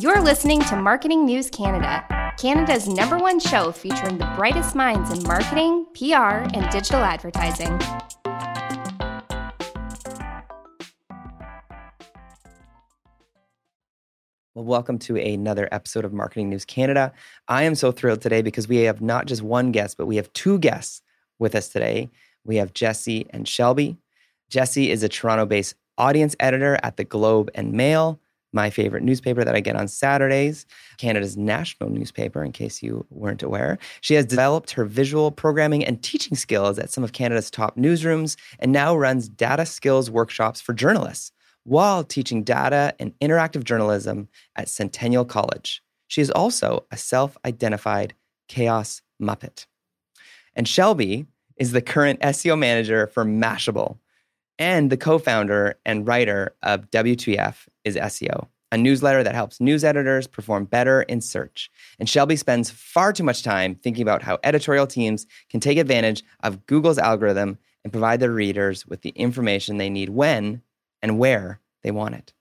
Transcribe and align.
You're 0.00 0.22
listening 0.22 0.62
to 0.62 0.76
Marketing 0.76 1.26
News 1.26 1.50
Canada, 1.50 2.02
Canada's 2.38 2.88
number 2.88 3.18
one 3.18 3.38
show 3.38 3.70
featuring 3.70 4.16
the 4.16 4.24
brightest 4.34 4.74
minds 4.74 5.10
in 5.10 5.22
marketing, 5.24 5.84
PR, 5.92 6.48
and 6.56 6.70
digital 6.70 7.00
advertising. 7.00 7.78
Well, 14.54 14.64
welcome 14.64 14.98
to 15.00 15.18
another 15.18 15.68
episode 15.70 16.06
of 16.06 16.14
Marketing 16.14 16.48
News 16.48 16.64
Canada. 16.64 17.12
I 17.46 17.64
am 17.64 17.74
so 17.74 17.92
thrilled 17.92 18.22
today 18.22 18.40
because 18.40 18.68
we 18.68 18.78
have 18.78 19.02
not 19.02 19.26
just 19.26 19.42
one 19.42 19.70
guest, 19.70 19.98
but 19.98 20.06
we 20.06 20.16
have 20.16 20.32
two 20.32 20.58
guests 20.58 21.02
with 21.38 21.54
us 21.54 21.68
today. 21.68 22.08
We 22.44 22.56
have 22.56 22.72
Jesse 22.72 23.26
and 23.34 23.46
Shelby. 23.46 23.98
Jesse 24.48 24.90
is 24.90 25.02
a 25.02 25.10
Toronto 25.10 25.44
based 25.44 25.74
audience 25.98 26.34
editor 26.40 26.78
at 26.82 26.96
the 26.96 27.04
Globe 27.04 27.50
and 27.54 27.74
Mail 27.74 28.18
my 28.52 28.70
favorite 28.70 29.02
newspaper 29.02 29.44
that 29.44 29.54
I 29.54 29.60
get 29.60 29.76
on 29.76 29.88
Saturdays, 29.88 30.66
Canada's 30.98 31.36
national 31.36 31.90
newspaper, 31.90 32.42
in 32.44 32.52
case 32.52 32.82
you 32.82 33.06
weren't 33.10 33.42
aware. 33.42 33.78
She 34.00 34.14
has 34.14 34.26
developed 34.26 34.72
her 34.72 34.84
visual 34.84 35.30
programming 35.30 35.84
and 35.84 36.02
teaching 36.02 36.36
skills 36.36 36.78
at 36.78 36.90
some 36.90 37.04
of 37.04 37.12
Canada's 37.12 37.50
top 37.50 37.76
newsrooms 37.76 38.36
and 38.58 38.72
now 38.72 38.96
runs 38.96 39.28
data 39.28 39.66
skills 39.66 40.10
workshops 40.10 40.60
for 40.60 40.72
journalists 40.72 41.32
while 41.64 42.02
teaching 42.02 42.42
data 42.42 42.94
and 42.98 43.12
interactive 43.20 43.64
journalism 43.64 44.28
at 44.56 44.68
Centennial 44.68 45.24
College. 45.24 45.82
She 46.08 46.20
is 46.20 46.30
also 46.30 46.86
a 46.90 46.96
self 46.96 47.36
identified 47.44 48.14
chaos 48.48 49.02
muppet. 49.22 49.66
And 50.56 50.66
Shelby 50.66 51.26
is 51.56 51.72
the 51.72 51.82
current 51.82 52.20
SEO 52.20 52.58
manager 52.58 53.06
for 53.06 53.24
Mashable 53.24 53.98
and 54.60 54.90
the 54.90 54.96
co 54.96 55.18
founder 55.18 55.76
and 55.84 56.06
writer 56.06 56.54
of 56.62 56.88
WTF 56.90 57.66
is 57.84 57.96
SEO, 57.96 58.46
a 58.70 58.76
newsletter 58.76 59.24
that 59.24 59.34
helps 59.34 59.60
news 59.60 59.82
editors 59.82 60.28
perform 60.28 60.66
better 60.66 61.02
in 61.02 61.20
search. 61.20 61.70
And 61.98 62.08
Shelby 62.08 62.36
spends 62.36 62.70
far 62.70 63.12
too 63.12 63.24
much 63.24 63.42
time 63.42 63.74
thinking 63.74 64.02
about 64.02 64.22
how 64.22 64.38
editorial 64.44 64.86
teams 64.86 65.26
can 65.48 65.58
take 65.58 65.78
advantage 65.78 66.22
of 66.44 66.66
Google's 66.66 66.98
algorithm 66.98 67.58
and 67.82 67.92
provide 67.92 68.20
their 68.20 68.30
readers 68.30 68.86
with 68.86 69.00
the 69.00 69.10
information 69.10 69.78
they 69.78 69.90
need 69.90 70.10
when 70.10 70.60
and 71.02 71.18
where 71.18 71.58
they 71.82 71.90
want 71.90 72.14
it. 72.14 72.34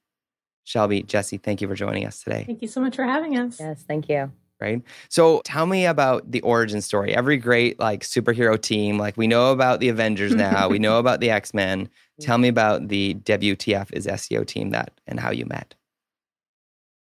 Shelby, 0.66 1.02
Jesse, 1.02 1.38
thank 1.38 1.62
you 1.62 1.68
for 1.68 1.74
joining 1.74 2.06
us 2.06 2.22
today. 2.22 2.44
Thank 2.46 2.62
you 2.62 2.68
so 2.68 2.82
much 2.82 2.98
for 2.98 3.06
having 3.06 3.38
us. 3.38 3.60
Yes, 3.60 3.84
thank 3.88 4.10
you 4.10 4.32
right? 4.60 4.82
So 5.10 5.42
tell 5.44 5.66
me 5.66 5.86
about 5.86 6.30
the 6.30 6.42
origin 6.42 6.82
story. 6.82 7.16
Every 7.16 7.38
great 7.38 7.80
like 7.80 8.02
superhero 8.02 8.62
team, 8.62 8.98
like 8.98 9.18
we 9.18 9.28
know 9.28 9.52
about 9.52 9.80
the 9.80 9.90
Avengers 9.90 10.36
now, 10.36 10.70
we 10.70 10.80
know 10.80 11.00
about 11.00 11.20
the 11.20 11.32
X 11.32 11.54
Men. 11.54 11.90
Tell 12.22 12.38
me 12.38 12.50
about 12.50 12.90
the 12.90 13.16
WTF 13.16 13.94
is 13.94 14.06
SEO 14.06 14.46
team 14.46 14.72
that 14.72 14.92
and 15.08 15.20
how 15.20 15.32
you 15.32 15.46
met. 15.46 15.76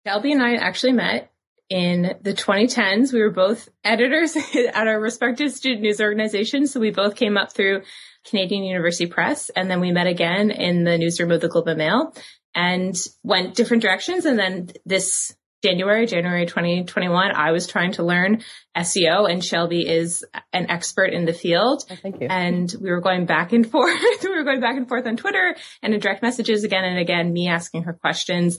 Shelby 0.06 0.32
and 0.32 0.42
I 0.42 0.54
actually 0.54 0.92
met 0.92 1.32
in 1.68 2.16
the 2.20 2.34
2010s. 2.34 3.12
We 3.12 3.20
were 3.20 3.30
both 3.30 3.68
editors 3.82 4.36
at 4.54 4.86
our 4.86 5.00
respective 5.00 5.52
student 5.52 5.82
news 5.82 6.00
organizations. 6.00 6.72
So 6.72 6.80
we 6.80 6.90
both 6.90 7.16
came 7.16 7.36
up 7.36 7.52
through 7.52 7.82
Canadian 8.24 8.64
University 8.64 9.06
Press 9.06 9.50
and 9.50 9.70
then 9.70 9.80
we 9.80 9.90
met 9.90 10.06
again 10.06 10.50
in 10.50 10.84
the 10.84 10.98
newsroom 10.98 11.32
of 11.32 11.40
the 11.40 11.48
Globe 11.48 11.68
and 11.68 11.78
Mail 11.78 12.14
and 12.54 12.96
went 13.22 13.54
different 13.54 13.82
directions. 13.82 14.26
And 14.26 14.38
then 14.38 14.70
this 14.84 15.34
January, 15.62 16.06
January 16.06 16.46
2021, 16.46 17.32
I 17.34 17.52
was 17.52 17.68
trying 17.68 17.92
to 17.92 18.02
learn 18.02 18.42
SEO 18.76 19.30
and 19.30 19.44
Shelby 19.44 19.88
is 19.88 20.24
an 20.52 20.70
expert 20.70 21.12
in 21.12 21.24
the 21.24 21.32
field. 21.32 21.84
Oh, 21.88 21.96
thank 22.02 22.20
you. 22.20 22.26
And 22.28 22.72
we 22.80 22.90
were 22.90 23.00
going 23.00 23.26
back 23.26 23.52
and 23.52 23.64
forth. 23.70 24.00
we 24.24 24.30
were 24.30 24.44
going 24.44 24.60
back 24.60 24.76
and 24.76 24.88
forth 24.88 25.06
on 25.06 25.16
Twitter 25.16 25.54
and 25.82 25.94
in 25.94 26.00
direct 26.00 26.22
messages 26.22 26.64
again 26.64 26.84
and 26.84 26.98
again, 26.98 27.32
me 27.32 27.48
asking 27.48 27.84
her 27.84 27.92
questions, 27.92 28.58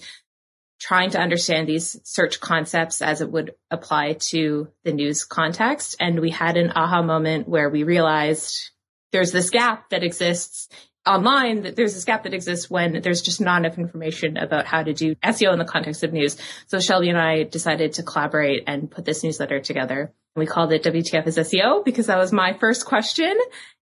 trying 0.80 1.10
to 1.12 1.20
understand 1.20 1.68
these 1.68 2.00
search 2.04 2.40
concepts 2.40 3.02
as 3.02 3.22
it 3.22 3.30
would 3.30 3.54
apply 3.70 4.14
to 4.14 4.70
the 4.86 4.94
news 4.94 5.26
context. 5.26 5.98
And 6.00 6.22
we 6.22 6.30
had 6.30 6.56
an 6.56 6.72
aha 6.74 7.02
moment 7.02 7.48
where 7.48 7.70
we 7.70 7.84
realized 7.84 8.72
there's 9.12 9.32
this 9.32 9.50
gap 9.50 9.90
that 9.90 10.04
exists 10.04 10.70
online 11.06 11.64
that 11.64 11.76
there's 11.76 11.94
this 11.94 12.06
gap 12.06 12.24
that 12.24 12.34
exists 12.34 12.70
when 12.70 13.02
there's 13.02 13.22
just 13.22 13.42
not 13.42 13.66
enough 13.66 13.78
information 13.78 14.38
about 14.38 14.66
how 14.66 14.84
to 14.84 14.94
do 14.94 15.16
SEO 15.16 15.52
in 15.54 15.60
the 15.60 15.66
context 15.66 16.04
of 16.04 16.14
news. 16.14 16.38
So 16.68 16.80
Shelby 16.80 17.10
and 17.10 17.18
I 17.18 17.44
decided 17.44 17.94
to 17.94 18.04
collaborate 18.04 18.64
and 18.68 18.90
put 18.90 19.06
this 19.06 19.24
newsletter 19.24 19.60
together. 19.60 20.14
We 20.36 20.46
called 20.46 20.72
it 20.72 20.84
WTF 20.84 21.28
is 21.28 21.38
SEO 21.38 21.84
because 21.86 22.08
that 22.08 22.18
was 22.18 22.32
my 22.32 22.54
first 22.54 22.86
question. 22.86 23.34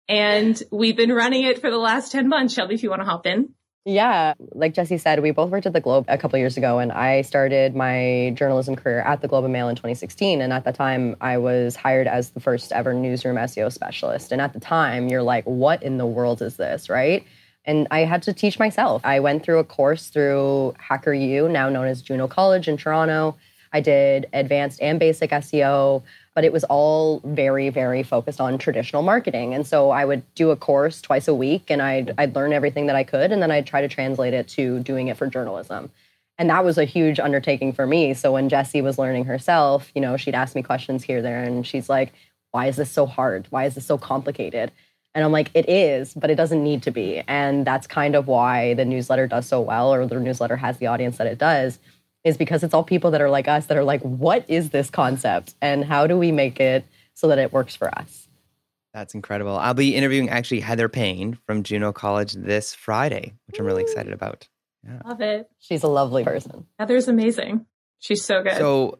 And 0.09 0.61
we've 0.71 0.97
been 0.97 1.13
running 1.13 1.43
it 1.43 1.61
for 1.61 1.69
the 1.69 1.77
last 1.77 2.11
10 2.11 2.27
months. 2.27 2.53
Shelby, 2.53 2.75
if 2.75 2.83
you 2.83 2.89
want 2.89 3.01
to 3.01 3.05
hop 3.05 3.25
in. 3.25 3.53
Yeah, 3.83 4.35
like 4.53 4.75
Jesse 4.75 4.99
said, 4.99 5.21
we 5.21 5.31
both 5.31 5.49
worked 5.49 5.65
at 5.65 5.73
the 5.73 5.81
Globe 5.81 6.05
a 6.07 6.15
couple 6.15 6.37
years 6.37 6.55
ago, 6.55 6.77
and 6.77 6.91
I 6.91 7.23
started 7.23 7.75
my 7.75 8.31
journalism 8.35 8.75
career 8.75 8.99
at 8.99 9.21
the 9.21 9.27
Globe 9.27 9.43
and 9.43 9.51
Mail 9.53 9.69
in 9.69 9.75
2016. 9.75 10.39
And 10.39 10.53
at 10.53 10.65
the 10.65 10.71
time, 10.71 11.15
I 11.19 11.39
was 11.39 11.75
hired 11.75 12.05
as 12.05 12.29
the 12.29 12.39
first 12.39 12.71
ever 12.71 12.93
newsroom 12.93 13.37
SEO 13.37 13.71
specialist. 13.71 14.31
And 14.31 14.39
at 14.39 14.53
the 14.53 14.59
time, 14.59 15.07
you're 15.07 15.23
like, 15.23 15.45
what 15.45 15.81
in 15.81 15.97
the 15.97 16.05
world 16.05 16.43
is 16.43 16.57
this, 16.57 16.89
right? 16.89 17.25
And 17.65 17.87
I 17.89 18.01
had 18.01 18.21
to 18.23 18.33
teach 18.33 18.59
myself. 18.59 19.01
I 19.03 19.19
went 19.19 19.43
through 19.43 19.57
a 19.57 19.63
course 19.63 20.09
through 20.09 20.75
HackerYou, 20.79 21.49
now 21.49 21.67
known 21.69 21.87
as 21.87 22.03
Juno 22.03 22.27
College 22.27 22.67
in 22.67 22.77
Toronto. 22.77 23.35
I 23.73 23.81
did 23.81 24.27
advanced 24.33 24.79
and 24.79 24.99
basic 24.99 25.31
SEO 25.31 26.03
but 26.33 26.43
it 26.43 26.53
was 26.53 26.63
all 26.65 27.21
very, 27.25 27.69
very 27.69 28.03
focused 28.03 28.39
on 28.39 28.57
traditional 28.57 29.01
marketing. 29.01 29.53
And 29.53 29.67
so 29.67 29.91
I 29.91 30.05
would 30.05 30.23
do 30.33 30.51
a 30.51 30.55
course 30.55 31.01
twice 31.01 31.27
a 31.27 31.33
week 31.33 31.69
and 31.69 31.81
I'd, 31.81 32.13
I'd 32.17 32.35
learn 32.35 32.53
everything 32.53 32.85
that 32.87 32.95
I 32.95 33.03
could 33.03 33.31
and 33.31 33.41
then 33.41 33.51
I'd 33.51 33.67
try 33.67 33.81
to 33.81 33.87
translate 33.87 34.33
it 34.33 34.47
to 34.49 34.79
doing 34.79 35.07
it 35.07 35.17
for 35.17 35.27
journalism. 35.27 35.91
And 36.37 36.49
that 36.49 36.63
was 36.63 36.77
a 36.77 36.85
huge 36.85 37.19
undertaking 37.19 37.73
for 37.73 37.85
me. 37.85 38.13
So 38.13 38.31
when 38.31 38.49
Jesse 38.49 38.81
was 38.81 38.97
learning 38.97 39.25
herself, 39.25 39.91
you 39.93 40.01
know, 40.01 40.17
she'd 40.17 40.33
ask 40.33 40.55
me 40.55 40.63
questions 40.63 41.03
here, 41.03 41.21
there, 41.21 41.43
and 41.43 41.67
she's 41.67 41.89
like, 41.89 42.13
why 42.51 42.67
is 42.67 42.77
this 42.77 42.89
so 42.89 43.05
hard? 43.05 43.47
Why 43.49 43.65
is 43.65 43.75
this 43.75 43.85
so 43.85 43.97
complicated? 43.97 44.71
And 45.13 45.25
I'm 45.25 45.31
like, 45.31 45.51
it 45.53 45.69
is, 45.69 46.13
but 46.13 46.31
it 46.31 46.35
doesn't 46.35 46.63
need 46.63 46.83
to 46.83 46.91
be. 46.91 47.21
And 47.27 47.67
that's 47.67 47.85
kind 47.85 48.15
of 48.15 48.27
why 48.27 48.73
the 48.75 48.85
newsletter 48.85 49.27
does 49.27 49.45
so 49.45 49.59
well, 49.59 49.93
or 49.93 50.05
the 50.05 50.19
newsletter 50.19 50.55
has 50.55 50.77
the 50.77 50.87
audience 50.87 51.17
that 51.17 51.27
it 51.27 51.37
does, 51.37 51.79
is 52.23 52.37
because 52.37 52.63
it's 52.63 52.73
all 52.73 52.83
people 52.83 53.11
that 53.11 53.21
are 53.21 53.29
like 53.29 53.47
us 53.47 53.65
that 53.67 53.77
are 53.77 53.83
like, 53.83 54.01
what 54.01 54.45
is 54.47 54.69
this 54.69 54.89
concept 54.89 55.55
and 55.61 55.83
how 55.83 56.07
do 56.07 56.17
we 56.17 56.31
make 56.31 56.59
it 56.59 56.85
so 57.13 57.27
that 57.27 57.39
it 57.39 57.51
works 57.51 57.75
for 57.75 57.89
us? 57.97 58.27
That's 58.93 59.15
incredible. 59.15 59.57
I'll 59.57 59.73
be 59.73 59.95
interviewing 59.95 60.29
actually 60.29 60.59
Heather 60.59 60.89
Payne 60.89 61.37
from 61.45 61.63
Juno 61.63 61.93
College 61.93 62.33
this 62.33 62.73
Friday, 62.73 63.33
which 63.47 63.59
I'm 63.59 63.65
really 63.65 63.83
excited 63.83 64.11
about. 64.11 64.47
Yeah. 64.83 65.01
Love 65.05 65.21
it. 65.21 65.49
She's 65.59 65.83
a 65.83 65.87
lovely 65.87 66.23
person. 66.23 66.65
Heather's 66.77 67.07
amazing. 67.07 67.65
She's 67.99 68.23
so 68.23 68.43
good. 68.43 68.57
So, 68.57 68.99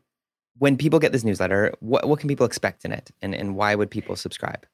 when 0.58 0.78
people 0.78 1.00
get 1.00 1.12
this 1.12 1.24
newsletter, 1.24 1.74
what, 1.80 2.08
what 2.08 2.20
can 2.20 2.28
people 2.28 2.46
expect 2.46 2.86
in 2.86 2.92
it 2.92 3.10
and, 3.22 3.34
and 3.34 3.56
why 3.56 3.74
would 3.74 3.90
people 3.90 4.16
subscribe? 4.16 4.66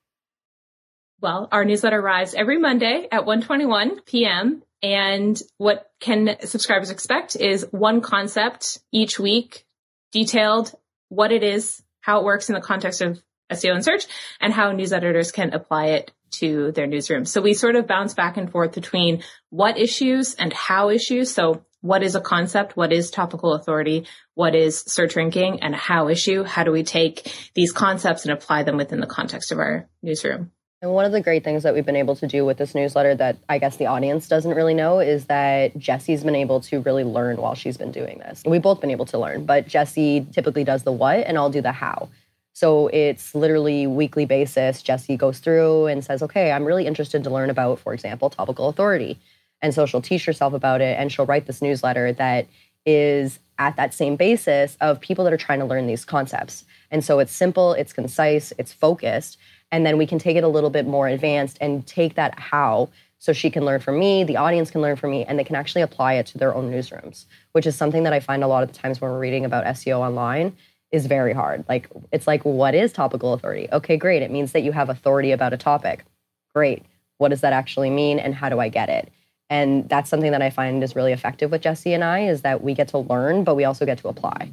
Well, 1.22 1.47
our 1.52 1.63
newsletter 1.63 2.00
arrives 2.00 2.34
every 2.34 2.59
Monday 2.59 3.07
at 3.12 3.25
1:21 3.25 4.06
p.m. 4.06 4.63
And 4.84 5.42
what 5.58 5.90
can 6.00 6.38
subscribers 6.46 6.92
expect 6.92 7.36
is 7.36 7.68
one 7.72 8.02
concept 8.02 8.80
each 8.92 9.20
week, 9.20 9.66
detailed 10.12 10.74
what 11.10 11.32
it 11.32 11.44
is, 11.44 11.82
how 12.02 12.20
it 12.20 12.26
works 12.26 12.50
in 12.50 12.56
the 12.56 12.62
context 12.62 13.02
of 13.02 13.22
SEO 13.52 13.74
and 13.74 13.84
search, 13.84 14.06
and 14.40 14.54
how 14.54 14.72
news 14.72 14.94
editors 14.94 15.32
can 15.32 15.54
apply 15.54 15.88
it 15.88 16.12
to 16.30 16.72
their 16.74 16.88
newsroom. 16.88 17.26
So 17.26 17.42
we 17.42 17.54
sort 17.54 17.76
of 17.76 17.88
bounce 17.88 18.14
back 18.14 18.38
and 18.38 18.52
forth 18.52 18.74
between 18.74 19.24
what 19.50 19.80
issues 19.80 20.36
and 20.36 20.52
how 20.52 20.90
issues. 20.90 21.34
So 21.34 21.66
what 21.82 22.04
is 22.04 22.16
a 22.16 22.22
concept? 22.22 22.76
What 22.76 22.92
is 22.92 23.12
topical 23.12 23.54
authority? 23.54 24.08
What 24.34 24.56
is 24.56 24.82
search 24.82 25.16
ranking 25.16 25.62
and 25.62 25.74
how 25.74 26.10
issue? 26.10 26.44
How 26.44 26.64
do 26.64 26.72
we 26.72 26.84
take 26.84 27.32
these 27.56 27.72
concepts 27.72 28.26
and 28.26 28.34
apply 28.34 28.64
them 28.64 28.78
within 28.78 29.00
the 29.00 29.08
context 29.08 29.52
of 29.52 29.60
our 29.60 29.90
newsroom? 30.04 30.52
And 30.82 30.94
one 30.94 31.06
of 31.06 31.12
the 31.12 31.22
great 31.22 31.44
things 31.44 31.64
that 31.64 31.74
we've 31.74 31.86
been 31.86 31.96
able 31.96 32.16
to 32.18 32.28
do 32.28 32.46
with 32.46 32.58
this 32.58 32.76
newsletter 32.76 33.16
that 33.16 33.38
I 33.50 33.58
guess 33.58 33.78
the 33.78 33.88
audience 33.88 34.28
doesn't 34.28 34.54
really 34.54 34.76
know 34.76 35.00
is 35.00 35.26
that 35.26 35.76
Jesse's 35.78 36.24
been 36.24 36.36
able 36.36 36.60
to 36.62 36.82
really 36.82 37.04
learn 37.04 37.38
while 37.38 37.56
she's 37.56 37.78
been 37.78 37.92
doing 37.92 38.20
this. 38.20 38.44
We've 38.46 38.62
both 38.62 38.80
been 38.80 38.92
able 38.92 39.06
to 39.08 39.18
learn, 39.18 39.46
but 39.46 39.68
Jesse 39.68 40.28
typically 40.31 40.63
does 40.63 40.84
the 40.84 40.92
what 40.92 41.25
and 41.25 41.36
I'll 41.36 41.50
do 41.50 41.62
the 41.62 41.72
how. 41.72 42.10
So 42.54 42.90
it's 42.90 43.34
literally 43.34 43.88
weekly 43.88 44.25
basis. 44.25 44.84
Jesse 44.84 45.18
goes 45.18 45.40
through 45.40 45.88
and 45.88 46.04
says, 46.04 46.22
okay, 46.22 46.51
I'm 46.51 46.66
really 46.66 46.86
interested 46.86 47.24
to 47.24 47.31
learn 47.31 47.50
about, 47.50 47.80
for 47.80 47.94
example, 47.94 48.30
topical 48.30 48.69
authority. 48.69 49.19
And 49.63 49.74
so 49.74 49.88
she'll 49.88 50.01
teach 50.01 50.25
herself 50.25 50.54
about 50.54 50.81
it 50.81 50.98
and 51.00 51.12
she'll 51.12 51.25
write 51.25 51.48
this 51.48 51.62
newsletter 51.62 52.13
that 52.13 52.46
is 52.86 53.40
at 53.57 53.75
that 53.78 53.96
same 53.96 54.16
basis 54.16 54.78
of 54.80 55.01
people 55.01 55.24
that 55.24 55.34
are 55.34 55.38
trying 55.38 55.60
to 55.60 55.66
learn 55.66 55.88
these 55.88 56.06
concepts. 56.06 56.66
And 56.92 57.04
so 57.04 57.18
it's 57.18 57.31
simple, 57.34 57.74
it's 57.74 57.94
concise, 57.94 58.54
it's 58.60 58.74
focused 58.74 59.40
and 59.72 59.86
then 59.86 59.98
we 59.98 60.08
can 60.08 60.19
take 60.19 60.38
it 60.38 60.44
a 60.44 60.48
little 60.48 60.69
bit 60.69 60.88
more 60.88 61.08
advanced 61.08 61.58
and 61.62 61.86
take 61.86 62.16
that 62.16 62.38
how 62.40 62.90
so 63.19 63.34
she 63.34 63.50
can 63.50 63.66
learn 63.66 63.80
from 63.80 63.98
me, 63.98 64.24
the 64.24 64.38
audience 64.38 64.69
can 64.69 64.81
learn 64.81 64.96
from 64.96 65.12
me, 65.12 65.25
and 65.25 65.40
they 65.40 65.44
can 65.44 65.56
actually 65.56 65.81
apply 65.81 66.14
it 66.14 66.28
to 66.28 66.38
their 66.38 66.54
own 66.54 66.72
newsrooms, 66.72 67.25
which 67.54 67.66
is 67.66 67.75
something 67.75 68.04
that 68.04 68.14
I 68.14 68.19
find 68.19 68.44
a 68.44 68.48
lot 68.48 68.64
of 68.64 68.72
the 68.72 68.78
times 68.78 69.02
when 69.02 69.10
we're 69.10 69.19
reading 69.19 69.44
about 69.44 69.66
SEO 69.66 70.00
online 70.00 70.56
is 70.92 71.08
very 71.08 71.34
hard. 71.34 71.66
Like, 71.68 71.90
it's 72.12 72.28
like, 72.28 72.46
what 72.46 72.75
is 72.75 72.94
topical 72.94 73.34
authority? 73.34 73.68
Okay, 73.72 73.98
great. 73.98 74.22
It 74.22 74.31
means 74.31 74.52
that 74.52 74.62
you 74.62 74.72
have 74.72 74.90
authority 74.90 75.31
about 75.31 75.52
a 75.52 75.58
topic. 75.58 76.06
Great. 76.54 76.84
What 77.18 77.30
does 77.30 77.42
that 77.42 77.54
actually 77.54 77.90
mean, 77.90 78.20
and 78.20 78.36
how 78.36 78.50
do 78.50 78.60
I 78.60 78.70
get 78.70 78.90
it? 78.90 79.12
And 79.50 79.88
that's 79.90 80.10
something 80.10 80.31
that 80.31 80.42
I 80.42 80.50
find 80.50 80.84
is 80.84 80.96
really 80.96 81.13
effective 81.13 81.52
with 81.52 81.62
Jesse 81.62 81.94
and 81.94 82.04
I 82.04 82.28
is 82.28 82.42
that 82.42 82.63
we 82.63 82.74
get 82.74 82.90
to 82.90 83.00
learn, 83.00 83.44
but 83.44 83.56
we 83.56 83.63
also 83.63 83.86
get 83.86 83.98
to 84.00 84.10
apply. 84.10 84.52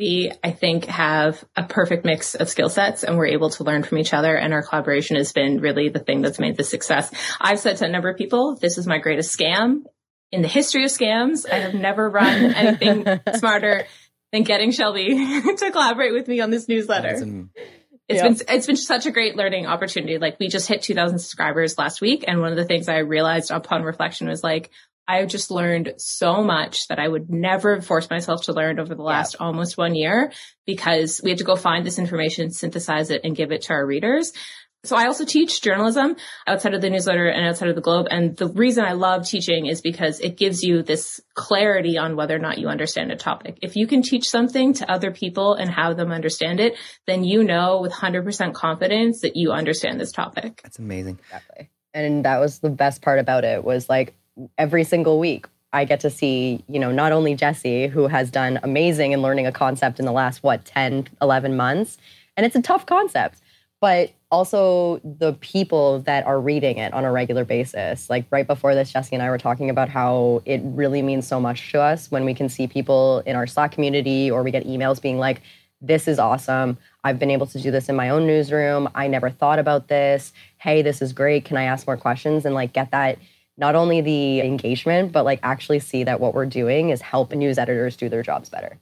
Yep. 0.00 0.06
We, 0.08 0.32
I 0.42 0.50
think, 0.50 0.86
have 0.86 1.44
a 1.56 1.64
perfect 1.64 2.04
mix 2.04 2.34
of 2.34 2.48
skill 2.48 2.68
sets 2.68 3.04
and 3.04 3.16
we're 3.16 3.26
able 3.26 3.50
to 3.50 3.64
learn 3.64 3.82
from 3.82 3.98
each 3.98 4.14
other. 4.14 4.34
And 4.34 4.52
our 4.54 4.62
collaboration 4.62 5.16
has 5.16 5.32
been 5.32 5.60
really 5.60 5.88
the 5.88 5.98
thing 5.98 6.22
that's 6.22 6.38
made 6.38 6.56
the 6.56 6.64
success. 6.64 7.12
I've 7.40 7.60
said 7.60 7.76
to 7.78 7.84
a 7.84 7.88
number 7.88 8.08
of 8.08 8.16
people, 8.16 8.56
this 8.56 8.78
is 8.78 8.86
my 8.86 8.98
greatest 8.98 9.36
scam 9.36 9.84
in 10.32 10.42
the 10.42 10.48
history 10.48 10.84
of 10.84 10.90
scams. 10.90 11.50
I 11.50 11.56
have 11.56 11.74
never 11.74 12.08
run 12.08 12.54
anything 12.54 13.06
smarter 13.34 13.84
than 14.32 14.44
getting 14.44 14.70
Shelby 14.70 15.08
to 15.56 15.70
collaborate 15.70 16.12
with 16.12 16.28
me 16.28 16.40
on 16.40 16.50
this 16.50 16.68
newsletter. 16.68 17.46
It's 18.08 18.22
yep. 18.22 18.38
been 18.38 18.56
it's 18.56 18.66
been 18.66 18.76
such 18.76 19.06
a 19.06 19.12
great 19.12 19.36
learning 19.36 19.66
opportunity. 19.66 20.18
Like 20.18 20.40
we 20.40 20.48
just 20.48 20.66
hit 20.66 20.82
2000 20.82 21.20
subscribers 21.20 21.78
last 21.78 22.00
week 22.00 22.24
and 22.26 22.40
one 22.40 22.50
of 22.50 22.56
the 22.56 22.64
things 22.64 22.88
I 22.88 22.98
realized 22.98 23.52
upon 23.52 23.84
reflection 23.84 24.28
was 24.28 24.42
like 24.42 24.70
I've 25.10 25.26
just 25.26 25.50
learned 25.50 25.94
so 25.96 26.44
much 26.44 26.86
that 26.86 27.00
I 27.00 27.08
would 27.08 27.30
never 27.30 27.80
force 27.80 28.08
myself 28.08 28.44
to 28.44 28.52
learn 28.52 28.78
over 28.78 28.94
the 28.94 29.02
last 29.02 29.34
yep. 29.34 29.40
almost 29.40 29.76
one 29.76 29.96
year 29.96 30.30
because 30.66 31.20
we 31.24 31.30
had 31.30 31.38
to 31.38 31.44
go 31.44 31.56
find 31.56 31.84
this 31.84 31.98
information, 31.98 32.52
synthesize 32.52 33.10
it 33.10 33.22
and 33.24 33.34
give 33.34 33.50
it 33.50 33.62
to 33.62 33.72
our 33.72 33.84
readers. 33.84 34.32
So 34.84 34.96
I 34.96 35.06
also 35.06 35.24
teach 35.24 35.62
journalism 35.62 36.14
outside 36.46 36.74
of 36.74 36.80
the 36.80 36.88
newsletter 36.88 37.26
and 37.28 37.44
outside 37.44 37.70
of 37.70 37.74
the 37.74 37.80
globe. 37.80 38.06
And 38.08 38.36
the 38.36 38.46
reason 38.46 38.84
I 38.84 38.92
love 38.92 39.26
teaching 39.26 39.66
is 39.66 39.80
because 39.80 40.20
it 40.20 40.36
gives 40.36 40.62
you 40.62 40.84
this 40.84 41.20
clarity 41.34 41.98
on 41.98 42.14
whether 42.14 42.36
or 42.36 42.38
not 42.38 42.58
you 42.58 42.68
understand 42.68 43.10
a 43.10 43.16
topic. 43.16 43.58
If 43.62 43.74
you 43.74 43.88
can 43.88 44.02
teach 44.02 44.28
something 44.28 44.74
to 44.74 44.90
other 44.90 45.10
people 45.10 45.54
and 45.54 45.68
have 45.70 45.96
them 45.96 46.12
understand 46.12 46.60
it, 46.60 46.78
then 47.08 47.24
you 47.24 47.42
know 47.42 47.80
with 47.80 47.92
100% 47.92 48.54
confidence 48.54 49.22
that 49.22 49.32
you 49.34 49.50
understand 49.50 50.00
this 50.00 50.12
topic. 50.12 50.60
That's 50.62 50.78
amazing. 50.78 51.18
Exactly. 51.24 51.68
And 51.92 52.24
that 52.24 52.38
was 52.38 52.60
the 52.60 52.70
best 52.70 53.02
part 53.02 53.18
about 53.18 53.44
it 53.44 53.64
was 53.64 53.88
like 53.88 54.14
every 54.58 54.84
single 54.84 55.18
week 55.18 55.46
I 55.72 55.84
get 55.84 56.00
to 56.00 56.10
see, 56.10 56.64
you 56.68 56.80
know, 56.80 56.90
not 56.90 57.12
only 57.12 57.34
Jesse, 57.34 57.86
who 57.86 58.08
has 58.08 58.30
done 58.30 58.58
amazing 58.62 59.12
in 59.12 59.22
learning 59.22 59.46
a 59.46 59.52
concept 59.52 60.00
in 60.00 60.06
the 60.06 60.12
last, 60.12 60.42
what, 60.42 60.64
10, 60.64 61.08
11 61.22 61.56
months. 61.56 61.96
And 62.36 62.44
it's 62.44 62.56
a 62.56 62.62
tough 62.62 62.86
concept 62.86 63.40
but 63.80 64.12
also 64.30 65.00
the 65.02 65.32
people 65.40 66.00
that 66.00 66.24
are 66.26 66.40
reading 66.40 66.78
it 66.78 66.92
on 66.92 67.04
a 67.04 67.10
regular 67.10 67.44
basis. 67.44 68.08
Like 68.08 68.26
right 68.30 68.46
before 68.46 68.74
this, 68.74 68.92
Jesse 68.92 69.16
and 69.16 69.22
I 69.22 69.30
were 69.30 69.38
talking 69.38 69.70
about 69.70 69.88
how 69.88 70.42
it 70.44 70.60
really 70.62 71.02
means 71.02 71.26
so 71.26 71.40
much 71.40 71.72
to 71.72 71.80
us 71.80 72.10
when 72.10 72.24
we 72.24 72.34
can 72.34 72.48
see 72.48 72.66
people 72.66 73.20
in 73.26 73.34
our 73.34 73.46
Slack 73.46 73.72
community 73.72 74.30
or 74.30 74.42
we 74.42 74.50
get 74.50 74.66
emails 74.66 75.00
being 75.00 75.18
like, 75.18 75.40
this 75.80 76.06
is 76.06 76.18
awesome. 76.18 76.76
I've 77.04 77.18
been 77.18 77.30
able 77.30 77.46
to 77.46 77.60
do 77.60 77.70
this 77.70 77.88
in 77.88 77.96
my 77.96 78.10
own 78.10 78.26
newsroom. 78.26 78.88
I 78.94 79.08
never 79.08 79.30
thought 79.30 79.58
about 79.58 79.88
this. 79.88 80.32
Hey, 80.58 80.82
this 80.82 81.00
is 81.00 81.14
great. 81.14 81.46
Can 81.46 81.56
I 81.56 81.64
ask 81.64 81.86
more 81.86 81.96
questions? 81.96 82.44
And 82.44 82.54
like 82.54 82.74
get 82.74 82.90
that 82.90 83.18
not 83.60 83.76
only 83.76 84.00
the 84.00 84.40
engagement, 84.40 85.12
but 85.12 85.24
like 85.24 85.38
actually 85.42 85.78
see 85.78 86.04
that 86.04 86.18
what 86.18 86.34
we're 86.34 86.46
doing 86.46 86.88
is 86.88 87.02
help 87.02 87.32
news 87.32 87.58
editors 87.58 87.96
do 87.96 88.08
their 88.08 88.22
jobs 88.22 88.48
better. 88.48 88.78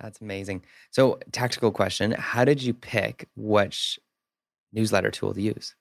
That's 0.00 0.20
amazing. 0.20 0.62
So, 0.90 1.18
tactical 1.32 1.72
question 1.72 2.12
How 2.12 2.44
did 2.44 2.62
you 2.62 2.72
pick 2.72 3.28
which 3.36 3.98
newsletter 4.72 5.10
tool 5.10 5.34
to 5.34 5.42
use? 5.42 5.74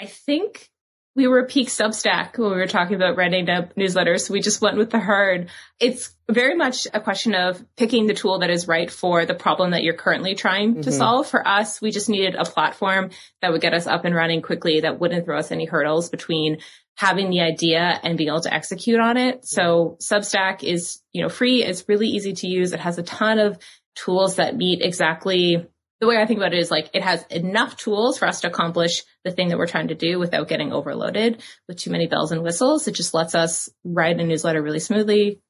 I 0.00 0.06
think 0.06 0.70
we 1.14 1.26
were 1.26 1.46
peak 1.46 1.68
Substack 1.68 2.36
when 2.36 2.50
we 2.50 2.56
were 2.56 2.66
talking 2.66 2.94
about 2.94 3.16
writing 3.16 3.48
a 3.48 3.70
newsletter. 3.74 4.18
So 4.18 4.34
we 4.34 4.40
just 4.40 4.60
went 4.60 4.76
with 4.76 4.90
the 4.90 4.98
herd. 4.98 5.48
It's 5.80 6.14
very 6.30 6.54
much 6.54 6.86
a 6.92 7.00
question 7.00 7.34
of 7.34 7.64
picking 7.74 8.06
the 8.06 8.12
tool 8.12 8.40
that 8.40 8.50
is 8.50 8.68
right 8.68 8.90
for 8.90 9.24
the 9.24 9.34
problem 9.34 9.70
that 9.70 9.82
you're 9.82 9.94
currently 9.94 10.34
trying 10.34 10.72
mm-hmm. 10.72 10.80
to 10.82 10.92
solve. 10.92 11.26
For 11.26 11.46
us, 11.46 11.80
we 11.80 11.90
just 11.90 12.10
needed 12.10 12.34
a 12.34 12.44
platform 12.44 13.10
that 13.40 13.50
would 13.50 13.62
get 13.62 13.72
us 13.72 13.86
up 13.86 14.04
and 14.04 14.14
running 14.14 14.42
quickly, 14.42 14.80
that 14.80 15.00
wouldn't 15.00 15.24
throw 15.24 15.38
us 15.38 15.50
any 15.50 15.64
hurdles 15.64 16.10
between 16.10 16.58
having 16.96 17.30
the 17.30 17.40
idea 17.40 18.00
and 18.02 18.16
being 18.16 18.28
able 18.28 18.40
to 18.40 18.52
execute 18.52 18.98
on 18.98 19.16
it. 19.16 19.46
So 19.46 19.96
Substack 20.00 20.64
is, 20.64 21.00
you 21.12 21.22
know, 21.22 21.28
free. 21.28 21.62
It's 21.62 21.84
really 21.88 22.08
easy 22.08 22.32
to 22.32 22.48
use. 22.48 22.72
It 22.72 22.80
has 22.80 22.98
a 22.98 23.02
ton 23.02 23.38
of 23.38 23.58
tools 23.94 24.36
that 24.36 24.56
meet 24.56 24.82
exactly 24.82 25.66
the 26.00 26.06
way 26.06 26.18
I 26.20 26.26
think 26.26 26.38
about 26.38 26.52
it 26.52 26.58
is 26.58 26.70
like 26.70 26.90
it 26.92 27.02
has 27.02 27.24
enough 27.30 27.76
tools 27.76 28.18
for 28.18 28.28
us 28.28 28.42
to 28.42 28.48
accomplish 28.48 29.02
the 29.24 29.30
thing 29.30 29.48
that 29.48 29.58
we're 29.58 29.66
trying 29.66 29.88
to 29.88 29.94
do 29.94 30.18
without 30.18 30.48
getting 30.48 30.72
overloaded 30.72 31.42
with 31.68 31.78
too 31.78 31.90
many 31.90 32.06
bells 32.06 32.32
and 32.32 32.42
whistles. 32.42 32.86
It 32.86 32.94
just 32.94 33.14
lets 33.14 33.34
us 33.34 33.70
write 33.82 34.20
a 34.20 34.24
newsletter 34.24 34.62
really 34.62 34.78
smoothly. 34.78 35.40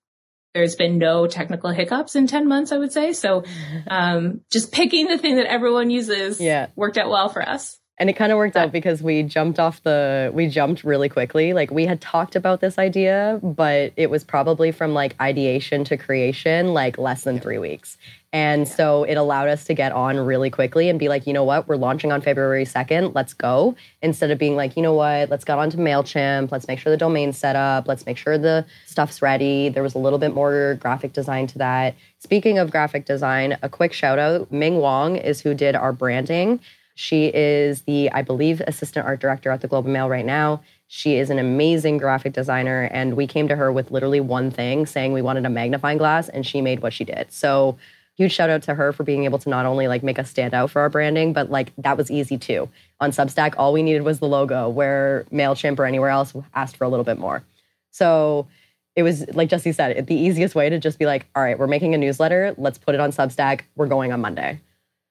There's 0.54 0.76
been 0.76 0.98
no 0.98 1.26
technical 1.26 1.70
hiccups 1.70 2.14
in 2.14 2.28
10 2.28 2.48
months, 2.48 2.72
I 2.72 2.78
would 2.78 2.92
say. 2.92 3.12
So, 3.12 3.42
um, 3.88 4.42
just 4.52 4.72
picking 4.72 5.08
the 5.08 5.18
thing 5.18 5.36
that 5.36 5.46
everyone 5.46 5.90
uses 5.90 6.40
yeah. 6.40 6.68
worked 6.76 6.96
out 6.96 7.10
well 7.10 7.28
for 7.28 7.46
us. 7.46 7.78
And 7.98 8.10
it 8.10 8.12
kind 8.12 8.30
of 8.30 8.36
worked 8.36 8.56
out 8.56 8.72
because 8.72 9.02
we 9.02 9.22
jumped 9.22 9.58
off 9.58 9.82
the, 9.82 10.30
we 10.34 10.48
jumped 10.48 10.84
really 10.84 11.08
quickly. 11.08 11.54
Like 11.54 11.70
we 11.70 11.86
had 11.86 12.00
talked 12.00 12.36
about 12.36 12.60
this 12.60 12.78
idea, 12.78 13.40
but 13.42 13.94
it 13.96 14.10
was 14.10 14.22
probably 14.22 14.70
from 14.70 14.92
like 14.92 15.16
ideation 15.18 15.82
to 15.84 15.96
creation, 15.96 16.74
like 16.74 16.98
less 16.98 17.24
than 17.24 17.40
three 17.40 17.58
weeks. 17.58 17.96
And 18.34 18.68
so 18.68 19.04
it 19.04 19.14
allowed 19.14 19.48
us 19.48 19.64
to 19.64 19.72
get 19.72 19.92
on 19.92 20.18
really 20.18 20.50
quickly 20.50 20.90
and 20.90 20.98
be 20.98 21.08
like, 21.08 21.26
you 21.26 21.32
know 21.32 21.44
what, 21.44 21.66
we're 21.68 21.76
launching 21.76 22.12
on 22.12 22.20
February 22.20 22.66
2nd, 22.66 23.14
let's 23.14 23.32
go. 23.32 23.74
Instead 24.02 24.30
of 24.30 24.38
being 24.38 24.56
like, 24.56 24.76
you 24.76 24.82
know 24.82 24.92
what, 24.92 25.30
let's 25.30 25.44
get 25.44 25.56
on 25.56 25.70
to 25.70 25.78
MailChimp, 25.78 26.52
let's 26.52 26.68
make 26.68 26.78
sure 26.78 26.90
the 26.90 26.98
domain's 26.98 27.38
set 27.38 27.56
up, 27.56 27.88
let's 27.88 28.04
make 28.04 28.18
sure 28.18 28.36
the 28.36 28.66
stuff's 28.84 29.22
ready. 29.22 29.70
There 29.70 29.82
was 29.82 29.94
a 29.94 29.98
little 29.98 30.18
bit 30.18 30.34
more 30.34 30.76
graphic 30.82 31.14
design 31.14 31.46
to 31.46 31.58
that. 31.58 31.94
Speaking 32.18 32.58
of 32.58 32.70
graphic 32.70 33.06
design, 33.06 33.56
a 33.62 33.70
quick 33.70 33.94
shout 33.94 34.18
out 34.18 34.52
Ming 34.52 34.78
Wong 34.78 35.16
is 35.16 35.40
who 35.40 35.54
did 35.54 35.74
our 35.74 35.92
branding. 35.94 36.60
She 36.98 37.26
is 37.26 37.82
the, 37.82 38.10
I 38.10 38.22
believe, 38.22 38.62
assistant 38.66 39.06
art 39.06 39.20
director 39.20 39.50
at 39.50 39.60
the 39.60 39.68
Globe 39.68 39.84
and 39.84 39.92
Mail 39.92 40.08
right 40.08 40.24
now. 40.24 40.62
She 40.88 41.16
is 41.16 41.28
an 41.28 41.38
amazing 41.38 41.98
graphic 41.98 42.32
designer. 42.32 42.88
And 42.90 43.16
we 43.16 43.26
came 43.26 43.48
to 43.48 43.56
her 43.56 43.70
with 43.70 43.90
literally 43.90 44.20
one 44.20 44.50
thing 44.50 44.86
saying 44.86 45.12
we 45.12 45.20
wanted 45.20 45.44
a 45.44 45.50
magnifying 45.50 45.98
glass, 45.98 46.30
and 46.30 46.46
she 46.46 46.62
made 46.62 46.80
what 46.80 46.94
she 46.94 47.04
did. 47.04 47.30
So 47.30 47.76
huge 48.16 48.32
shout 48.32 48.48
out 48.48 48.62
to 48.62 48.74
her 48.74 48.94
for 48.94 49.04
being 49.04 49.24
able 49.24 49.38
to 49.38 49.50
not 49.50 49.66
only 49.66 49.88
like 49.88 50.02
make 50.02 50.18
us 50.18 50.30
stand 50.30 50.54
out 50.54 50.70
for 50.70 50.80
our 50.80 50.88
branding, 50.88 51.34
but 51.34 51.50
like 51.50 51.70
that 51.76 51.98
was 51.98 52.10
easy 52.10 52.38
too. 52.38 52.66
On 52.98 53.10
Substack, 53.10 53.52
all 53.58 53.74
we 53.74 53.82
needed 53.82 54.02
was 54.02 54.18
the 54.20 54.26
logo, 54.26 54.70
where 54.70 55.26
MailChimp 55.30 55.78
or 55.78 55.84
anywhere 55.84 56.08
else 56.08 56.32
asked 56.54 56.78
for 56.78 56.84
a 56.84 56.88
little 56.88 57.04
bit 57.04 57.18
more. 57.18 57.44
So 57.90 58.46
it 58.94 59.02
was 59.02 59.26
like 59.34 59.50
Jesse 59.50 59.72
said, 59.72 60.06
the 60.06 60.14
easiest 60.14 60.54
way 60.54 60.70
to 60.70 60.78
just 60.78 60.98
be 60.98 61.04
like, 61.04 61.26
all 61.36 61.42
right, 61.42 61.58
we're 61.58 61.66
making 61.66 61.94
a 61.94 61.98
newsletter. 61.98 62.54
Let's 62.56 62.78
put 62.78 62.94
it 62.94 63.00
on 63.02 63.12
Substack. 63.12 63.60
We're 63.74 63.86
going 63.86 64.12
on 64.12 64.22
Monday. 64.22 64.60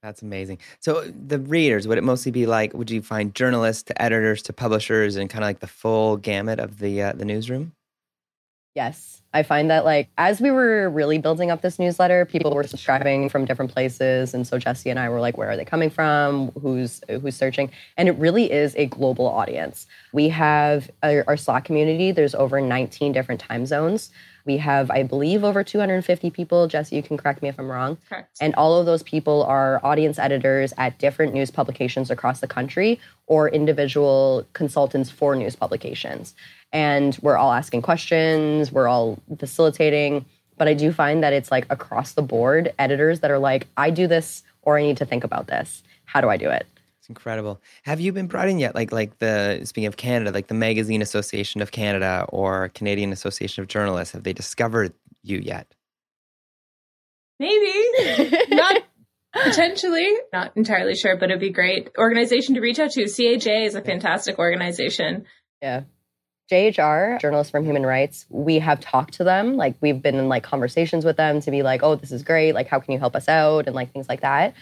That's 0.06 0.22
amazing. 0.22 0.60
So 0.82 1.04
the 1.06 1.40
readers, 1.40 1.88
would 1.88 1.98
it 1.98 2.04
mostly 2.04 2.32
be 2.32 2.46
like, 2.46 2.76
would 2.76 2.92
you 2.92 3.02
find 3.02 3.34
journalists 3.34 3.82
to 3.84 4.00
editors 4.00 4.44
to 4.44 4.54
publishers 4.54 5.16
and 5.16 5.32
kind 5.32 5.44
of 5.44 5.48
like 5.48 5.62
the 5.62 5.68
full 5.68 6.18
gamut 6.18 6.60
of 6.60 6.78
the 6.78 7.02
uh, 7.02 7.14
the 7.14 7.26
newsroom? 7.26 7.72
Yes. 8.76 9.24
I 9.34 9.42
find 9.42 9.70
that 9.72 9.84
like 9.84 10.10
as 10.18 10.40
we 10.40 10.52
were 10.52 10.92
really 10.92 11.18
building 11.18 11.50
up 11.50 11.62
this 11.62 11.80
newsletter, 11.80 12.24
people 12.24 12.54
were 12.54 12.64
subscribing 12.64 13.30
from 13.30 13.46
different 13.46 13.74
places, 13.74 14.36
and 14.36 14.46
so 14.46 14.60
Jesse 14.60 14.92
and 14.92 15.00
I 15.00 15.10
were 15.10 15.20
like, 15.20 15.38
"Where 15.38 15.50
are 15.50 15.58
they 15.58 15.66
coming 15.66 15.90
from? 15.90 16.52
Who's 16.62 17.02
who's 17.10 17.36
searching?" 17.36 17.72
And 17.98 18.08
it 18.08 18.14
really 18.14 18.52
is 18.52 18.76
a 18.78 18.86
global 18.86 19.28
audience. 19.28 19.88
We 20.14 20.30
have 20.30 20.90
our, 21.02 21.26
our 21.28 21.36
Slack 21.36 21.66
community. 21.66 22.12
There's 22.12 22.36
over 22.36 22.62
19 22.62 23.12
different 23.12 23.42
time 23.42 23.66
zones. 23.66 24.12
We 24.46 24.58
have, 24.58 24.92
I 24.92 25.04
believe, 25.04 25.44
over 25.44 25.64
250 25.64 26.30
people. 26.30 26.68
Jesse, 26.68 26.96
you 26.96 27.04
can 27.04 27.18
correct 27.18 27.42
me 27.42 27.50
if 27.50 27.60
I'm 27.60 27.70
wrong. 27.70 27.98
Correct. 28.10 28.38
And 28.40 28.54
all 28.56 28.80
of 28.80 28.86
those 28.86 29.04
people 29.04 29.44
are 29.44 29.80
audience 29.84 30.20
editors 30.20 30.74
at 30.78 31.00
different 31.00 31.34
news 31.34 31.52
publications 31.52 32.12
across 32.12 32.40
the 32.40 32.48
country 32.48 33.00
or 33.28 33.50
individual 33.50 34.46
consultants 34.54 35.10
for 35.10 35.36
news 35.36 35.56
publications 35.56 36.36
and 36.76 37.18
we're 37.22 37.38
all 37.38 37.54
asking 37.54 37.82
questions, 37.82 38.70
we're 38.70 38.90
all 38.90 39.18
facilitating. 39.40 40.26
But 40.58 40.68
I 40.68 40.74
do 40.74 40.92
find 40.92 41.24
that 41.24 41.32
it's 41.32 41.50
like 41.50 41.66
across 41.70 42.12
the 42.12 42.22
board 42.22 42.74
editors 42.78 43.22
that 43.22 43.32
are 43.32 43.40
like, 43.40 43.68
I 43.78 43.92
do 43.92 44.08
this 44.08 44.44
or 44.62 44.78
I 44.78 44.82
need 44.82 44.98
to 44.98 45.06
think 45.06 45.24
about 45.24 45.48
this. 45.48 45.84
How 46.04 46.20
do 46.20 46.30
I 46.30 46.36
do 46.36 46.50
it? 46.50 46.68
It's 47.06 47.10
incredible. 47.12 47.62
Have 47.84 48.02
you 48.02 48.12
been 48.12 48.26
brought 48.26 48.50
in 48.50 48.58
yet? 48.58 48.74
Like, 48.74 48.92
like 48.92 49.20
the 49.20 49.62
speaking 49.66 49.86
of 49.86 49.96
Canada, 49.96 50.32
like 50.32 50.48
the 50.48 50.56
Magazine 50.56 51.04
Association 51.04 51.62
of 51.62 51.72
Canada 51.72 52.26
or 52.30 52.70
Canadian 52.70 53.12
Association 53.12 53.62
of 53.62 53.68
Journalists, 53.68 54.14
have 54.14 54.24
they 54.24 54.34
discovered 54.34 54.92
you 55.22 55.38
yet? 55.38 55.68
Maybe 57.40 58.34
not 58.50 58.82
potentially. 59.34 60.16
Not 60.34 60.54
entirely 60.56 60.96
sure, 60.96 61.16
but 61.16 61.30
it'd 61.30 61.40
be 61.40 61.52
great 61.52 61.92
organization 61.96 62.56
to 62.56 62.62
reach 62.62 62.80
out 62.80 62.90
to. 62.94 63.04
CAJ 63.04 63.68
is 63.68 63.76
a 63.76 63.84
fantastic 63.84 64.40
organization. 64.40 65.26
Yeah, 65.62 65.82
JHR, 66.52 67.20
journalists 67.20 67.52
from 67.52 67.66
human 67.66 67.86
rights, 67.86 68.26
we 68.30 68.58
have 68.60 68.80
talked 68.80 69.16
to 69.16 69.24
them. 69.24 69.58
Like 69.58 69.76
we've 69.80 70.02
been 70.02 70.16
in 70.16 70.28
like 70.28 70.42
conversations 70.42 71.06
with 71.06 71.18
them 71.18 71.42
to 71.42 71.52
be 71.52 71.62
like, 71.62 71.84
oh, 71.84 71.94
this 71.94 72.12
is 72.12 72.24
great. 72.24 72.54
Like, 72.54 72.68
how 72.68 72.80
can 72.80 72.94
you 72.94 73.00
help 73.00 73.16
us 73.16 73.28
out? 73.28 73.68
And 73.68 73.76
like 73.76 73.94
things 73.94 74.10
like 74.10 74.22
that. 74.22 74.56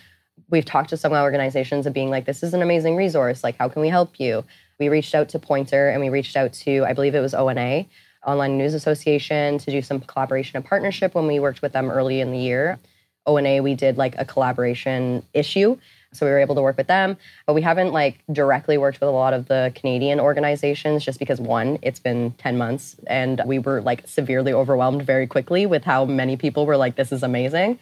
We've 0.50 0.66
talked 0.66 0.90
to 0.90 0.98
some 0.98 1.14
organizations 1.14 1.86
of 1.86 1.94
being 1.94 2.10
like, 2.10 2.26
this 2.26 2.44
is 2.44 2.54
an 2.54 2.62
amazing 2.62 2.96
resource. 2.96 3.44
Like, 3.44 3.58
how 3.58 3.70
can 3.70 3.82
we 3.82 3.90
help 3.90 4.20
you? 4.20 4.44
We 4.80 4.90
reached 4.90 5.16
out 5.16 5.30
to 5.30 5.40
Poynter 5.40 5.90
and 5.90 6.02
we 6.02 6.10
reached 6.10 6.36
out 6.36 6.54
to, 6.54 6.84
I 6.86 6.94
believe 6.94 7.16
it 7.16 7.22
was 7.22 7.34
ONA, 7.34 7.86
Online 8.26 8.58
News 8.58 8.74
Association, 8.74 9.58
to 9.60 9.72
do 9.72 9.82
some 9.82 10.00
collaboration 10.00 10.58
and 10.58 10.66
partnership 10.66 11.16
when 11.16 11.28
we 11.28 11.40
worked 11.40 11.62
with 11.62 11.74
them 11.74 11.90
early 11.90 12.22
in 12.22 12.32
the 12.32 12.38
year. 12.40 12.80
ONA, 13.26 13.62
we 13.64 13.76
did 13.76 13.98
like 13.98 14.16
a 14.18 14.26
collaboration 14.26 15.24
issue 15.34 15.78
So 16.14 16.26
we 16.26 16.32
were 16.32 16.40
able 16.40 16.56
to 16.56 16.62
work 16.62 16.78
with 16.78 16.88
them, 16.88 17.18
but 17.46 17.54
we 17.54 17.62
haven't 17.62 17.92
like 17.92 18.20
directly 18.32 18.78
worked 18.78 19.00
with 19.00 19.10
a 19.10 19.12
lot 19.12 19.34
of 19.34 19.48
the 19.48 19.72
Canadian 19.76 20.20
organizations 20.20 21.04
just 21.04 21.20
because 21.20 21.42
one, 21.42 21.80
it's 21.82 22.00
been 22.00 22.32
10 22.38 22.58
months 22.58 22.96
and 23.08 23.42
we 23.46 23.60
were 23.60 23.82
like 23.82 24.08
severely 24.08 24.54
overwhelmed 24.54 25.04
very 25.04 25.28
quickly 25.28 25.66
with 25.66 25.84
how 25.84 26.06
many 26.06 26.38
people 26.38 26.66
were 26.66 26.78
like, 26.78 26.96
this 26.96 27.12
is 27.12 27.24
amazing. 27.24 27.80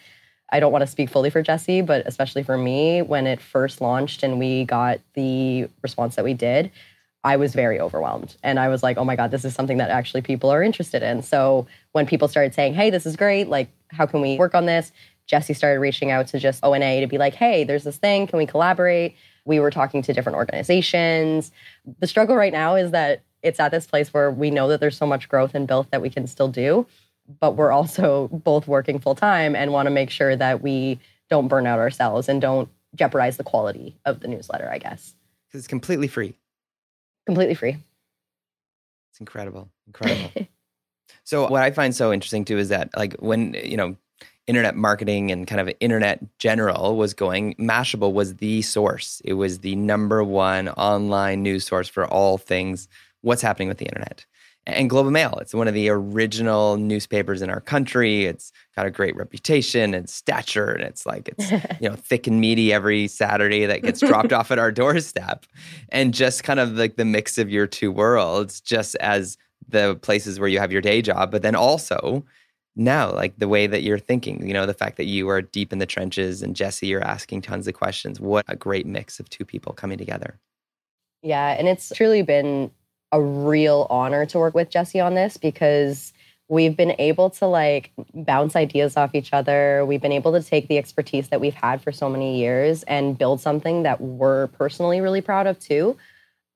I 0.52 0.60
don't 0.60 0.72
want 0.72 0.82
to 0.82 0.88
speak 0.88 1.10
fully 1.10 1.30
for 1.30 1.42
Jesse, 1.42 1.82
but 1.82 2.06
especially 2.06 2.44
for 2.44 2.58
me, 2.58 3.02
when 3.02 3.26
it 3.26 3.42
first 3.42 3.80
launched 3.80 4.24
and 4.24 4.38
we 4.38 4.66
got 4.66 5.00
the 5.14 5.68
response 5.82 6.16
that 6.16 6.26
we 6.26 6.34
did, 6.34 6.72
I 7.24 7.38
was 7.38 7.54
very 7.54 7.80
overwhelmed. 7.80 8.36
And 8.44 8.60
I 8.60 8.68
was 8.68 8.84
like, 8.84 8.98
oh 8.98 9.06
my 9.06 9.16
God, 9.16 9.32
this 9.32 9.46
is 9.46 9.54
something 9.54 9.78
that 9.78 9.90
actually 9.92 10.22
people 10.22 10.50
are 10.50 10.64
interested 10.64 11.04
in. 11.04 11.22
So 11.22 11.68
when 11.92 12.06
people 12.06 12.28
started 12.28 12.54
saying, 12.54 12.74
hey, 12.74 12.90
this 12.90 13.06
is 13.06 13.16
great, 13.16 13.48
like, 13.48 13.70
how 13.90 14.06
can 14.06 14.22
we 14.22 14.38
work 14.38 14.56
on 14.56 14.66
this? 14.66 14.92
Jesse 15.28 15.54
started 15.54 15.80
reaching 15.80 16.12
out 16.12 16.28
to 16.28 16.40
just 16.40 16.64
ONA 16.64 17.00
to 17.00 17.08
be 17.08 17.18
like, 17.18 17.36
hey, 17.36 17.64
there's 17.64 17.84
this 17.84 17.98
thing. 17.98 18.28
Can 18.28 18.38
we 18.38 18.46
collaborate? 18.46 19.16
We 19.46 19.60
were 19.60 19.72
talking 19.72 20.02
to 20.02 20.14
different 20.14 20.36
organizations. 20.36 21.52
The 22.00 22.08
struggle 22.08 22.36
right 22.36 22.52
now 22.52 22.76
is 22.76 22.92
that 22.92 23.22
it's 23.44 23.60
at 23.60 23.72
this 23.72 23.88
place 23.88 24.14
where 24.14 24.32
we 24.32 24.52
know 24.52 24.68
that 24.68 24.80
there's 24.80 24.98
so 24.98 25.06
much 25.06 25.30
growth 25.30 25.56
and 25.56 25.68
built 25.68 25.90
that 25.92 26.02
we 26.02 26.10
can 26.10 26.28
still 26.28 26.48
do, 26.48 26.86
but 27.40 27.56
we're 27.56 27.72
also 27.72 28.28
both 28.30 28.68
working 28.68 29.00
full 29.00 29.16
time 29.16 29.56
and 29.56 29.72
want 29.72 29.88
to 29.88 29.92
make 29.92 30.10
sure 30.10 30.36
that 30.36 30.62
we 30.62 31.00
don't 31.30 31.48
burn 31.48 31.66
out 31.66 31.80
ourselves 31.80 32.28
and 32.30 32.42
don't 32.42 32.70
jeopardize 32.96 33.38
the 33.38 33.44
quality 33.44 33.98
of 34.06 34.20
the 34.20 34.28
newsletter, 34.28 34.70
I 34.70 34.78
guess. 34.78 35.16
Because 35.48 35.60
it's 35.60 35.68
completely 35.68 36.08
free. 36.08 36.36
Completely 37.26 37.56
free. 37.56 37.78
It's 39.12 39.20
incredible. 39.20 39.70
Incredible. 39.88 40.48
so 41.24 41.48
what 41.50 41.64
I 41.64 41.72
find 41.72 41.96
so 41.96 42.12
interesting 42.12 42.46
too 42.46 42.58
is 42.58 42.70
that 42.70 42.90
like 42.96 43.16
when, 43.20 43.56
you 43.64 43.78
know, 43.78 43.96
internet 44.48 44.76
marketing 44.76 45.32
and 45.32 45.48
kind 45.48 45.62
of 45.62 45.74
internet 45.80 46.20
general 46.40 46.98
was 46.98 47.14
going, 47.14 47.56
Mashable 47.56 48.12
was 48.14 48.36
the 48.36 48.62
source. 48.62 49.22
It 49.24 49.34
was 49.34 49.60
the 49.60 49.76
number 49.76 50.24
one 50.24 50.70
online 50.70 51.44
news 51.44 51.66
source 51.66 51.88
for 51.88 52.06
all 52.06 52.38
things 52.38 52.88
what's 53.22 53.42
happening 53.42 53.68
with 53.68 53.78
the 53.78 53.86
internet. 53.86 54.26
And 54.68 54.90
Globe 54.90 55.08
and 55.08 55.14
Mail, 55.14 55.38
it's 55.42 55.56
one 55.56 55.68
of 55.68 55.74
the 55.74 55.90
original 55.90 56.78
newspapers 56.78 57.42
in 57.42 57.50
our 57.50 57.62
country. 57.62 58.26
It's 58.26 58.52
got 58.76 58.86
a 58.86 58.92
great 58.92 59.16
reputation 59.16 59.96
and 59.96 60.08
stature, 60.08 60.70
and 60.70 60.84
it's 60.84 61.06
like 61.06 61.30
it's 61.30 61.52
you 61.82 61.90
know 61.90 61.96
thick 61.96 62.28
and 62.28 62.40
meaty 62.40 62.72
every 62.72 63.08
Saturday 63.08 63.66
that 63.66 63.82
gets 63.82 64.00
dropped 64.00 64.34
off 64.34 64.52
at 64.52 64.60
our 64.60 64.72
doorstep. 64.72 65.46
And 65.90 66.14
just 66.14 66.44
kind 66.44 66.60
of 66.60 66.74
like 66.74 66.96
the 66.96 67.06
mix 67.06 67.38
of 67.38 67.50
your 67.50 67.66
two 67.66 67.92
worlds, 67.92 68.62
just 68.62 68.96
as 68.98 69.38
the 69.68 69.96
places 70.02 70.40
where 70.40 70.50
you 70.50 70.60
have 70.60 70.72
your 70.72 70.82
day 70.82 71.02
job, 71.02 71.32
but 71.32 71.42
then 71.42 71.56
also 71.56 72.24
now, 72.76 73.12
like 73.12 73.38
the 73.38 73.48
way 73.48 73.68
that 73.68 73.84
you're 73.84 74.00
thinking, 74.00 74.48
you 74.48 74.54
know, 74.54 74.66
the 74.66 74.74
fact 74.74 74.98
that 74.98 75.06
you 75.06 75.30
are 75.30 75.42
deep 75.42 75.74
in 75.74 75.80
the 75.80 75.86
trenches 75.86 76.42
and 76.42 76.56
jesse 76.56 76.88
you're 76.88 77.04
asking 77.04 77.42
tons 77.42 77.68
of 77.68 77.74
questions. 77.74 78.20
What 78.20 78.46
a 78.48 78.56
great 78.56 78.86
mix 78.86 79.20
of 79.20 79.30
two 79.30 79.44
people 79.44 79.74
coming 79.74 79.98
together. 79.98 80.40
Yeah. 81.22 81.56
And 81.58 81.68
it's 81.68 81.92
truly 81.96 82.22
been 82.22 82.72
a 83.12 83.22
real 83.22 83.88
honor 83.90 84.26
to 84.28 84.40
work 84.40 84.54
with 84.54 84.70
Jesse 84.70 85.00
on 85.00 85.16
this 85.16 85.38
because 85.38 86.14
we've 86.48 86.76
been 86.76 86.96
able 87.00 87.30
to 87.30 87.48
like 87.48 87.92
bounce 88.14 88.56
ideas 88.56 88.98
off 88.98 89.16
each 89.16 89.32
other. 89.32 89.86
We've 89.86 90.02
been 90.02 90.12
able 90.12 90.34
to 90.34 90.44
take 90.44 90.68
the 90.68 90.78
expertise 90.78 91.30
that 91.30 91.40
we've 91.40 91.54
had 91.54 91.82
for 91.82 91.92
so 91.92 92.10
many 92.10 92.40
years 92.40 92.84
and 92.84 93.18
build 93.18 93.40
something 93.40 93.84
that 93.84 94.02
we're 94.02 94.48
personally 94.48 95.00
really 95.00 95.22
proud 95.22 95.48
of 95.48 95.60
too. 95.60 95.98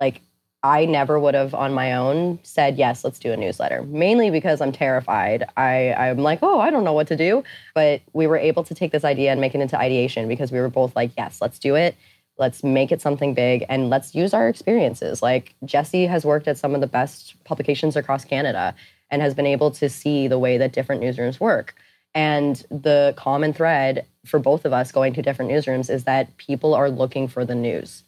Like 0.02 0.22
I 0.66 0.86
never 0.86 1.20
would 1.20 1.36
have 1.36 1.54
on 1.54 1.74
my 1.74 1.94
own 1.94 2.40
said, 2.42 2.78
yes, 2.78 3.04
let's 3.04 3.20
do 3.20 3.32
a 3.32 3.38
newsletter, 3.38 3.84
mainly 3.84 4.32
because 4.32 4.62
I'm 4.62 4.72
terrified. 4.72 5.46
I, 5.56 5.94
I'm 5.94 6.18
like, 6.18 6.40
oh, 6.42 6.60
I 6.60 6.72
don't 6.72 6.84
know 6.84 6.94
what 6.94 7.08
to 7.10 7.16
do. 7.16 7.44
But 7.76 8.02
we 8.14 8.26
were 8.26 8.38
able 8.38 8.64
to 8.64 8.74
take 8.74 8.92
this 8.92 9.04
idea 9.04 9.32
and 9.32 9.40
make 9.40 9.54
it 9.54 9.62
into 9.62 9.78
ideation 9.78 10.28
because 10.28 10.52
we 10.52 10.60
were 10.60 10.70
both 10.70 10.96
like, 10.96 11.12
yes, 11.16 11.38
let's 11.40 11.60
do 11.60 11.76
it. 11.76 11.96
Let's 12.38 12.64
make 12.64 12.92
it 12.92 13.02
something 13.02 13.34
big 13.34 13.66
and 13.70 13.90
let's 13.90 14.14
use 14.14 14.34
our 14.34 14.50
experiences. 14.50 15.22
Like 15.22 15.56
Jesse 15.64 16.06
has 16.06 16.26
worked 16.26 16.48
at 16.48 16.58
some 16.58 16.76
of 16.76 16.82
the 16.82 16.88
best 16.88 17.36
publications 17.46 17.96
across 17.96 18.26
Canada 18.26 18.76
and 19.10 19.22
has 19.22 19.34
been 19.34 19.46
able 19.46 19.72
to 19.72 19.90
see 19.90 20.28
the 20.28 20.40
way 20.40 20.58
that 20.58 20.74
different 20.74 21.02
newsrooms 21.02 21.40
work. 21.40 21.76
And 22.14 22.56
the 22.70 23.14
common 23.18 23.54
thread 23.54 24.06
for 24.26 24.40
both 24.40 24.66
of 24.66 24.74
us 24.74 24.92
going 24.92 25.14
to 25.14 25.22
different 25.22 25.52
newsrooms 25.52 25.90
is 25.90 26.06
that 26.06 26.36
people 26.38 26.74
are 26.74 26.90
looking 26.90 27.28
for 27.28 27.46
the 27.46 27.56
news 27.56 28.04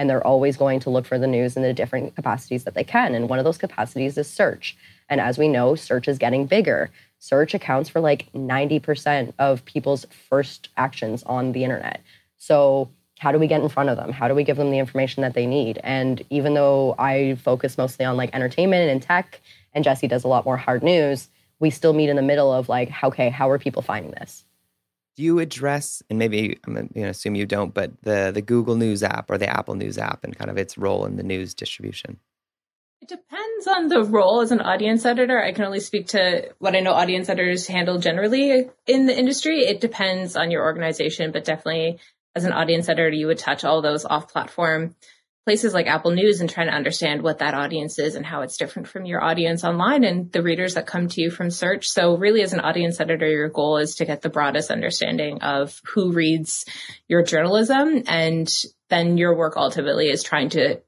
and 0.00 0.08
they're 0.08 0.26
always 0.26 0.56
going 0.56 0.80
to 0.80 0.88
look 0.88 1.04
for 1.04 1.18
the 1.18 1.26
news 1.26 1.56
in 1.56 1.62
the 1.62 1.74
different 1.74 2.16
capacities 2.16 2.64
that 2.64 2.72
they 2.72 2.82
can. 2.82 3.14
And 3.14 3.28
one 3.28 3.38
of 3.38 3.44
those 3.44 3.58
capacities 3.58 4.16
is 4.16 4.26
search. 4.30 4.74
And 5.10 5.20
as 5.20 5.36
we 5.36 5.46
know, 5.46 5.74
search 5.74 6.08
is 6.08 6.16
getting 6.16 6.46
bigger. 6.46 6.88
Search 7.18 7.52
accounts 7.52 7.90
for 7.90 8.00
like 8.00 8.32
90% 8.32 9.34
of 9.38 9.62
people's 9.66 10.06
first 10.30 10.70
actions 10.78 11.22
on 11.24 11.52
the 11.52 11.64
internet. 11.64 12.00
So, 12.38 12.88
how 13.20 13.32
do 13.32 13.38
we 13.38 13.46
get 13.46 13.60
in 13.60 13.68
front 13.68 13.90
of 13.90 13.98
them? 13.98 14.12
How 14.12 14.28
do 14.28 14.34
we 14.34 14.44
give 14.44 14.56
them 14.56 14.70
the 14.70 14.78
information 14.78 15.20
that 15.20 15.34
they 15.34 15.44
need? 15.44 15.78
And 15.84 16.24
even 16.30 16.54
though 16.54 16.94
I 16.98 17.34
focus 17.34 17.76
mostly 17.76 18.06
on 18.06 18.16
like 18.16 18.34
entertainment 18.34 18.90
and 18.90 19.02
tech, 19.02 19.42
and 19.74 19.84
Jesse 19.84 20.08
does 20.08 20.24
a 20.24 20.28
lot 20.28 20.46
more 20.46 20.56
hard 20.56 20.82
news, 20.82 21.28
we 21.58 21.68
still 21.68 21.92
meet 21.92 22.08
in 22.08 22.16
the 22.16 22.22
middle 22.22 22.50
of 22.50 22.70
like, 22.70 22.90
okay, 23.04 23.28
how 23.28 23.50
are 23.50 23.58
people 23.58 23.82
finding 23.82 24.12
this? 24.12 24.44
do 25.16 25.24
you 25.24 25.38
address 25.38 26.02
and 26.08 26.18
maybe 26.18 26.58
i'm 26.64 26.72
going 26.72 26.88
to 26.88 27.02
assume 27.02 27.34
you 27.34 27.44
don't 27.44 27.74
but 27.74 27.90
the 28.02 28.30
the 28.32 28.40
google 28.40 28.76
news 28.76 29.02
app 29.02 29.30
or 29.30 29.36
the 29.36 29.50
apple 29.50 29.74
news 29.74 29.98
app 29.98 30.24
and 30.24 30.38
kind 30.38 30.50
of 30.50 30.56
its 30.56 30.78
role 30.78 31.04
in 31.04 31.16
the 31.16 31.22
news 31.22 31.52
distribution 31.52 32.18
it 33.02 33.08
depends 33.08 33.66
on 33.66 33.88
the 33.88 34.04
role 34.04 34.40
as 34.40 34.52
an 34.52 34.60
audience 34.60 35.04
editor 35.04 35.42
i 35.42 35.52
can 35.52 35.64
only 35.64 35.80
speak 35.80 36.06
to 36.06 36.48
what 36.58 36.76
i 36.76 36.80
know 36.80 36.92
audience 36.92 37.28
editors 37.28 37.66
handle 37.66 37.98
generally 37.98 38.70
in 38.86 39.06
the 39.06 39.18
industry 39.18 39.58
it 39.58 39.80
depends 39.80 40.36
on 40.36 40.50
your 40.50 40.62
organization 40.62 41.32
but 41.32 41.44
definitely 41.44 41.98
as 42.34 42.44
an 42.44 42.52
audience 42.52 42.88
editor 42.88 43.10
you 43.10 43.26
would 43.26 43.38
touch 43.38 43.64
all 43.64 43.82
those 43.82 44.04
off 44.04 44.32
platform 44.32 44.94
places 45.46 45.72
like 45.72 45.86
Apple 45.86 46.10
News 46.10 46.40
and 46.40 46.50
trying 46.50 46.66
to 46.68 46.74
understand 46.74 47.22
what 47.22 47.38
that 47.38 47.54
audience 47.54 47.98
is 47.98 48.14
and 48.14 48.26
how 48.26 48.42
it's 48.42 48.56
different 48.56 48.88
from 48.88 49.06
your 49.06 49.20
audience 49.20 49.64
online 49.64 50.04
and 50.04 50.30
the 50.30 50.42
readers 50.42 50.74
that 50.74 50.86
come 50.86 51.08
to 51.08 51.20
you 51.20 51.30
from 51.30 51.50
search. 51.50 51.88
So 51.88 52.16
really 52.16 52.42
as 52.42 52.52
an 52.52 52.60
audience 52.60 53.00
editor, 53.00 53.28
your 53.28 53.48
goal 53.48 53.78
is 53.78 53.96
to 53.96 54.04
get 54.04 54.22
the 54.22 54.28
broadest 54.28 54.70
understanding 54.70 55.42
of 55.42 55.80
who 55.86 56.12
reads 56.12 56.66
your 57.08 57.22
journalism. 57.22 58.04
And 58.06 58.48
then 58.90 59.16
your 59.16 59.34
work 59.34 59.54
ultimately 59.56 60.10
is 60.10 60.22
trying 60.22 60.50
to 60.50 60.82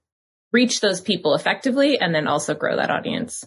reach 0.53 0.81
those 0.81 1.01
people 1.01 1.35
effectively 1.35 1.99
and 1.99 2.15
then 2.15 2.29
also 2.29 2.55
grow 2.55 2.77
that 2.77 2.91
audience. 2.91 3.45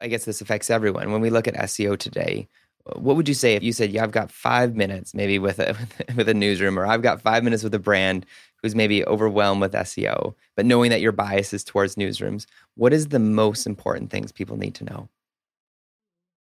I 0.00 0.08
guess 0.08 0.24
this 0.24 0.40
affects 0.40 0.70
everyone. 0.70 1.10
When 1.10 1.20
we 1.20 1.30
look 1.30 1.48
at 1.48 1.54
SEO 1.54 1.98
today, 1.98 2.48
what 2.96 3.16
would 3.16 3.28
you 3.28 3.34
say 3.34 3.54
if 3.54 3.62
you 3.62 3.72
said, 3.72 3.90
"Yeah, 3.90 4.02
I've 4.02 4.10
got 4.10 4.32
five 4.32 4.74
minutes, 4.74 5.14
maybe 5.14 5.38
with 5.38 5.58
a 5.58 5.76
with 6.16 6.28
a 6.28 6.34
newsroom, 6.34 6.78
or 6.78 6.86
I've 6.86 7.02
got 7.02 7.20
five 7.20 7.44
minutes 7.44 7.62
with 7.62 7.74
a 7.74 7.78
brand 7.78 8.26
who's 8.62 8.74
maybe 8.74 9.04
overwhelmed 9.04 9.60
with 9.60 9.72
SEO, 9.72 10.34
but 10.54 10.66
knowing 10.66 10.90
that 10.90 11.00
your 11.00 11.12
bias 11.12 11.52
is 11.52 11.64
towards 11.64 11.96
newsrooms, 11.96 12.46
what 12.74 12.92
is 12.92 13.08
the 13.08 13.18
most 13.18 13.66
important 13.66 14.10
things 14.10 14.32
people 14.32 14.56
need 14.56 14.74
to 14.74 14.84
know? 14.84 15.08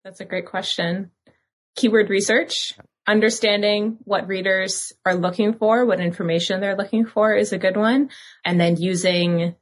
That's 0.03 0.19
a 0.19 0.25
great 0.25 0.45
question. 0.45 1.11
Keyword 1.75 2.09
research, 2.09 2.73
understanding 3.07 3.97
what 4.03 4.27
readers 4.27 4.91
are 5.05 5.15
looking 5.15 5.53
for, 5.53 5.85
what 5.85 5.99
information 5.99 6.59
they're 6.59 6.75
looking 6.75 7.05
for 7.05 7.33
is 7.33 7.53
a 7.53 7.57
good 7.57 7.77
one. 7.77 8.09
And 8.43 8.59
then 8.59 8.75
using 8.77 9.55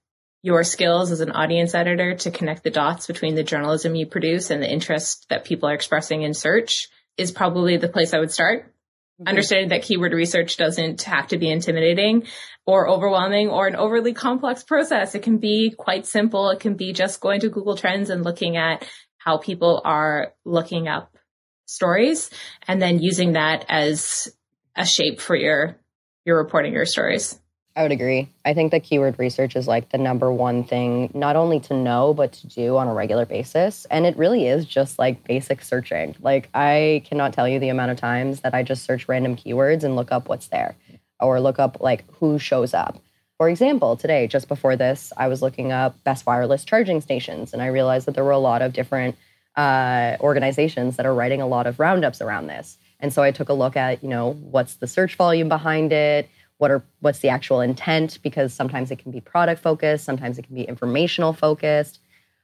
your 0.47 0.63
skills 0.63 1.11
as 1.11 1.19
an 1.19 1.31
audience 1.31 1.75
editor 1.75 2.15
to 2.15 2.31
connect 2.31 2.63
the 2.63 2.69
dots 2.69 3.05
between 3.05 3.35
the 3.35 3.43
journalism 3.43 3.95
you 3.95 4.05
produce 4.05 4.49
and 4.49 4.63
the 4.63 4.71
interest 4.71 5.25
that 5.27 5.43
people 5.43 5.67
are 5.67 5.73
expressing 5.73 6.21
in 6.21 6.33
search 6.33 6.87
is 7.17 7.33
probably 7.33 7.75
the 7.75 7.89
place 7.89 8.13
I 8.13 8.19
would 8.19 8.31
start. 8.31 8.61
Mm-hmm. 8.63 9.27
Understanding 9.27 9.69
that 9.69 9.81
keyword 9.81 10.13
research 10.13 10.55
doesn't 10.55 11.01
have 11.01 11.27
to 11.27 11.37
be 11.37 11.51
intimidating 11.51 12.27
or 12.65 12.87
overwhelming 12.87 13.49
or 13.49 13.67
an 13.67 13.75
overly 13.75 14.13
complex 14.13 14.63
process. 14.63 15.15
It 15.15 15.23
can 15.23 15.39
be 15.39 15.75
quite 15.77 16.05
simple. 16.05 16.49
It 16.51 16.61
can 16.61 16.75
be 16.75 16.93
just 16.93 17.19
going 17.19 17.41
to 17.41 17.49
Google 17.49 17.75
Trends 17.75 18.09
and 18.09 18.23
looking 18.23 18.55
at 18.55 18.87
how 19.17 19.39
people 19.39 19.81
are 19.83 20.33
looking 20.45 20.87
up 20.87 21.17
stories 21.65 22.29
and 22.69 22.81
then 22.81 22.99
using 22.99 23.33
that 23.33 23.65
as 23.67 24.29
a 24.77 24.85
shape 24.85 25.19
for 25.19 25.35
your 25.35 25.75
your 26.23 26.37
reporting 26.37 26.71
your 26.71 26.85
stories. 26.85 27.37
I 27.77 27.83
would 27.83 27.91
agree. 27.91 28.27
I 28.43 28.55
think 28.55 28.71
that 28.71 28.83
keyword 28.83 29.19
research 29.19 29.55
is 29.55 29.67
like 29.67 29.89
the 29.89 29.99
number 29.99 30.33
one 30.33 30.63
thing, 30.63 31.11
not 31.13 31.35
only 31.35 31.59
to 31.59 31.75
know, 31.75 32.11
but 32.11 32.33
to 32.33 32.47
do 32.47 32.75
on 32.75 32.87
a 32.87 32.93
regular 32.93 33.23
basis. 33.27 33.85
And 33.91 34.07
it 34.07 34.17
really 34.17 34.47
is 34.47 34.65
just 34.65 34.97
like 34.97 35.23
basic 35.25 35.61
searching. 35.61 36.15
Like, 36.19 36.49
I 36.55 37.03
cannot 37.05 37.33
tell 37.33 37.47
you 37.47 37.59
the 37.59 37.69
amount 37.69 37.91
of 37.91 37.97
times 37.97 38.41
that 38.41 38.55
I 38.55 38.63
just 38.63 38.83
search 38.83 39.07
random 39.07 39.35
keywords 39.35 39.83
and 39.83 39.95
look 39.95 40.11
up 40.11 40.27
what's 40.27 40.47
there 40.47 40.75
or 41.19 41.39
look 41.39 41.59
up 41.59 41.77
like 41.79 42.03
who 42.13 42.39
shows 42.39 42.73
up. 42.73 42.99
For 43.37 43.47
example, 43.47 43.95
today, 43.95 44.25
just 44.25 44.47
before 44.47 44.75
this, 44.75 45.13
I 45.15 45.27
was 45.27 45.43
looking 45.43 45.71
up 45.71 46.03
best 46.03 46.25
wireless 46.25 46.65
charging 46.65 46.99
stations, 46.99 47.53
and 47.53 47.61
I 47.61 47.67
realized 47.67 48.07
that 48.07 48.15
there 48.15 48.23
were 48.23 48.31
a 48.31 48.39
lot 48.39 48.63
of 48.63 48.73
different 48.73 49.15
uh, 49.55 50.17
organizations 50.19 50.97
that 50.97 51.05
are 51.05 51.13
writing 51.13 51.41
a 51.41 51.47
lot 51.47 51.67
of 51.67 51.79
roundups 51.79 52.21
around 52.21 52.47
this. 52.47 52.79
And 52.99 53.13
so 53.13 53.21
I 53.21 53.29
took 53.29 53.49
a 53.49 53.53
look 53.53 53.77
at, 53.77 54.01
you 54.01 54.09
know, 54.09 54.33
what's 54.33 54.75
the 54.75 54.87
search 54.87 55.13
volume 55.15 55.49
behind 55.49 55.93
it? 55.93 56.27
What 56.57 56.71
are 56.71 56.83
what's 56.99 57.19
the 57.19 57.29
actual 57.29 57.61
intent 57.61 58.19
because 58.23 58.53
sometimes 58.53 58.91
it 58.91 58.99
can 58.99 59.11
be 59.11 59.21
product 59.21 59.61
focused 59.61 60.05
sometimes 60.05 60.37
it 60.37 60.43
can 60.43 60.55
be 60.55 60.63
informational 60.63 61.33
focused 61.33 61.99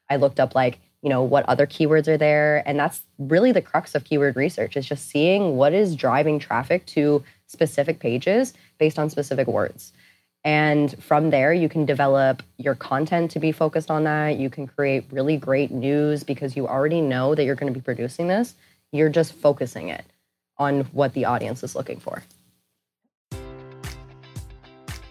i 0.09 0.15
looked 0.15 0.39
up 0.39 0.55
like 0.55 0.79
you 1.01 1.09
know 1.09 1.21
what 1.21 1.47
other 1.49 1.67
keywords 1.67 2.07
are 2.07 2.17
there 2.17 2.63
and 2.65 2.79
that's 2.79 3.01
really 3.17 3.51
the 3.51 3.61
crux 3.61 3.95
of 3.95 4.03
keyword 4.03 4.35
research 4.35 4.77
is 4.77 4.85
just 4.85 5.09
seeing 5.09 5.57
what 5.57 5.73
is 5.73 5.95
driving 5.95 6.39
traffic 6.39 6.85
to 6.85 7.23
specific 7.53 7.99
pages 7.99 8.53
based 8.79 8.99
on 8.99 9.09
specific 9.09 9.47
words. 9.47 9.93
And 10.43 11.01
from 11.01 11.29
there, 11.29 11.53
you 11.53 11.69
can 11.69 11.85
develop 11.85 12.43
your 12.57 12.75
content 12.75 13.31
to 13.31 13.39
be 13.39 13.53
focused 13.53 13.89
on 13.89 14.03
that. 14.03 14.37
You 14.37 14.49
can 14.49 14.67
create 14.67 15.05
really 15.09 15.37
great 15.37 15.71
news 15.71 16.23
because 16.25 16.57
you 16.57 16.67
already 16.67 16.99
know 16.99 17.33
that 17.33 17.45
you're 17.45 17.55
going 17.55 17.71
to 17.71 17.79
be 17.79 17.83
producing 17.83 18.27
this. 18.27 18.55
You're 18.91 19.09
just 19.09 19.33
focusing 19.33 19.87
it 19.87 20.03
on 20.57 20.81
what 20.91 21.13
the 21.13 21.25
audience 21.25 21.63
is 21.63 21.75
looking 21.75 21.99
for. 21.99 22.23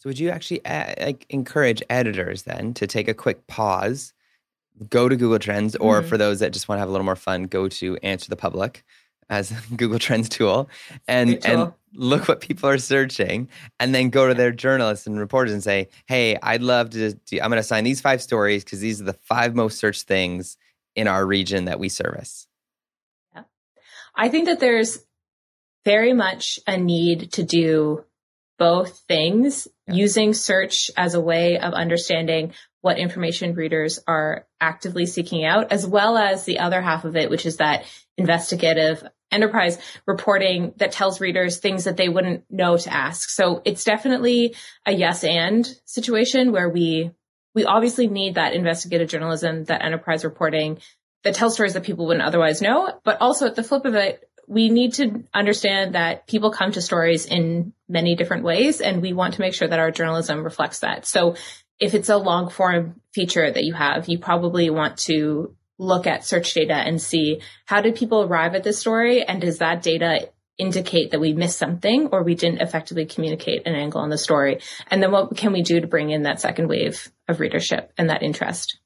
So 0.00 0.08
would 0.08 0.18
you 0.18 0.30
actually 0.30 0.62
like 0.64 1.26
encourage 1.28 1.82
editors 1.90 2.42
then 2.44 2.72
to 2.74 2.86
take 2.86 3.06
a 3.06 3.12
quick 3.14 3.46
pause, 3.46 4.14
go 4.88 5.08
to 5.10 5.14
Google 5.16 5.38
Trends, 5.38 5.76
or 5.76 6.00
Mhm. 6.02 6.08
for 6.08 6.16
those 6.16 6.40
that 6.40 6.52
just 6.54 6.68
want 6.68 6.78
to 6.78 6.80
have 6.80 6.88
a 6.88 6.92
little 6.92 7.04
more 7.04 7.16
fun, 7.16 7.44
go 7.44 7.68
to 7.68 7.96
Answer 8.02 8.30
the 8.30 8.36
Public 8.36 8.82
as 9.28 9.50
a 9.52 9.54
Google 9.76 9.98
Trends 9.98 10.30
tool 10.30 10.70
and 11.06 11.40
tool. 11.42 11.62
and 11.62 11.72
look 11.92 12.28
what 12.28 12.40
people 12.40 12.66
are 12.68 12.78
searching, 12.78 13.48
and 13.78 13.94
then 13.94 14.08
go 14.08 14.26
to 14.26 14.32
their 14.32 14.52
journalists 14.52 15.06
and 15.06 15.18
reporters 15.20 15.52
and 15.52 15.62
say, 15.62 15.88
"Hey, 16.06 16.38
I'd 16.42 16.62
love 16.62 16.88
to. 16.90 17.12
Do, 17.12 17.36
I'm 17.36 17.50
going 17.50 17.56
to 17.56 17.60
assign 17.60 17.84
these 17.84 18.00
five 18.00 18.22
stories 18.22 18.64
because 18.64 18.80
these 18.80 19.02
are 19.02 19.04
the 19.04 19.12
five 19.12 19.54
most 19.54 19.78
searched 19.78 20.06
things 20.06 20.56
in 20.96 21.08
our 21.08 21.26
region 21.26 21.66
that 21.66 21.78
we 21.78 21.90
service." 21.90 22.46
Yeah. 23.34 23.42
I 24.14 24.30
think 24.30 24.46
that 24.46 24.60
there's 24.60 25.04
very 25.84 26.14
much 26.14 26.58
a 26.66 26.78
need 26.78 27.32
to 27.32 27.42
do 27.42 28.04
both 28.60 28.98
things 29.08 29.66
Yeah. 29.88 29.94
using 29.94 30.34
search 30.34 30.90
as 30.96 31.14
a 31.14 31.20
way 31.20 31.58
of 31.58 31.72
understanding 31.72 32.52
what 32.82 32.98
information 32.98 33.54
readers 33.54 33.98
are 34.06 34.46
actively 34.60 35.06
seeking 35.06 35.44
out, 35.44 35.72
as 35.72 35.86
well 35.86 36.16
as 36.18 36.44
the 36.44 36.58
other 36.60 36.80
half 36.80 37.04
of 37.04 37.16
it, 37.16 37.30
which 37.30 37.46
is 37.46 37.56
that 37.56 37.84
investigative 38.18 39.02
enterprise 39.32 39.78
reporting 40.06 40.74
that 40.76 40.92
tells 40.92 41.20
readers 41.20 41.56
things 41.56 41.84
that 41.84 41.96
they 41.96 42.08
wouldn't 42.08 42.44
know 42.50 42.76
to 42.76 42.92
ask. 42.92 43.30
So 43.30 43.62
it's 43.64 43.84
definitely 43.84 44.54
a 44.84 44.92
yes 44.92 45.24
and 45.24 45.66
situation 45.86 46.52
where 46.52 46.68
we, 46.68 47.10
we 47.54 47.64
obviously 47.64 48.08
need 48.08 48.34
that 48.34 48.52
investigative 48.54 49.08
journalism, 49.08 49.64
that 49.64 49.82
enterprise 49.84 50.22
reporting 50.24 50.78
that 51.22 51.34
tells 51.34 51.54
stories 51.54 51.74
that 51.74 51.84
people 51.84 52.06
wouldn't 52.06 52.26
otherwise 52.26 52.62
know. 52.62 52.92
But 53.04 53.20
also 53.20 53.46
at 53.46 53.54
the 53.54 53.62
flip 53.62 53.84
of 53.84 53.94
it, 53.94 54.28
we 54.50 54.68
need 54.68 54.94
to 54.94 55.22
understand 55.32 55.94
that 55.94 56.26
people 56.26 56.50
come 56.50 56.72
to 56.72 56.82
stories 56.82 57.24
in 57.24 57.72
many 57.88 58.16
different 58.16 58.42
ways 58.42 58.80
and 58.80 59.00
we 59.00 59.12
want 59.12 59.34
to 59.34 59.40
make 59.40 59.54
sure 59.54 59.68
that 59.68 59.78
our 59.78 59.92
journalism 59.92 60.42
reflects 60.42 60.80
that. 60.80 61.06
So 61.06 61.36
if 61.78 61.94
it's 61.94 62.08
a 62.08 62.16
long 62.16 62.50
form 62.50 63.00
feature 63.14 63.48
that 63.48 63.62
you 63.62 63.74
have, 63.74 64.08
you 64.08 64.18
probably 64.18 64.68
want 64.68 64.96
to 65.06 65.54
look 65.78 66.08
at 66.08 66.24
search 66.24 66.52
data 66.52 66.74
and 66.74 67.00
see 67.00 67.40
how 67.64 67.80
did 67.80 67.94
people 67.94 68.22
arrive 68.22 68.56
at 68.56 68.64
this 68.64 68.80
story 68.80 69.22
and 69.22 69.40
does 69.40 69.58
that 69.58 69.82
data 69.82 70.28
indicate 70.58 71.12
that 71.12 71.20
we 71.20 71.32
missed 71.32 71.56
something 71.56 72.08
or 72.08 72.24
we 72.24 72.34
didn't 72.34 72.60
effectively 72.60 73.06
communicate 73.06 73.68
an 73.68 73.76
angle 73.76 74.00
on 74.00 74.10
the 74.10 74.18
story 74.18 74.60
and 74.90 75.00
then 75.00 75.12
what 75.12 75.34
can 75.36 75.52
we 75.52 75.62
do 75.62 75.80
to 75.80 75.86
bring 75.86 76.10
in 76.10 76.24
that 76.24 76.40
second 76.40 76.68
wave 76.68 77.10
of 77.28 77.38
readership 77.38 77.92
and 77.96 78.10
that 78.10 78.22
interest 78.22 78.78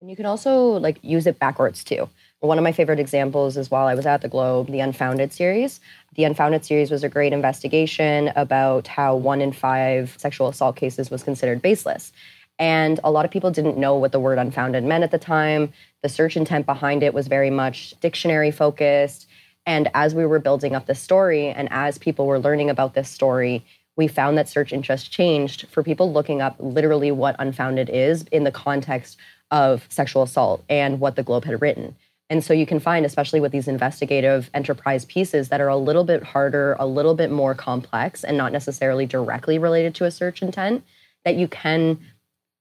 And 0.00 0.10
you 0.10 0.14
can 0.14 0.26
also 0.26 0.78
like 0.78 0.98
use 1.02 1.26
it 1.26 1.38
backwards 1.38 1.82
too. 1.82 2.08
One 2.40 2.58
of 2.58 2.64
my 2.64 2.72
favorite 2.72 3.00
examples 3.00 3.56
is 3.56 3.70
while 3.70 3.86
I 3.86 3.94
was 3.94 4.04
at 4.04 4.20
the 4.20 4.28
Globe, 4.28 4.66
the 4.66 4.80
Unfounded 4.80 5.32
series. 5.32 5.80
The 6.16 6.24
Unfounded 6.24 6.66
series 6.66 6.90
was 6.90 7.02
a 7.02 7.08
great 7.08 7.32
investigation 7.32 8.30
about 8.36 8.86
how 8.88 9.16
one 9.16 9.40
in 9.40 9.52
five 9.52 10.14
sexual 10.18 10.48
assault 10.48 10.76
cases 10.76 11.10
was 11.10 11.22
considered 11.22 11.62
baseless. 11.62 12.12
And 12.58 13.00
a 13.02 13.10
lot 13.10 13.24
of 13.24 13.30
people 13.30 13.50
didn't 13.50 13.78
know 13.78 13.96
what 13.96 14.12
the 14.12 14.20
word 14.20 14.36
unfounded 14.36 14.84
meant 14.84 15.02
at 15.02 15.12
the 15.12 15.18
time. 15.18 15.72
The 16.02 16.10
search 16.10 16.36
intent 16.36 16.66
behind 16.66 17.02
it 17.02 17.14
was 17.14 17.26
very 17.26 17.48
much 17.48 17.94
dictionary 18.00 18.50
focused. 18.50 19.26
And 19.64 19.88
as 19.94 20.14
we 20.14 20.26
were 20.26 20.38
building 20.38 20.74
up 20.74 20.84
this 20.84 21.00
story 21.00 21.48
and 21.48 21.68
as 21.70 21.96
people 21.96 22.26
were 22.26 22.38
learning 22.38 22.68
about 22.68 22.92
this 22.92 23.08
story, 23.08 23.64
we 23.96 24.08
found 24.08 24.36
that 24.36 24.48
search 24.48 24.74
interest 24.74 25.10
changed 25.10 25.68
for 25.68 25.82
people 25.82 26.12
looking 26.12 26.42
up 26.42 26.56
literally 26.58 27.10
what 27.10 27.36
unfounded 27.38 27.88
is 27.88 28.24
in 28.24 28.44
the 28.44 28.52
context 28.52 29.16
of 29.50 29.86
sexual 29.88 30.22
assault 30.22 30.62
and 30.68 31.00
what 31.00 31.16
the 31.16 31.22
Globe 31.22 31.46
had 31.46 31.62
written. 31.62 31.96
And 32.28 32.42
so 32.42 32.52
you 32.52 32.66
can 32.66 32.80
find, 32.80 33.06
especially 33.06 33.40
with 33.40 33.52
these 33.52 33.68
investigative 33.68 34.50
enterprise 34.52 35.04
pieces 35.04 35.48
that 35.48 35.60
are 35.60 35.68
a 35.68 35.76
little 35.76 36.04
bit 36.04 36.22
harder, 36.22 36.76
a 36.78 36.86
little 36.86 37.14
bit 37.14 37.30
more 37.30 37.54
complex, 37.54 38.24
and 38.24 38.36
not 38.36 38.52
necessarily 38.52 39.06
directly 39.06 39.58
related 39.58 39.94
to 39.96 40.04
a 40.04 40.10
search 40.10 40.42
intent, 40.42 40.84
that 41.24 41.36
you 41.36 41.46
can 41.46 41.98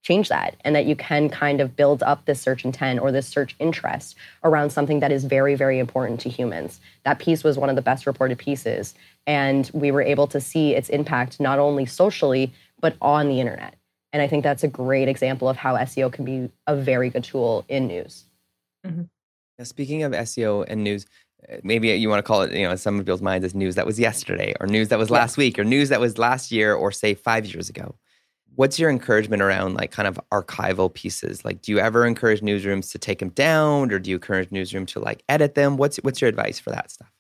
change 0.04 0.30
that 0.30 0.56
and 0.63 0.75
that 0.75 0.86
you 0.86 0.95
can 0.95 1.30
kind 1.30 1.60
of 1.60 1.75
build 1.75 2.04
up 2.04 2.25
this 2.25 2.39
search 2.39 2.63
intent 2.63 2.99
or 2.99 3.12
this 3.12 3.28
search 3.28 3.56
interest 3.58 4.15
around 4.43 4.69
something 4.69 4.99
that 4.99 5.12
is 5.12 5.25
very, 5.25 5.56
very 5.56 5.80
important 5.80 6.19
to 6.19 6.30
humans. 6.30 6.80
That 7.06 7.17
piece 7.17 7.43
was 7.43 7.58
one 7.58 7.71
of 7.71 7.75
the 7.75 7.82
best 7.82 8.06
reported 8.06 8.38
pieces. 8.38 8.93
And 9.25 9.69
we 9.73 9.89
were 9.89 10.04
able 10.04 10.28
to 10.28 10.39
see 10.39 10.75
its 10.75 10.89
impact 10.89 11.39
not 11.39 11.58
only 11.58 11.88
socially, 11.88 12.54
but 12.80 12.95
on 13.01 13.30
the 13.30 13.39
internet. 13.39 13.75
And 14.13 14.21
I 14.21 14.28
think 14.28 14.43
that's 14.43 14.63
a 14.63 14.67
great 14.67 15.08
example 15.08 15.49
of 15.49 15.58
how 15.58 15.75
SEO 15.75 16.13
can 16.13 16.23
be 16.23 16.51
a 16.67 16.75
very 16.75 17.10
good 17.10 17.23
tool 17.23 17.65
in 17.67 17.88
news. 17.88 18.25
Mm-hmm. 18.86 19.04
Now, 19.57 19.65
speaking 19.65 20.03
of 20.03 20.11
SEO 20.11 20.65
and 20.67 20.83
news, 20.83 21.05
uh, 21.51 21.57
maybe 21.63 21.89
you 21.89 22.09
want 22.09 22.19
to 22.19 22.27
call 22.27 22.41
it, 22.41 22.51
you 22.51 22.63
know, 22.63 22.71
in 22.71 22.77
some 22.77 22.97
people's 22.99 23.21
minds 23.21 23.45
as 23.45 23.55
news 23.55 23.75
that 23.75 23.85
was 23.85 23.99
yesterday, 23.99 24.53
or 24.59 24.67
news 24.67 24.89
that 24.89 24.99
was 24.99 25.09
last 25.09 25.37
week, 25.37 25.57
or 25.57 25.63
news 25.63 25.89
that 25.89 25.99
was 25.99 26.17
last 26.17 26.51
year, 26.51 26.73
or 26.73 26.91
say 26.91 27.13
five 27.13 27.45
years 27.45 27.69
ago. 27.69 27.95
What's 28.55 28.79
your 28.79 28.89
encouragement 28.89 29.41
around 29.41 29.75
like 29.75 29.91
kind 29.91 30.07
of 30.07 30.19
archival 30.31 30.93
pieces? 30.93 31.43
Like 31.43 31.61
do 31.61 31.73
you 31.73 31.79
ever 31.79 32.05
encourage 32.05 32.39
newsrooms 32.39 32.91
to 32.93 32.97
take 32.97 33.19
them 33.19 33.29
down 33.29 33.91
or 33.91 33.99
do 33.99 34.09
you 34.09 34.15
encourage 34.15 34.49
newsroom 34.49 34.85
to 34.87 35.01
like 35.01 35.23
edit 35.27 35.55
them? 35.55 35.75
What's 35.75 35.97
what's 35.97 36.21
your 36.21 36.29
advice 36.29 36.57
for 36.57 36.69
that 36.69 36.89
stuff? 36.89 37.11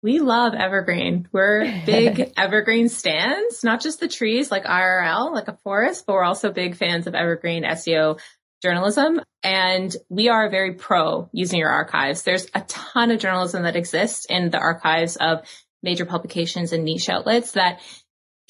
We 0.00 0.20
love 0.20 0.54
evergreen. 0.54 1.28
We're 1.32 1.64
big 1.84 2.32
evergreen 2.36 2.88
stands 2.88 3.64
not 3.64 3.80
just 3.80 3.98
the 3.98 4.06
trees 4.06 4.52
like 4.52 4.64
irl 4.64 5.34
like 5.34 5.48
a 5.48 5.58
forest 5.64 6.04
but 6.06 6.12
we're 6.12 6.22
also 6.22 6.52
big 6.52 6.76
fans 6.76 7.08
of 7.08 7.16
evergreen 7.16 7.64
seo 7.64 8.20
journalism 8.62 9.20
and 9.42 9.94
we 10.08 10.28
are 10.28 10.50
very 10.50 10.74
pro 10.74 11.28
using 11.32 11.58
your 11.58 11.70
archives 11.70 12.22
there's 12.22 12.46
a 12.54 12.60
ton 12.62 13.10
of 13.10 13.18
journalism 13.18 13.62
that 13.62 13.76
exists 13.76 14.26
in 14.28 14.50
the 14.50 14.58
archives 14.58 15.16
of 15.16 15.40
major 15.82 16.04
publications 16.04 16.72
and 16.72 16.84
niche 16.84 17.08
outlets 17.08 17.52
that 17.52 17.80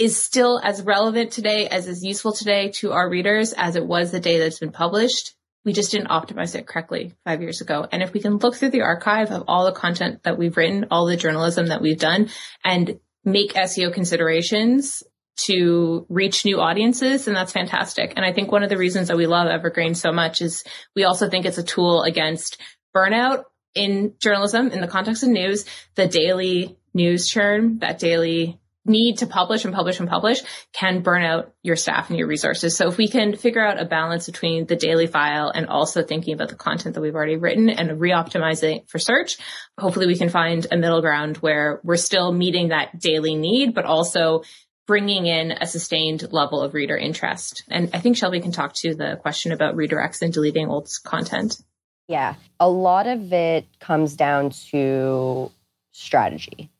is 0.01 0.17
still 0.17 0.59
as 0.65 0.83
relevant 0.83 1.31
today 1.31 1.69
as 1.69 1.87
is 1.87 2.03
useful 2.03 2.33
today 2.33 2.71
to 2.71 2.91
our 2.91 3.09
readers 3.09 3.53
as 3.53 3.77
it 3.77 3.85
was 3.85 4.11
the 4.11 4.19
day 4.19 4.39
that 4.39 4.47
it's 4.47 4.59
been 4.59 4.73
published. 4.73 5.35
We 5.63 5.75
just 5.75 5.93
didn't 5.93 6.09
optimize 6.09 6.55
it 6.55 6.67
correctly 6.67 7.13
five 7.27 7.43
years 7.43 7.61
ago. 7.61 7.87
And 7.93 8.03
if 8.03 8.15
we 8.15 8.21
can 8.21 8.39
look 8.39 8.55
through 8.55 8.71
the 8.71 8.81
archive 8.81 9.31
of 9.31 9.45
all 9.47 9.67
the 9.67 9.73
content 9.73 10.23
that 10.23 10.39
we've 10.39 10.57
written, 10.57 10.87
all 10.91 11.05
the 11.05 11.19
journalism 11.19 11.67
that 11.67 11.83
we've 11.83 11.99
done 11.99 12.31
and 12.65 12.99
make 13.27 13.53
SEO 13.53 13.93
considerations 13.93 15.03
to 15.47 16.07
reach 16.09 16.45
new 16.45 16.61
audiences, 16.61 17.27
and 17.27 17.37
that's 17.37 17.53
fantastic. 17.53 18.13
And 18.17 18.25
I 18.25 18.33
think 18.33 18.53
one 18.53 18.63
of 18.63 18.69
the 18.69 18.77
reasons 18.77 19.09
that 19.09 19.17
we 19.17 19.27
love 19.27 19.49
Evergreen 19.49 19.95
so 19.95 20.13
much 20.13 20.43
is 20.43 20.65
we 20.95 21.05
also 21.05 21.29
think 21.29 21.47
it's 21.47 21.59
a 21.59 21.63
tool 21.63 22.03
against 22.03 22.61
burnout 22.95 23.45
in 23.75 24.15
journalism 24.19 24.71
in 24.71 24.81
the 24.81 24.89
context 24.89 25.23
of 25.23 25.31
news, 25.31 25.65
the 25.95 26.07
daily 26.07 26.77
news 26.93 27.29
churn, 27.29 27.79
that 27.79 27.99
daily 27.99 28.61
need 28.87 29.19
to 29.19 29.27
publish 29.27 29.65
and 29.65 29.75
publish 29.75 30.01
and 30.01 30.09
publish 30.09 30.43
can 30.73 31.03
burn 31.03 31.23
out 31.23 31.53
your 31.63 31.77
staff 31.77 32.09
and 32.09 32.19
your 32.19 32.27
resources. 32.27 32.77
So 32.77 32.89
if 32.89 32.97
we 32.97 33.09
can 33.09 33.37
figure 33.37 33.65
out 33.65 33.81
a 33.81 33.85
balance 33.85 34.27
between 34.27 34.67
the 34.67 34.77
daily 34.77 35.07
file 35.07 35.51
and 35.55 35.67
also 35.67 36.03
thinking 36.03 36.35
about 36.35 36.49
the 36.49 36.57
content 36.57 36.95
that 36.95 37.01
we've 37.01 37.15
already 37.15 37.37
written 37.37 37.69
and 37.69 38.01
re-optimizing 38.01 38.89
for 38.89 38.99
search, 38.99 39.37
hopefully 39.79 40.07
we 40.07 40.17
can 40.17 40.31
find 40.31 40.67
a 40.73 40.77
middle 40.77 41.03
ground 41.03 41.37
where 41.39 41.81
we're 41.85 41.97
still 41.97 42.33
meeting 42.33 42.69
that 42.69 42.99
daily 42.99 43.35
need, 43.35 43.75
but 43.75 43.85
also 43.85 44.43
bringing 44.91 45.27
in 45.27 45.53
a 45.53 45.69
sustained 45.69 46.33
level 46.33 46.61
of 46.61 46.75
reader 46.75 46.97
interest. 46.97 47.63
And 47.69 47.91
I 47.95 48.01
think 48.01 48.17
Shelby 48.17 48.41
can 48.41 48.51
talk 48.51 48.73
to 48.79 48.93
the 48.93 49.21
question 49.23 49.53
about 49.53 49.77
redirects 49.77 50.21
and 50.21 50.33
deleting 50.33 50.69
old 50.69 50.91
content. 51.05 51.63
Yeah, 52.09 52.35
a 52.59 52.69
lot 52.69 53.07
of 53.07 53.33
it 53.33 53.67
comes 53.79 54.17
down 54.17 54.51
to 54.73 55.53
strategy 55.93 56.71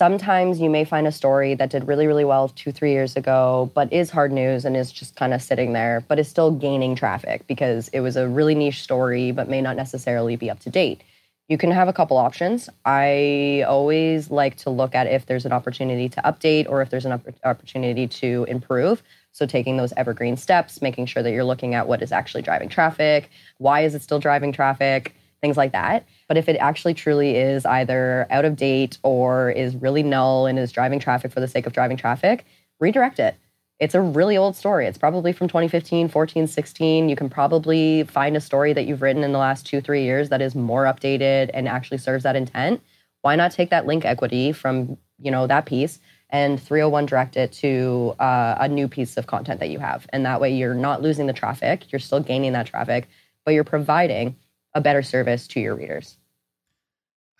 sometimes 0.00 0.58
you 0.58 0.70
may 0.70 0.84
find 0.84 1.06
a 1.06 1.12
story 1.12 1.54
that 1.54 1.68
did 1.68 1.86
really, 1.86 2.06
really 2.06 2.24
well 2.24 2.48
two, 2.48 2.72
three 2.72 2.92
years 2.92 3.16
ago, 3.16 3.70
but 3.74 3.92
is 3.92 4.08
hard 4.08 4.32
news 4.32 4.64
and 4.64 4.74
is 4.74 4.90
just 4.90 5.14
kind 5.14 5.34
of 5.34 5.42
sitting 5.42 5.74
there, 5.74 6.02
but 6.08 6.18
is 6.18 6.26
still 6.26 6.50
gaining 6.50 6.94
traffic 6.94 7.46
because 7.46 7.88
it 7.88 8.00
was 8.00 8.16
a 8.16 8.26
really 8.26 8.54
niche 8.54 8.82
story, 8.82 9.30
but 9.30 9.48
may 9.48 9.60
not 9.60 9.76
necessarily 9.76 10.36
be 10.36 10.48
up 10.48 10.58
to 10.60 10.70
date. 10.70 11.02
You 11.50 11.58
can 11.58 11.72
have 11.72 11.88
a 11.88 11.92
couple 11.92 12.16
options. 12.16 12.70
I 12.84 13.64
always 13.66 14.30
like 14.30 14.54
to 14.58 14.70
look 14.70 14.94
at 14.94 15.08
if 15.08 15.26
there's 15.26 15.44
an 15.44 15.50
opportunity 15.50 16.08
to 16.08 16.22
update 16.22 16.68
or 16.68 16.80
if 16.80 16.90
there's 16.90 17.04
an 17.04 17.20
opportunity 17.42 18.06
to 18.06 18.46
improve. 18.48 19.02
So, 19.32 19.46
taking 19.46 19.76
those 19.76 19.92
evergreen 19.96 20.36
steps, 20.36 20.80
making 20.80 21.06
sure 21.06 21.24
that 21.24 21.32
you're 21.32 21.42
looking 21.42 21.74
at 21.74 21.88
what 21.88 22.02
is 22.02 22.12
actually 22.12 22.42
driving 22.42 22.68
traffic, 22.68 23.30
why 23.58 23.80
is 23.80 23.96
it 23.96 24.02
still 24.02 24.20
driving 24.20 24.52
traffic, 24.52 25.12
things 25.40 25.56
like 25.56 25.72
that. 25.72 26.06
But 26.28 26.36
if 26.36 26.48
it 26.48 26.56
actually 26.58 26.94
truly 26.94 27.36
is 27.36 27.66
either 27.66 28.28
out 28.30 28.44
of 28.44 28.54
date 28.54 28.98
or 29.02 29.50
is 29.50 29.74
really 29.74 30.04
null 30.04 30.46
and 30.46 30.56
is 30.56 30.70
driving 30.70 31.00
traffic 31.00 31.32
for 31.32 31.40
the 31.40 31.48
sake 31.48 31.66
of 31.66 31.72
driving 31.72 31.96
traffic, 31.96 32.44
redirect 32.78 33.18
it. 33.18 33.34
It's 33.80 33.94
a 33.94 34.00
really 34.00 34.36
old 34.36 34.56
story. 34.56 34.86
It's 34.86 34.98
probably 34.98 35.32
from 35.32 35.48
2015, 35.48 36.08
14, 36.08 36.46
16. 36.46 37.08
You 37.08 37.16
can 37.16 37.30
probably 37.30 38.04
find 38.04 38.36
a 38.36 38.40
story 38.40 38.74
that 38.74 38.84
you've 38.86 39.00
written 39.00 39.24
in 39.24 39.32
the 39.32 39.38
last 39.38 39.66
two, 39.66 39.80
three 39.80 40.04
years 40.04 40.28
that 40.28 40.42
is 40.42 40.54
more 40.54 40.84
updated 40.84 41.50
and 41.54 41.66
actually 41.66 41.96
serves 41.96 42.24
that 42.24 42.36
intent. 42.36 42.82
Why 43.22 43.36
not 43.36 43.52
take 43.52 43.70
that 43.70 43.86
link 43.86 44.04
equity 44.04 44.52
from 44.52 44.98
you 45.18 45.30
know 45.30 45.46
that 45.46 45.66
piece 45.66 45.98
and 46.28 46.62
301 46.62 47.06
direct 47.06 47.36
it 47.36 47.52
to 47.52 48.14
uh, 48.18 48.56
a 48.60 48.68
new 48.68 48.86
piece 48.86 49.16
of 49.16 49.26
content 49.26 49.60
that 49.60 49.70
you 49.70 49.78
have, 49.78 50.06
and 50.10 50.24
that 50.24 50.40
way 50.40 50.54
you're 50.54 50.74
not 50.74 51.02
losing 51.02 51.26
the 51.26 51.32
traffic. 51.32 51.90
You're 51.90 52.00
still 52.00 52.20
gaining 52.20 52.52
that 52.52 52.66
traffic, 52.66 53.08
but 53.44 53.52
you're 53.52 53.64
providing 53.64 54.36
a 54.74 54.80
better 54.80 55.02
service 55.02 55.48
to 55.48 55.60
your 55.60 55.74
readers. 55.74 56.18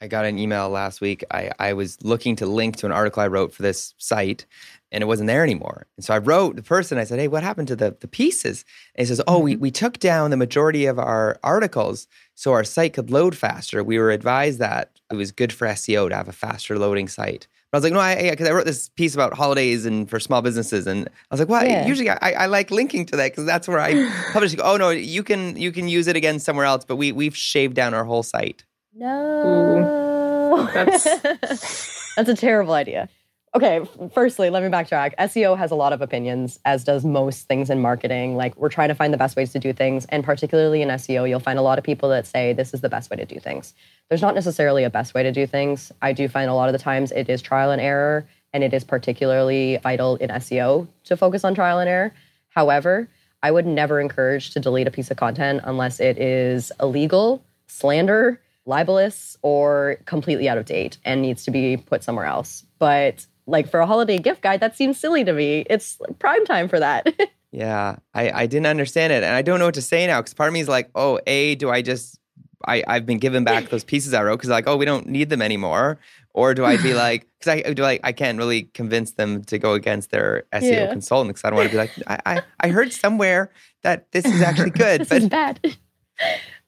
I 0.01 0.09
got 0.09 0.25
an 0.25 0.39
email 0.39 0.71
last 0.71 1.01
week. 1.01 1.25
I, 1.31 1.51
I 1.59 1.73
was 1.75 2.03
looking 2.03 2.37
to 2.37 2.47
link 2.47 2.77
to 2.77 2.87
an 2.87 2.93
article 2.93 3.23
I 3.23 3.27
wrote 3.27 3.53
for 3.53 3.63
this 3.63 3.95
site 3.99 4.47
and 4.93 5.03
it 5.03 5.07
wasn't 5.07 5.29
there 5.29 5.45
anymore. 5.45 5.87
And 5.97 6.05
so 6.05 6.15
I 6.15 6.19
wrote 6.19 6.57
the 6.57 6.63
person, 6.63 6.99
I 6.99 7.05
said, 7.05 7.19
Hey, 7.19 7.29
what 7.29 7.43
happened 7.43 7.69
to 7.69 7.77
the, 7.77 7.97
the 8.01 8.09
pieces? 8.09 8.65
And 8.95 9.07
he 9.07 9.09
says, 9.09 9.23
Oh, 9.27 9.39
we, 9.39 9.53
mm-hmm. 9.53 9.63
we 9.63 9.71
took 9.71 9.99
down 9.99 10.31
the 10.31 10.37
majority 10.37 10.87
of 10.87 10.99
our 10.99 11.39
articles 11.43 12.09
so 12.35 12.53
our 12.53 12.65
site 12.65 12.95
could 12.95 13.11
load 13.11 13.37
faster. 13.37 13.85
We 13.85 13.99
were 13.99 14.11
advised 14.11 14.59
that 14.59 14.91
it 15.11 15.17
was 15.17 15.33
good 15.33 15.53
for 15.53 15.67
SEO 15.69 16.09
to 16.09 16.17
have 16.17 16.29
a 16.29 16.33
faster 16.33 16.79
loading 16.79 17.09
site. 17.09 17.47
But 17.71 17.77
I 17.77 17.79
was 17.79 17.85
like, 17.85 17.93
no, 17.93 18.01
I 18.01 18.31
because 18.31 18.49
I 18.49 18.53
wrote 18.53 18.67
this 18.67 18.89
piece 18.89 19.15
about 19.15 19.35
holidays 19.35 19.87
and 19.87 20.11
for 20.11 20.19
small 20.19 20.43
businesses, 20.43 20.89
and 20.89 21.07
I 21.07 21.35
was 21.35 21.39
like, 21.39 21.49
well, 21.49 21.65
yeah. 21.65 21.87
usually 21.87 22.11
I, 22.11 22.33
I 22.33 22.47
like 22.47 22.73
linking 22.73 23.07
to 23.07 23.17
that 23.17 23.31
because 23.31 23.45
that's 23.45 23.69
where 23.69 23.79
I 23.79 24.11
publish. 24.33 24.57
oh 24.61 24.77
no, 24.77 24.91
you 24.91 25.23
can 25.23 25.57
you 25.57 25.71
can 25.71 25.87
use 25.87 26.09
it 26.09 26.17
again 26.17 26.41
somewhere 26.41 26.67
else, 26.67 26.85
but 26.85 26.97
we 26.97 27.13
we've 27.13 27.37
shaved 27.37 27.75
down 27.75 27.95
our 27.95 28.05
whole 28.05 28.25
site. 28.25 28.65
No, 28.93 30.69
that's 30.75 31.05
that's 32.17 32.29
a 32.29 32.35
terrible 32.35 32.75
idea. 32.75 33.09
Okay, 33.53 33.81
firstly, 34.15 34.49
let 34.49 34.63
me 34.63 34.69
backtrack. 34.69 35.13
SEO 35.17 35.59
has 35.59 35.73
a 35.73 35.75
lot 35.75 35.93
of 35.93 36.01
opinions, 36.01 36.61
as 36.65 36.85
does 36.85 37.05
most 37.05 37.49
things 37.49 37.69
in 37.69 37.81
marketing. 37.81 38.37
Like, 38.37 38.57
we're 38.57 38.69
trying 38.69 38.91
to 38.91 38.95
find 38.95 39.13
the 39.13 39.19
best 39.19 39.35
ways 39.35 39.51
to 39.53 39.59
do 39.59 39.73
things. 39.73 40.07
And 40.07 40.23
particularly 40.23 40.83
in 40.83 40.89
SEO, 40.91 41.29
you'll 41.29 41.41
find 41.41 41.59
a 41.59 41.63
lot 41.63 41.77
of 41.77 41.83
people 41.83 42.11
that 42.11 42.29
say 42.29 42.53
this 42.53 42.73
is 42.73 42.81
the 42.81 42.89
best 42.89 43.11
way 43.11 43.17
to 43.17 43.25
do 43.25 43.41
things. 43.41 43.75
There's 44.09 44.23
not 44.23 44.37
necessarily 44.37 44.85
a 44.85 44.91
best 44.91 45.15
way 45.15 45.25
to 45.25 45.33
do 45.33 45.49
things. 45.49 45.91
I 46.01 46.13
do 46.13 46.29
find 46.29 46.49
a 46.49 46.55
lot 46.55 46.69
of 46.69 46.73
the 46.73 46.79
times 46.79 47.11
it 47.11 47.29
is 47.29 47.43
trial 47.43 47.73
and 47.73 47.83
error, 47.83 48.25
and 48.53 48.63
it 48.63 48.73
is 48.73 48.85
particularly 48.85 49.79
vital 49.83 50.15
in 50.17 50.31
SEO 50.31 50.87
to 51.05 51.17
focus 51.17 51.43
on 51.43 51.57
trial 51.57 51.81
and 51.81 51.91
error. 51.91 52.15
However, 52.51 53.09
I 53.43 53.51
would 53.51 53.67
never 53.67 54.01
encourage 54.01 54.51
to 54.51 54.61
delete 54.61 54.87
a 54.87 54.93
piece 54.93 55.11
of 55.11 55.17
content 55.17 55.63
unless 55.65 55.99
it 55.99 56.19
is 56.19 56.71
illegal, 56.81 57.43
slander, 57.67 58.41
libelous, 58.71 59.37
or 59.43 59.99
completely 60.07 60.49
out 60.49 60.57
of 60.57 60.65
date 60.65 60.97
and 61.05 61.21
needs 61.21 61.45
to 61.45 61.51
be 61.51 61.77
put 61.77 62.03
somewhere 62.03 62.25
else. 62.25 62.65
But 62.79 63.27
like 63.47 63.69
for 63.69 63.81
a 63.81 63.87
holiday 63.87 64.19
gift 64.19 64.41
guide, 64.41 64.61
that 64.61 64.77
seems 64.77 64.99
silly 64.99 65.25
to 65.25 65.33
me. 65.33 65.67
It's 65.69 65.99
prime 66.19 66.47
time 66.47 66.69
for 66.69 66.79
that. 66.79 67.07
yeah, 67.53 67.97
I, 68.15 68.31
I 68.31 68.47
didn't 68.47 68.69
understand 68.69 69.13
it. 69.13 69.23
And 69.23 69.35
I 69.35 69.43
don't 69.43 69.59
know 69.59 69.67
what 69.67 69.75
to 69.75 69.83
say 69.83 70.07
now 70.07 70.21
because 70.23 70.33
part 70.33 70.49
of 70.49 70.55
me 70.55 70.61
is 70.61 70.69
like, 70.69 70.89
oh, 70.95 71.21
A, 71.27 71.57
do 71.57 71.69
I 71.69 71.83
just, 71.83 72.19
I, 72.67 72.85
I've 72.87 73.05
been 73.05 73.19
given 73.19 73.45
back 73.45 73.69
those 73.69 73.85
pieces 73.85 74.15
I 74.15 74.23
wrote 74.23 74.37
because 74.37 74.51
like, 74.51 74.69
oh, 74.69 74.77
we 74.77 74.85
don't 74.85 75.07
need 75.07 75.29
them 75.29 75.43
anymore. 75.43 75.99
Or 76.33 76.55
do 76.55 76.65
I 76.65 76.77
be 76.77 76.95
like, 77.07 77.27
because 77.39 77.63
I 77.67 77.73
do 77.73 77.83
like, 77.83 78.01
I 78.05 78.13
can't 78.13 78.39
really 78.39 78.65
convince 78.73 79.13
them 79.13 79.43
to 79.45 79.59
go 79.59 79.75
against 79.75 80.11
their 80.11 80.45
SEO 80.53 80.71
yeah. 80.71 80.91
consultant 80.91 81.31
because 81.31 81.45
I 81.45 81.51
don't 81.51 81.57
want 81.57 81.71
to 81.71 81.75
be 81.75 81.79
like, 81.79 81.91
I, 82.07 82.37
I, 82.37 82.43
I 82.61 82.69
heard 82.69 82.93
somewhere 82.93 83.51
that 83.83 84.11
this 84.13 84.25
is 84.25 84.41
actually 84.41 84.71
good. 84.87 85.03
this 85.03 85.09
but, 85.09 85.23
is 85.23 85.29
bad. 85.29 85.61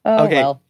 oh, 0.05 0.25
okay. 0.25 0.41
Well. 0.41 0.61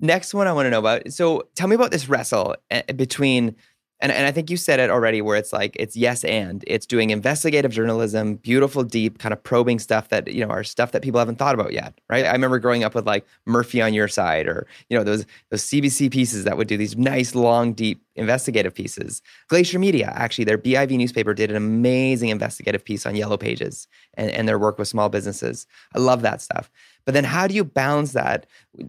Next 0.00 0.34
one 0.34 0.46
I 0.46 0.52
want 0.52 0.66
to 0.66 0.70
know 0.70 0.78
about. 0.78 1.12
So 1.12 1.48
tell 1.54 1.68
me 1.68 1.74
about 1.74 1.90
this 1.90 2.08
wrestle 2.08 2.56
eh, 2.70 2.82
between 2.92 3.56
and, 4.00 4.12
and 4.12 4.26
I 4.26 4.32
think 4.32 4.48
you 4.48 4.56
said 4.56 4.78
it 4.78 4.90
already 4.90 5.20
where 5.20 5.36
it's 5.36 5.52
like 5.52 5.74
it's 5.76 5.96
yes 5.96 6.22
and 6.22 6.62
it's 6.68 6.86
doing 6.86 7.10
investigative 7.10 7.72
journalism, 7.72 8.36
beautiful, 8.36 8.84
deep, 8.84 9.18
kind 9.18 9.32
of 9.32 9.42
probing 9.42 9.80
stuff 9.80 10.10
that, 10.10 10.32
you 10.32 10.44
know, 10.44 10.50
are 10.50 10.62
stuff 10.62 10.92
that 10.92 11.02
people 11.02 11.18
haven't 11.18 11.36
thought 11.36 11.54
about 11.54 11.72
yet. 11.72 12.00
Right. 12.08 12.24
I 12.24 12.32
remember 12.32 12.60
growing 12.60 12.84
up 12.84 12.94
with 12.94 13.06
like 13.06 13.26
Murphy 13.44 13.82
on 13.82 13.94
your 13.94 14.06
side 14.06 14.46
or, 14.46 14.68
you 14.88 14.96
know, 14.96 15.02
those 15.02 15.26
those 15.50 15.64
CBC 15.64 16.12
pieces 16.12 16.44
that 16.44 16.56
would 16.56 16.68
do 16.68 16.76
these 16.76 16.96
nice, 16.96 17.34
long, 17.34 17.72
deep 17.72 18.00
investigative 18.14 18.74
pieces. 18.74 19.20
Glacier 19.48 19.80
Media, 19.80 20.12
actually, 20.14 20.44
their 20.44 20.58
BIV 20.58 20.96
newspaper 20.96 21.34
did 21.34 21.50
an 21.50 21.56
amazing 21.56 22.28
investigative 22.28 22.84
piece 22.84 23.04
on 23.04 23.16
yellow 23.16 23.36
pages 23.36 23.88
and, 24.14 24.30
and 24.30 24.46
their 24.46 24.60
work 24.60 24.78
with 24.78 24.86
small 24.86 25.08
businesses. 25.08 25.66
I 25.94 25.98
love 25.98 26.22
that 26.22 26.40
stuff. 26.40 26.70
But 27.08 27.14
then 27.14 27.24
how 27.24 27.46
do 27.46 27.54
you 27.54 27.64
balance 27.64 28.12
that 28.12 28.44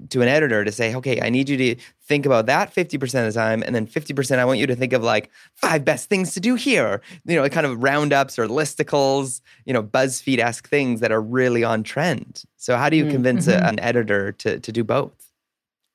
to 0.09 0.21
an 0.21 0.27
editor 0.27 0.65
to 0.65 0.73
say, 0.73 0.93
okay, 0.93 1.21
I 1.21 1.29
need 1.29 1.47
you 1.47 1.55
to 1.55 1.81
think 2.01 2.25
about 2.25 2.47
that 2.47 2.75
50% 2.75 3.01
of 3.25 3.33
the 3.33 3.39
time. 3.39 3.63
And 3.65 3.73
then 3.73 3.87
50%, 3.87 4.39
I 4.39 4.43
want 4.43 4.59
you 4.59 4.67
to 4.67 4.75
think 4.75 4.91
of 4.91 5.01
like 5.03 5.29
five 5.55 5.85
best 5.85 6.09
things 6.09 6.33
to 6.33 6.41
do 6.41 6.55
here, 6.55 6.99
you 7.23 7.37
know, 7.37 7.47
kind 7.47 7.65
of 7.65 7.81
roundups 7.81 8.37
or 8.37 8.47
listicles, 8.47 9.39
you 9.63 9.71
know, 9.71 9.81
BuzzFeed 9.81 10.39
esque 10.39 10.67
things 10.67 10.99
that 10.99 11.13
are 11.13 11.21
really 11.21 11.63
on 11.63 11.81
trend. 11.81 12.43
So 12.57 12.75
how 12.75 12.89
do 12.89 12.97
you 12.97 13.05
convince 13.05 13.47
a, 13.47 13.65
an 13.65 13.79
editor 13.79 14.33
to, 14.33 14.59
to 14.59 14.71
do 14.73 14.83
both? 14.83 15.13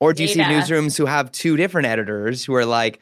Or 0.00 0.14
do 0.14 0.22
you 0.22 0.28
see 0.28 0.40
newsrooms 0.62 0.96
who 0.96 1.04
have 1.04 1.30
two 1.30 1.58
different 1.58 1.88
editors 1.88 2.42
who 2.42 2.54
are 2.54 2.64
like 2.64 3.00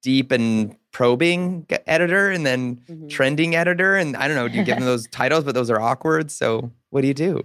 deep 0.00 0.30
and 0.30 0.76
probing 0.92 1.66
editor 1.88 2.30
and 2.30 2.46
then 2.46 2.76
Mhm. 2.88 3.08
trending 3.10 3.56
editor? 3.56 3.96
And 3.96 4.16
I 4.16 4.28
don't 4.28 4.36
know, 4.36 4.46
do 4.46 4.58
you 4.58 4.62
give 4.64 4.76
them 4.76 4.86
those 4.86 5.08
titles, 5.08 5.42
but 5.42 5.56
those 5.56 5.70
are 5.70 5.80
awkward? 5.80 6.30
So 6.30 6.70
what 6.90 7.00
do 7.00 7.08
you 7.08 7.14
do? 7.14 7.44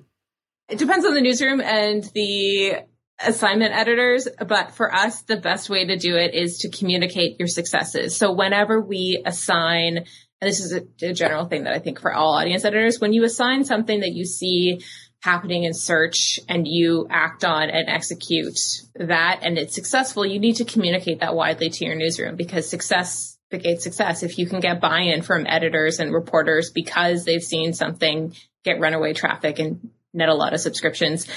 It 0.67 0.79
depends 0.79 1.05
on 1.05 1.13
the 1.13 1.21
newsroom 1.21 1.61
and 1.61 2.03
the 2.13 2.75
assignment 3.19 3.73
editors, 3.73 4.27
but 4.47 4.71
for 4.71 4.93
us, 4.93 5.21
the 5.21 5.37
best 5.37 5.69
way 5.69 5.85
to 5.85 5.97
do 5.97 6.15
it 6.15 6.33
is 6.33 6.59
to 6.59 6.69
communicate 6.69 7.39
your 7.39 7.47
successes. 7.47 8.17
So 8.17 8.33
whenever 8.33 8.81
we 8.81 9.21
assign, 9.25 9.97
and 9.97 10.05
this 10.41 10.59
is 10.59 10.73
a, 10.73 10.83
a 11.05 11.13
general 11.13 11.45
thing 11.45 11.63
that 11.63 11.73
I 11.73 11.79
think 11.79 12.01
for 12.01 12.13
all 12.13 12.33
audience 12.33 12.65
editors, 12.65 12.99
when 12.99 13.13
you 13.13 13.23
assign 13.23 13.63
something 13.63 14.01
that 14.01 14.13
you 14.13 14.25
see 14.25 14.81
happening 15.21 15.63
in 15.63 15.73
search 15.73 16.39
and 16.49 16.67
you 16.67 17.07
act 17.09 17.43
on 17.45 17.69
and 17.69 17.89
execute 17.89 18.59
that 18.95 19.39
and 19.43 19.57
it's 19.57 19.73
successful, 19.73 20.25
you 20.25 20.39
need 20.39 20.57
to 20.57 20.65
communicate 20.65 21.21
that 21.21 21.35
widely 21.35 21.69
to 21.69 21.85
your 21.85 21.95
newsroom 21.95 22.35
because 22.35 22.69
success 22.69 23.37
begates 23.49 23.83
success. 23.83 24.23
If 24.23 24.37
you 24.37 24.47
can 24.47 24.59
get 24.59 24.81
buy-in 24.81 25.21
from 25.21 25.45
editors 25.47 25.99
and 25.99 26.13
reporters 26.13 26.71
because 26.71 27.23
they've 27.23 27.43
seen 27.43 27.73
something 27.73 28.35
get 28.63 28.79
runaway 28.79 29.13
traffic 29.13 29.59
and 29.59 29.91
net 30.15 30.29
a 30.29 30.33
lot 30.33 30.53
of 30.53 30.59
subscriptions, 30.59 31.27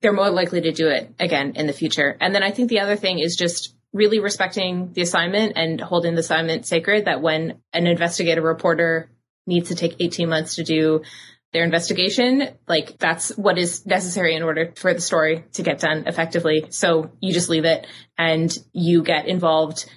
they're 0.00 0.12
more 0.12 0.30
likely 0.30 0.62
to 0.62 0.72
do 0.72 0.88
it 0.88 1.14
again 1.18 1.52
in 1.56 1.66
the 1.66 1.72
future. 1.72 2.16
And 2.20 2.34
then 2.34 2.42
I 2.42 2.50
think 2.50 2.68
the 2.68 2.80
other 2.80 2.96
thing 2.96 3.18
is 3.18 3.36
just 3.36 3.74
really 3.92 4.20
respecting 4.20 4.92
the 4.92 5.02
assignment 5.02 5.54
and 5.56 5.80
holding 5.80 6.14
the 6.14 6.20
assignment 6.20 6.66
sacred 6.66 7.06
that 7.06 7.22
when 7.22 7.60
an 7.72 7.86
investigative 7.86 8.44
reporter 8.44 9.10
needs 9.46 9.68
to 9.68 9.74
take 9.74 9.96
18 9.98 10.28
months 10.28 10.56
to 10.56 10.64
do 10.64 11.02
their 11.52 11.64
investigation, 11.64 12.48
like 12.68 12.98
that's 12.98 13.30
what 13.36 13.56
is 13.56 13.86
necessary 13.86 14.34
in 14.34 14.42
order 14.42 14.72
for 14.76 14.92
the 14.92 15.00
story 15.00 15.44
to 15.54 15.62
get 15.62 15.80
done 15.80 16.04
effectively. 16.06 16.66
So 16.70 17.10
you 17.20 17.32
just 17.32 17.48
leave 17.48 17.64
it 17.64 17.86
and 18.18 18.56
you 18.72 19.02
get 19.02 19.26
involved 19.26 19.90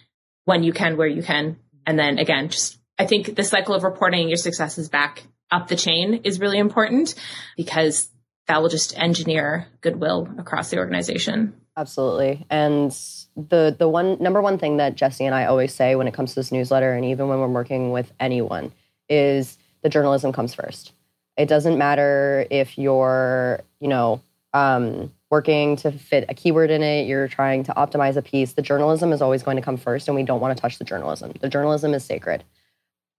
when 0.46 0.64
you 0.64 0.72
can, 0.72 0.96
where 0.96 1.08
you 1.08 1.22
can. 1.22 1.58
And 1.86 2.00
then 2.00 2.20
again, 2.20 2.50
just 2.50 2.80
I 2.98 3.06
think 3.06 3.36
the 3.36 3.44
cycle 3.44 3.76
of 3.76 3.84
reporting 3.84 4.30
your 4.30 4.38
successes 4.38 4.88
back 4.88 5.24
up 5.52 5.68
the 5.68 5.76
chain 5.76 6.22
is 6.24 6.40
really 6.40 6.60
important 6.60 7.16
because 7.58 8.10
that 8.48 8.62
will 8.62 8.70
just 8.70 8.98
engineer 8.98 9.68
goodwill 9.82 10.28
across 10.38 10.70
the 10.70 10.78
organization. 10.78 11.54
Absolutely. 11.78 12.46
And 12.50 12.92
the 13.36 13.76
the 13.78 13.88
one 13.88 14.18
number 14.22 14.42
one 14.42 14.58
thing 14.58 14.78
that 14.78 14.96
Jesse 14.96 15.26
and 15.26 15.34
I 15.34 15.46
always 15.46 15.74
say 15.74 15.96
when 15.96 16.08
it 16.08 16.14
comes 16.14 16.32
to 16.32 16.36
this 16.36 16.52
newsletter 16.52 16.94
and 16.94 17.06
even 17.06 17.28
when 17.28 17.40
we're 17.40 17.48
working 17.48 17.92
with 17.92 18.12
anyone 18.20 18.74
is 19.08 19.58
the 19.82 19.90
journalism 19.90 20.34
comes 20.34 20.54
first. 20.54 20.92
It 21.38 21.48
doesn't 21.48 21.78
matter 21.78 22.46
if 22.50 22.78
you're, 22.78 23.62
you 23.80 23.88
know, 23.88 24.22
um, 24.54 25.14
working 25.30 25.78
to 25.78 25.92
fit 25.92 26.26
a 26.28 26.34
keyword 26.34 26.70
in 26.70 26.84
it, 26.84 27.08
you're 27.08 27.30
trying 27.30 27.64
to 27.64 27.74
optimize 27.74 28.18
a 28.18 28.22
piece, 28.22 28.54
the 28.54 28.62
journalism 28.62 29.14
is 29.14 29.22
always 29.22 29.44
going 29.44 29.56
to 29.56 29.64
come 29.64 29.78
first 29.78 30.10
and 30.10 30.16
we 30.16 30.24
don't 30.24 30.42
want 30.42 30.56
to 30.56 30.62
touch 30.62 30.78
the 30.78 30.84
journalism. 30.84 31.32
The 31.40 31.50
journalism 31.50 31.94
is 31.94 32.04
sacred. 32.04 32.44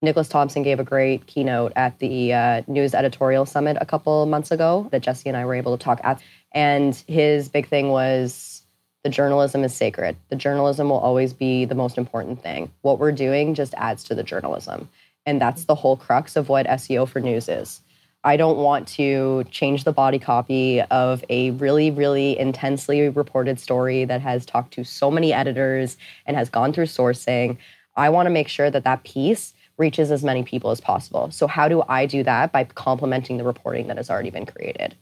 Nicholas 0.03 0.29
Thompson 0.29 0.65
gave 0.65 0.81
a 0.81 0.85
great 0.85 1.27
keynote 1.27 1.73
at 1.77 2.01
the 2.01 2.35
uh, 2.35 2.63
News 2.67 2.93
Editorial 2.93 3.47
Summit 3.47 3.77
a 3.81 3.87
couple 3.87 4.27
months 4.27 4.51
ago 4.51 4.89
that 4.91 5.01
Jesse 5.01 5.29
and 5.29 5.37
I 5.37 5.45
were 5.45 5.55
able 5.55 5.79
to 5.79 5.83
talk 5.83 6.01
at. 6.03 6.21
And 6.51 6.95
his 7.07 7.49
big 7.49 7.69
thing 7.69 7.91
was 7.91 8.63
the 9.05 9.11
journalism 9.11 9.63
is 9.63 9.75
sacred. 9.75 10.17
The 10.29 10.37
journalism 10.37 10.89
will 10.89 10.99
always 10.99 11.33
be 11.33 11.65
the 11.65 11.77
most 11.77 11.99
important 11.99 12.43
thing. 12.43 12.71
What 12.83 12.99
we're 12.99 13.13
doing 13.13 13.55
just 13.55 13.75
adds 13.77 14.03
to 14.05 14.15
the 14.15 14.25
journalism. 14.25 14.89
And 15.25 15.41
that's 15.41 15.65
the 15.65 15.77
whole 15.77 15.97
crux 15.97 16.35
of 16.35 16.49
what 16.49 16.67
SEO 16.67 17.09
for 17.09 17.21
news 17.21 17.49
is. 17.49 17.81
I 18.25 18.37
don't 18.37 18.59
want 18.59 18.87
to 18.89 19.45
change 19.51 19.85
the 19.85 19.93
body 19.93 20.19
copy 20.19 20.81
of 20.81 21.25
a 21.29 21.53
really, 21.53 21.91
really 21.91 22.39
intensely 22.39 23.09
reported 23.09 23.59
story 23.59 24.05
that 24.05 24.21
has 24.21 24.47
talked 24.47 24.73
to 24.75 24.85
so 24.85 25.11
many 25.11 25.33
editors 25.33 25.97
and 26.27 26.37
has 26.37 26.49
gone 26.49 26.73
through 26.73 26.87
sourcing. 26.87 27.57
I 27.97 28.11
want 28.11 28.27
to 28.27 28.31
make 28.31 28.49
sure 28.49 28.71
that 28.71 28.85
that 28.85 29.03
piece 29.05 29.55
reaches 29.83 30.11
as 30.11 30.23
many 30.25 30.45
people 30.45 30.71
as 30.71 30.81
possible. 30.81 31.31
So, 31.33 31.47
how 31.47 31.69
do 31.69 31.83
I 31.87 32.07
do 32.07 32.23
that? 32.23 32.53
By 32.53 32.65
complementing 32.65 33.37
the 33.37 33.45
reporting 33.45 33.89
that 33.89 33.99
has 33.99 34.09
already 34.09 34.31
been 34.31 34.47
created. 34.47 34.97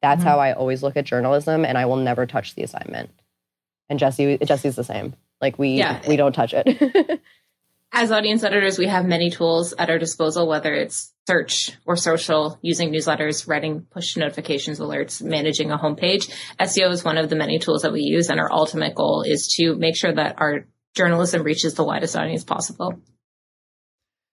That's 0.00 0.20
mm-hmm. 0.20 0.28
how 0.28 0.40
I 0.40 0.54
always 0.54 0.82
look 0.82 0.96
at 0.96 1.04
journalism, 1.04 1.64
and 1.64 1.78
I 1.78 1.84
will 1.84 1.96
never 1.96 2.26
touch 2.26 2.56
the 2.56 2.64
assignment. 2.64 3.10
And 3.88 3.98
Jesse, 3.98 4.38
Jesse's 4.44 4.74
the 4.74 4.84
same. 4.84 5.14
Like 5.40 5.58
we, 5.58 5.74
Yeah. 5.74 6.00
we 6.08 6.16
don't 6.16 6.32
touch 6.32 6.54
it. 6.56 7.20
As 7.94 8.10
audience 8.10 8.42
editors, 8.42 8.78
we 8.78 8.86
have 8.86 9.04
many 9.04 9.28
tools 9.28 9.74
at 9.78 9.90
our 9.90 9.98
disposal, 9.98 10.48
whether 10.48 10.72
it's 10.72 11.12
search 11.26 11.72
or 11.84 11.94
social, 11.94 12.58
using 12.62 12.90
newsletters, 12.90 13.46
writing 13.46 13.86
push 13.90 14.16
notifications 14.16 14.80
alerts, 14.80 15.22
managing 15.22 15.70
a 15.70 15.76
homepage. 15.76 16.32
SEO 16.58 16.90
is 16.90 17.04
one 17.04 17.18
of 17.18 17.28
the 17.28 17.36
many 17.36 17.58
tools 17.58 17.82
that 17.82 17.92
we 17.92 18.00
use, 18.00 18.30
and 18.30 18.40
our 18.40 18.50
ultimate 18.50 18.94
goal 18.94 19.24
is 19.26 19.54
to 19.58 19.74
make 19.74 19.94
sure 19.94 20.14
that 20.14 20.36
our 20.38 20.64
journalism 20.96 21.42
reaches 21.42 21.74
the 21.74 21.84
widest 21.84 22.16
audience 22.16 22.44
possible. 22.44 22.94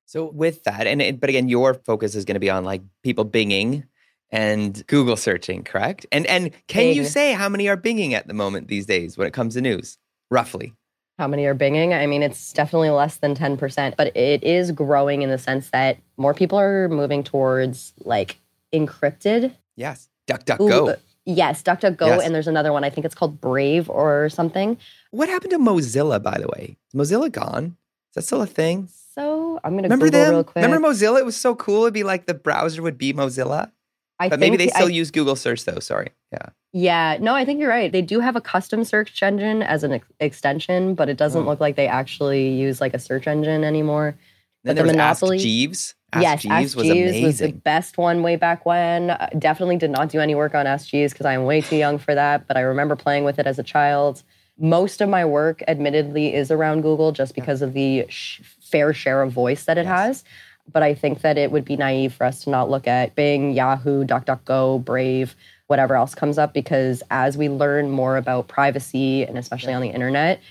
So 0.09 0.25
with 0.25 0.63
that, 0.63 0.87
and 0.87 1.03
it, 1.03 1.19
but 1.19 1.29
again, 1.29 1.49
your 1.49 1.75
focus 1.75 2.15
is 2.15 2.25
going 2.25 2.33
to 2.33 2.39
be 2.39 2.49
on 2.49 2.63
like 2.63 2.81
people 3.03 3.25
binging 3.25 3.83
and 4.31 4.83
Google 4.87 5.15
searching, 5.15 5.63
correct? 5.63 6.07
And 6.11 6.25
and 6.25 6.49
can 6.65 6.95
you 6.95 7.05
say 7.05 7.33
how 7.33 7.47
many 7.47 7.69
are 7.69 7.77
binging 7.77 8.13
at 8.13 8.27
the 8.27 8.33
moment 8.33 8.69
these 8.69 8.87
days 8.87 9.19
when 9.19 9.27
it 9.27 9.33
comes 9.33 9.53
to 9.53 9.61
news, 9.61 9.99
roughly? 10.31 10.73
How 11.19 11.27
many 11.27 11.45
are 11.45 11.53
binging? 11.53 11.93
I 11.93 12.07
mean, 12.07 12.23
it's 12.23 12.51
definitely 12.53 12.89
less 12.89 13.17
than 13.17 13.35
10%, 13.35 13.97
but 13.97 14.17
it 14.17 14.43
is 14.43 14.71
growing 14.71 15.21
in 15.21 15.29
the 15.29 15.37
sense 15.37 15.69
that 15.69 15.99
more 16.17 16.33
people 16.33 16.59
are 16.59 16.89
moving 16.89 17.23
towards 17.23 17.93
like 17.99 18.39
encrypted. 18.73 19.53
Yes, 19.75 20.09
DuckDuckGo. 20.25 20.61
Ooh, 20.61 20.89
uh, 20.89 20.95
Yes, 21.25 21.61
DuckDuckGo. 21.61 22.07
Yes. 22.07 22.23
And 22.23 22.33
there's 22.33 22.47
another 22.47 22.73
one. 22.73 22.83
I 22.83 22.89
think 22.89 23.05
it's 23.05 23.13
called 23.13 23.39
Brave 23.39 23.87
or 23.91 24.29
something. 24.29 24.75
What 25.11 25.29
happened 25.29 25.51
to 25.51 25.59
Mozilla, 25.59 26.23
by 26.23 26.39
the 26.39 26.47
way? 26.47 26.77
Is 26.91 26.99
Mozilla 26.99 27.31
gone? 27.31 27.77
Is 28.09 28.15
that 28.15 28.23
still 28.23 28.41
a 28.41 28.47
thing? 28.47 28.89
So 29.19 29.59
I'm 29.63 29.71
going 29.73 29.83
to 29.83 29.87
Remember 29.87 30.05
Google 30.05 30.19
them? 30.21 30.33
real 30.33 30.43
quick. 30.43 30.63
Remember 30.63 30.87
Mozilla? 30.89 31.19
It 31.19 31.25
was 31.25 31.35
so 31.35 31.55
cool. 31.55 31.83
It'd 31.83 31.93
be 31.93 32.03
like 32.03 32.25
the 32.25 32.33
browser 32.33 32.81
would 32.81 32.97
be 32.97 33.13
Mozilla. 33.13 33.71
I 34.19 34.29
But 34.29 34.39
maybe 34.39 34.57
they 34.57 34.67
still 34.67 34.87
I- 34.87 34.91
use 34.91 35.11
Google 35.11 35.35
search 35.35 35.65
though. 35.65 35.79
Sorry. 35.79 36.09
Yeah. 36.31 36.47
Yeah, 36.71 37.17
no, 37.19 37.33
I 37.33 37.45
think 37.45 37.59
you're 37.59 37.69
right. 37.69 37.91
They 37.91 38.01
do 38.03 38.19
have 38.19 38.35
a 38.35 38.41
custom 38.41 38.83
search 38.83 39.21
engine 39.23 39.63
as 39.63 39.83
an 39.83 39.93
ex- 39.93 40.07
extension, 40.19 40.93
but 40.93 41.09
it 41.09 41.17
doesn't 41.17 41.43
Oh. 41.43 41.45
look 41.49 41.59
like 41.59 41.75
they 41.75 41.87
actually 41.87 42.49
use 42.49 42.79
like 42.79 42.93
a 42.93 42.99
search 42.99 43.27
engine 43.27 43.63
anymore. 43.63 44.15
Then 44.63 44.75
But 44.75 44.75
there 44.75 44.83
the 44.83 44.87
was 44.89 44.95
Monopoly- 44.97 45.37
Ask 45.37 45.43
Jeeves. 45.43 45.95
Ask 46.13 46.21
yes, 46.23 46.41
Jeeves 46.41 46.51
Ask 46.53 46.77
was 46.77 46.85
Jeeves 46.87 46.99
amazing. 47.09 47.23
was 47.25 47.37
the 47.39 47.51
best 47.53 47.97
one 47.97 48.21
way 48.23 48.35
back 48.35 48.65
when. 48.65 49.09
Uh, 49.11 49.29
definitely 49.37 49.77
did 49.77 49.89
not 49.91 50.09
do 50.09 50.19
any 50.19 50.35
work 50.35 50.53
on 50.53 50.67
Ask 50.67 50.89
Jeeves 50.89 51.13
because 51.13 51.25
I'm 51.25 51.45
way 51.45 51.61
too 51.61 51.75
young 51.77 51.97
for 51.97 52.13
that, 52.13 52.45
but 52.47 52.55
I 52.57 52.61
remember 52.61 52.95
playing 52.95 53.23
with 53.23 53.39
it 53.39 53.47
as 53.47 53.57
a 53.57 53.63
child. 53.63 54.21
Most 54.59 54.99
of 55.01 55.09
my 55.09 55.23
work, 55.25 55.63
admittedly, 55.67 56.33
is 56.35 56.51
around 56.51 56.81
Google 56.81 57.11
just 57.11 57.33
because 57.33 57.61
of 57.61 57.73
the 57.73 58.05
sh- 58.09 58.41
fair 58.59 58.93
share 58.93 59.21
of 59.21 59.31
voice 59.31 59.63
that 59.65 59.77
it 59.77 59.85
Yes. 59.85 59.99
has. 59.99 60.23
But 60.71 60.83
I 60.83 60.93
think 60.93 61.21
that 61.21 61.37
it 61.37 61.51
would 61.51 61.65
be 61.65 61.77
naive 61.77 62.13
for 62.13 62.25
us 62.25 62.43
to 62.43 62.49
not 62.49 62.69
look 62.69 62.87
at 62.87 63.15
Bing, 63.15 63.51
Yahoo, 63.53 64.03
DuckDuckGo, 64.03 64.83
Brave, 64.83 65.35
whatever 65.67 65.95
else 65.95 66.13
comes 66.13 66.37
up, 66.37 66.53
because 66.53 67.01
as 67.09 67.37
we 67.37 67.49
learn 67.49 67.89
more 67.89 68.17
about 68.17 68.47
privacy 68.47 69.23
and 69.23 69.37
especially 69.37 69.73
on 69.73 69.81
the 69.81 69.89
internet, 69.89 70.41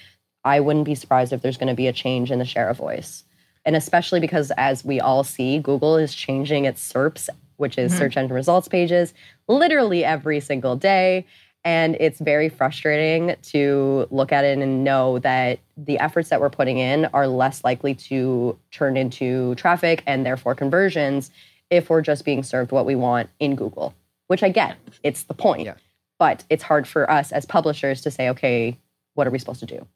I 0.45 0.61
wouldn't 0.61 0.87
be 0.87 0.95
surprised 0.95 1.33
if 1.33 1.43
there's 1.43 1.59
going 1.59 1.69
to 1.69 1.75
be 1.75 1.87
a 1.87 1.93
change 1.93 2.31
in 2.31 2.39
the 2.39 2.45
share 2.45 2.69
of 2.69 2.79
voice. 2.79 3.25
And 3.65 3.77
especially 3.77 4.21
because, 4.21 4.51
as 4.57 4.85
we 4.85 5.01
all 5.01 5.23
see, 5.25 5.59
Google 5.59 5.97
is 5.97 6.15
changing 6.15 6.65
its 6.65 6.93
SERPs, 6.93 7.29
which 7.57 7.77
is 7.77 7.93
mm-hmm. 7.93 7.99
search 7.99 8.17
engine 8.17 8.35
results 8.35 8.69
pages, 8.69 9.13
literally 9.47 10.05
every 10.05 10.41
single 10.41 10.75
day. 10.75 11.27
And 11.69 11.99
it's 12.01 12.19
very 12.19 12.49
frustrating 12.49 13.37
to 13.43 14.09
look 14.11 14.33
at 14.33 14.43
it 14.43 14.57
and 14.57 14.85
know 14.85 15.19
that 15.19 15.59
the 15.77 15.99
efforts 15.99 16.31
that 16.31 16.41
we're 16.41 16.49
putting 16.49 16.79
in 16.79 17.05
are 17.13 17.29
less 17.29 17.63
likely 17.63 17.95
to 17.95 18.59
turn 18.71 18.97
into 18.97 19.55
traffic 19.57 20.03
and 20.07 20.25
therefore 20.25 20.55
conversions 20.55 21.31
if 21.69 21.91
we're 21.91 22.01
just 22.01 22.25
being 22.25 22.43
served 22.43 22.73
what 22.73 22.87
we 22.87 22.95
want 22.95 23.29
in 23.39 23.55
Google, 23.55 23.95
which 24.29 24.43
I 24.43 24.49
get. 24.49 24.79
It's 25.03 25.25
the 25.25 25.35
point. 25.35 25.67
Yeah. 25.67 25.75
But 26.19 26.43
it's 26.49 26.63
hard 26.63 26.89
for 26.89 27.11
us 27.11 27.33
as 27.33 27.45
publishers 27.45 28.01
to 28.01 28.11
say, 28.11 28.31
okay, 28.31 28.79
what 29.13 29.27
are 29.27 29.31
we 29.31 29.39
supposed 29.39 29.61
to 29.61 29.67
do? 29.67 29.87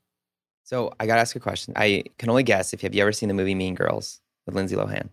So 0.64 0.92
I 1.00 1.06
got 1.06 1.14
to 1.14 1.22
ask 1.22 1.34
a 1.36 1.40
question. 1.40 1.72
I 1.74 2.04
can 2.18 2.28
only 2.28 2.42
guess 2.42 2.74
if 2.74 2.82
you 2.82 2.86
have 2.86 2.94
you 2.94 3.00
ever 3.00 3.12
seen 3.12 3.28
the 3.28 3.34
movie 3.34 3.54
Mean 3.54 3.74
Girls 3.74 4.20
with 4.44 4.54
Lindsay 4.54 4.76
Lohan? 4.76 5.08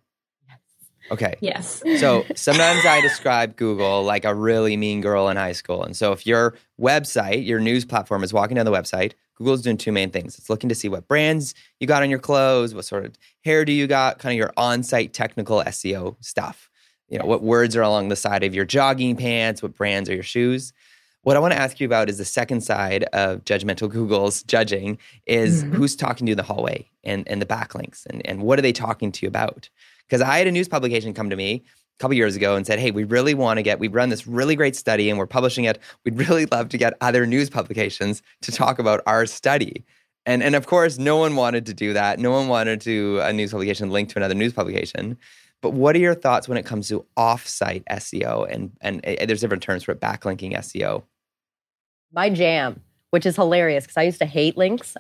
Okay. 1.12 1.36
Yes. 1.42 1.82
So 2.00 2.26
sometimes 2.36 2.86
I 2.86 3.02
describe 3.02 3.56
Google 3.56 4.04
like 4.04 4.26
a 4.26 4.34
really 4.34 4.78
mean 4.78 5.02
girl 5.02 5.30
in 5.30 5.38
high 5.38 5.54
school. 5.54 5.84
And 5.84 5.96
so 5.96 6.12
if 6.12 6.26
your 6.26 6.56
website, 6.80 7.46
your 7.46 7.60
news 7.60 7.86
platform 7.86 8.24
is 8.24 8.34
walking 8.34 8.56
down 8.56 8.66
the 8.66 8.72
website, 8.72 9.14
Google's 9.36 9.62
doing 9.62 9.78
two 9.78 9.92
main 9.92 10.12
things. 10.12 10.38
It's 10.38 10.50
looking 10.50 10.70
to 10.70 10.76
see 10.76 10.90
what 10.90 11.08
brands 11.08 11.56
you 11.80 11.88
got 11.88 12.04
on 12.04 12.10
your 12.10 12.20
clothes, 12.20 12.76
what 12.76 12.86
sort 12.86 13.06
of 13.06 13.18
hairdo 13.46 13.74
you 13.74 13.88
got, 13.88 14.20
kind 14.20 14.34
of 14.34 14.38
your 14.38 14.54
on 14.58 14.84
site 14.84 15.14
technical 15.14 15.64
SEO 15.64 16.18
stuff. 16.20 16.70
you 17.08 17.18
know, 17.18 17.26
what 17.26 17.42
words 17.42 17.76
are 17.76 17.82
along 17.82 18.10
the 18.10 18.16
side 18.16 18.44
of 18.44 18.54
your 18.54 18.66
jogging 18.66 19.16
pants, 19.16 19.64
what 19.64 19.76
brands 19.76 20.10
are 20.10 20.14
your 20.14 20.24
shoes. 20.24 20.74
What 21.24 21.36
I 21.36 21.40
want 21.40 21.54
to 21.54 21.60
ask 21.60 21.80
you 21.80 21.86
about 21.86 22.10
is 22.10 22.18
the 22.18 22.26
second 22.26 22.62
side 22.62 23.04
of 23.14 23.44
judgmental 23.44 23.90
Google's 23.90 24.44
judging 24.44 24.98
is 25.26 25.64
mm-hmm. 25.64 25.76
who's 25.76 25.96
talking 25.96 26.26
to 26.26 26.30
you 26.30 26.34
in 26.34 26.38
the 26.38 26.44
hallway 26.44 26.90
and, 27.04 27.28
and 27.28 27.42
the 27.42 27.46
backlinks 27.46 28.06
and, 28.06 28.26
and 28.26 28.42
what 28.42 28.58
are 28.58 28.62
they 28.62 28.72
talking 28.72 29.12
to 29.12 29.26
you 29.26 29.28
about? 29.28 29.70
Because 30.10 30.22
I 30.22 30.38
had 30.38 30.48
a 30.48 30.52
news 30.52 30.68
publication 30.68 31.14
come 31.14 31.30
to 31.30 31.36
me 31.36 31.64
a 31.66 32.00
couple 32.00 32.16
years 32.16 32.36
ago 32.36 32.56
and 32.56 32.66
said, 32.66 32.80
Hey, 32.80 32.92
we 32.92 33.04
really 33.04 33.34
want 33.34 33.58
to 33.58 33.64
get, 33.64 33.80
we've 33.80 33.94
run 33.94 34.10
this 34.10 34.26
really 34.26 34.56
great 34.56 34.76
study 34.76 35.10
and 35.10 35.20
we're 35.20 35.28
publishing 35.28 35.66
it. 35.66 35.80
We'd 36.04 36.18
really 36.18 36.46
love 36.48 36.70
to 36.70 36.78
get 36.78 36.94
other 37.02 37.26
news 37.26 37.50
publications 37.50 38.24
to 38.42 38.52
talk 38.52 38.80
about 38.80 39.02
our 39.06 39.26
study. 39.26 39.86
And, 40.26 40.44
and 40.44 40.56
of 40.56 40.68
course, 40.68 40.98
no 40.98 41.18
one 41.18 41.36
wanted 41.36 41.66
to 41.68 41.74
do 41.74 41.94
that. 41.94 42.20
No 42.20 42.32
one 42.32 42.48
wanted 42.48 42.82
to 42.82 43.20
a 43.22 43.32
news 43.32 43.52
publication 43.52 43.90
link 43.90 44.10
to 44.10 44.20
another 44.20 44.36
news 44.36 44.54
publication. 44.54 45.18
But 45.62 45.72
what 45.72 45.96
are 45.96 46.00
your 46.00 46.16
thoughts 46.16 46.48
when 46.48 46.58
it 46.58 46.66
comes 46.66 46.88
to 46.88 47.06
offsite 47.18 47.84
SEO 47.92 48.48
and 48.50 48.72
and 48.82 49.06
uh, 49.06 49.26
there's 49.26 49.42
different 49.42 49.64
terms 49.64 49.84
for 49.84 49.92
it, 49.92 50.00
backlinking 50.00 50.56
SEO? 50.56 51.04
My 52.14 52.30
jam, 52.30 52.82
which 53.12 53.26
is 53.26 53.36
hilarious 53.36 53.84
because 53.84 53.98
I 53.98 54.04
used 54.04 54.20
to 54.20 54.26
hate 54.26 54.58
links. 54.58 54.96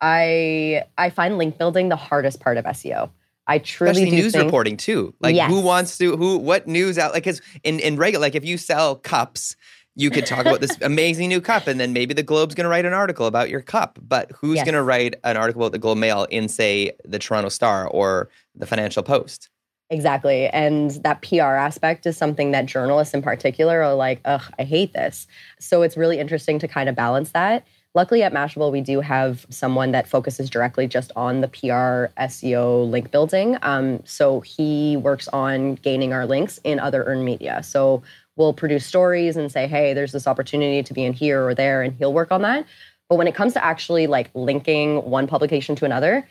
I 0.00 0.84
I 0.96 1.10
find 1.10 1.38
link 1.38 1.58
building 1.58 1.88
the 1.88 1.96
hardest 1.96 2.40
part 2.40 2.56
of 2.56 2.64
SEO. 2.66 3.10
I 3.46 3.58
truly 3.58 3.90
Especially 3.92 4.10
do 4.10 4.22
news 4.22 4.32
think, 4.32 4.44
reporting 4.44 4.76
too. 4.76 5.14
Like 5.20 5.36
yes. 5.36 5.50
who 5.50 5.60
wants 5.60 5.98
to 5.98 6.16
who 6.16 6.38
what 6.38 6.66
news 6.66 6.98
out 6.98 7.12
like 7.12 7.24
cuz 7.24 7.40
in 7.62 7.78
in 7.80 7.96
regular 7.96 8.24
like 8.26 8.34
if 8.34 8.44
you 8.44 8.58
sell 8.58 8.96
cups 8.96 9.56
you 9.98 10.10
could 10.10 10.26
talk 10.26 10.40
about 10.40 10.60
this 10.60 10.76
amazing 10.82 11.28
new 11.28 11.40
cup 11.40 11.66
and 11.66 11.80
then 11.80 11.92
maybe 11.92 12.12
the 12.12 12.22
globe's 12.22 12.54
going 12.54 12.64
to 12.64 12.68
write 12.68 12.84
an 12.84 12.92
article 12.92 13.26
about 13.26 13.48
your 13.48 13.62
cup 13.62 13.98
but 14.02 14.30
who's 14.40 14.56
yes. 14.56 14.64
going 14.64 14.74
to 14.74 14.82
write 14.82 15.14
an 15.24 15.36
article 15.36 15.62
about 15.62 15.72
the 15.72 15.78
globe 15.78 15.96
mail 15.96 16.26
in 16.30 16.48
say 16.48 16.92
the 17.04 17.18
toronto 17.18 17.48
star 17.48 17.88
or 17.88 18.28
the 18.54 18.66
financial 18.66 19.02
post 19.02 19.48
Exactly. 19.88 20.48
And 20.48 20.90
that 21.04 21.22
PR 21.22 21.42
aspect 21.42 22.06
is 22.06 22.16
something 22.16 22.50
that 22.50 22.66
journalists 22.66 23.14
in 23.14 23.22
particular 23.22 23.82
are 23.82 23.94
like, 23.94 24.20
ugh, 24.24 24.42
I 24.58 24.64
hate 24.64 24.92
this. 24.94 25.28
So 25.60 25.82
it's 25.82 25.96
really 25.96 26.18
interesting 26.18 26.58
to 26.58 26.66
kind 26.66 26.88
of 26.88 26.96
balance 26.96 27.30
that. 27.32 27.64
Luckily 27.96 28.22
at 28.22 28.30
Mashable, 28.30 28.70
we 28.70 28.82
do 28.82 29.00
have 29.00 29.46
someone 29.48 29.92
that 29.92 30.06
focuses 30.06 30.50
directly 30.50 30.86
just 30.86 31.12
on 31.16 31.40
the 31.40 31.48
PR 31.48 32.12
SEO 32.22 32.90
link 32.90 33.10
building. 33.10 33.56
Um, 33.62 34.02
so 34.04 34.40
he 34.40 34.98
works 34.98 35.28
on 35.28 35.76
gaining 35.76 36.12
our 36.12 36.26
links 36.26 36.60
in 36.62 36.78
other 36.78 37.04
earned 37.04 37.24
media. 37.24 37.62
So 37.62 38.02
we'll 38.36 38.52
produce 38.52 38.84
stories 38.84 39.38
and 39.38 39.50
say, 39.50 39.66
hey, 39.66 39.94
there's 39.94 40.12
this 40.12 40.26
opportunity 40.26 40.82
to 40.82 40.92
be 40.92 41.04
in 41.04 41.14
here 41.14 41.42
or 41.42 41.54
there, 41.54 41.80
and 41.80 41.96
he'll 41.96 42.12
work 42.12 42.30
on 42.30 42.42
that. 42.42 42.66
But 43.08 43.16
when 43.16 43.28
it 43.28 43.34
comes 43.34 43.54
to 43.54 43.64
actually 43.64 44.06
like 44.06 44.28
linking 44.34 44.96
one 45.10 45.26
publication 45.26 45.74
to 45.76 45.86
another, 45.86 46.28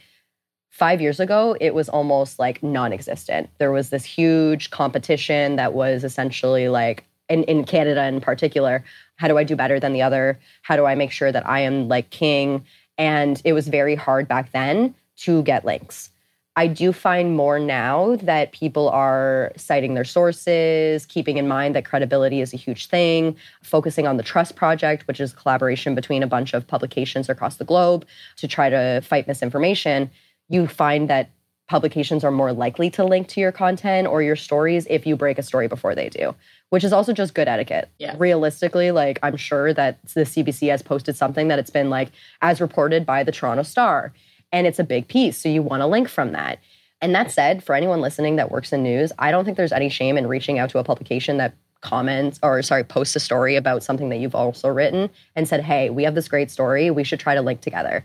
five 0.69 1.01
years 1.01 1.19
ago, 1.19 1.57
it 1.59 1.73
was 1.73 1.89
almost 1.89 2.37
like 2.37 2.61
non 2.61 2.93
existent. 2.93 3.49
There 3.57 3.71
was 3.71 3.89
this 3.89 4.05
huge 4.05 4.69
competition 4.69 5.55
that 5.55 5.73
was 5.73 6.03
essentially 6.03 6.69
like, 6.69 7.05
in, 7.27 7.43
in 7.45 7.63
Canada 7.63 8.05
in 8.05 8.21
particular, 8.21 8.83
how 9.17 9.27
do 9.27 9.37
I 9.37 9.43
do 9.43 9.55
better 9.55 9.79
than 9.79 9.93
the 9.93 10.01
other? 10.01 10.39
How 10.61 10.75
do 10.75 10.85
I 10.85 10.95
make 10.95 11.11
sure 11.11 11.31
that 11.31 11.47
I 11.47 11.61
am 11.61 11.87
like 11.87 12.09
king? 12.09 12.65
And 12.97 13.41
it 13.43 13.53
was 13.53 13.67
very 13.67 13.95
hard 13.95 14.27
back 14.27 14.51
then 14.51 14.95
to 15.17 15.43
get 15.43 15.65
links. 15.65 16.09
I 16.57 16.67
do 16.67 16.93
find 16.93 17.35
more 17.35 17.59
now 17.59 18.15
that 18.21 18.53
people 18.53 18.87
are 18.87 19.51
citing 19.57 19.93
their 19.93 20.05
sources, 20.05 21.05
keeping 21.05 21.37
in 21.37 21.49
mind 21.49 21.75
that 21.75 21.83
credibility 21.83 22.39
is 22.39 22.53
a 22.53 22.57
huge 22.57 22.87
thing, 22.87 23.35
focusing 23.61 24.07
on 24.07 24.15
the 24.15 24.23
Trust 24.23 24.55
Project, 24.55 25.05
which 25.05 25.19
is 25.19 25.33
collaboration 25.33 25.95
between 25.95 26.23
a 26.23 26.27
bunch 26.27 26.53
of 26.53 26.65
publications 26.65 27.27
across 27.27 27.57
the 27.57 27.65
globe 27.65 28.05
to 28.37 28.47
try 28.47 28.69
to 28.69 29.01
fight 29.01 29.27
misinformation 29.27 30.09
you 30.49 30.67
find 30.67 31.09
that 31.09 31.29
publications 31.67 32.23
are 32.23 32.31
more 32.31 32.53
likely 32.53 32.89
to 32.91 33.03
link 33.03 33.27
to 33.29 33.39
your 33.39 33.51
content 33.51 34.07
or 34.07 34.21
your 34.21 34.35
stories 34.35 34.85
if 34.89 35.05
you 35.05 35.15
break 35.15 35.37
a 35.37 35.43
story 35.43 35.67
before 35.67 35.95
they 35.95 36.09
do, 36.09 36.35
which 36.69 36.83
is 36.83 36.93
also 36.93 37.11
just 37.11 37.33
good 37.33 37.47
etiquette. 37.47 37.89
Yeah. 37.97 38.15
Realistically, 38.17 38.91
like 38.91 39.19
I'm 39.23 39.37
sure 39.37 39.73
that 39.73 39.97
the 40.13 40.21
CBC 40.21 40.69
has 40.69 40.81
posted 40.81 41.15
something 41.15 41.47
that 41.47 41.59
it's 41.59 41.71
been 41.71 41.89
like 41.89 42.11
as 42.41 42.61
reported 42.61 43.05
by 43.05 43.23
the 43.23 43.31
Toronto 43.31 43.63
Star 43.63 44.13
and 44.51 44.67
it's 44.67 44.79
a 44.79 44.83
big 44.83 45.07
piece, 45.07 45.37
so 45.37 45.49
you 45.49 45.61
want 45.61 45.81
to 45.81 45.87
link 45.87 46.07
from 46.07 46.31
that. 46.31 46.59
And 47.01 47.13
that 47.13 47.31
said, 47.31 47.63
for 47.63 47.75
anyone 47.75 47.99
listening 47.99 48.37
that 48.37 48.51
works 48.51 48.71
in 48.71 48.83
news, 48.83 49.11
I 49.19 49.31
don't 49.31 49.43
think 49.43 49.57
there's 49.57 49.73
any 49.73 49.89
shame 49.89 50.17
in 50.17 50.27
reaching 50.27 50.59
out 50.59 50.69
to 50.69 50.79
a 50.79 50.83
publication 50.83 51.37
that 51.37 51.53
comments 51.81 52.39
or 52.41 52.61
sorry 52.63 52.83
posts 52.83 53.15
a 53.15 53.19
story 53.19 53.55
about 53.55 53.83
something 53.83 54.09
that 54.09 54.17
you've 54.17 54.33
also 54.33 54.69
written 54.69 55.09
and 55.35 55.47
said, 55.47 55.61
"Hey, 55.61 55.89
we 55.89 56.03
have 56.03 56.15
this 56.15 56.27
great 56.27 56.49
story. 56.49 56.89
We 56.89 57.03
should 57.03 57.19
try 57.19 57.35
to 57.35 57.41
link 57.41 57.61
together." 57.61 58.03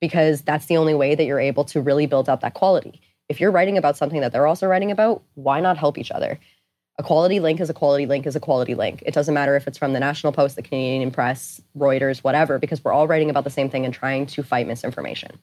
Because 0.00 0.42
that's 0.42 0.66
the 0.66 0.76
only 0.76 0.94
way 0.94 1.14
that 1.14 1.24
you're 1.24 1.40
able 1.40 1.64
to 1.64 1.80
really 1.80 2.06
build 2.06 2.28
up 2.28 2.40
that 2.40 2.54
quality. 2.54 3.00
If 3.28 3.40
you're 3.40 3.50
writing 3.50 3.78
about 3.78 3.96
something 3.96 4.20
that 4.20 4.32
they're 4.32 4.46
also 4.46 4.66
writing 4.66 4.90
about, 4.90 5.22
why 5.34 5.60
not 5.60 5.76
help 5.76 5.98
each 5.98 6.10
other? 6.10 6.38
A 6.98 7.02
quality 7.02 7.40
link 7.40 7.60
is 7.60 7.70
a 7.70 7.74
quality 7.74 8.06
link 8.06 8.26
is 8.26 8.36
a 8.36 8.40
quality 8.40 8.74
link. 8.74 9.02
It 9.06 9.14
doesn't 9.14 9.32
matter 9.32 9.56
if 9.56 9.66
it's 9.66 9.78
from 9.78 9.92
the 9.92 10.00
National 10.00 10.32
Post, 10.32 10.56
the 10.56 10.62
Canadian 10.62 11.10
Press, 11.10 11.60
Reuters, 11.76 12.18
whatever, 12.18 12.58
because 12.58 12.84
we're 12.84 12.92
all 12.92 13.06
writing 13.06 13.30
about 13.30 13.44
the 13.44 13.50
same 13.50 13.70
thing 13.70 13.84
and 13.84 13.94
trying 13.94 14.26
to 14.26 14.42
fight 14.42 14.66
misinformation. 14.66 15.38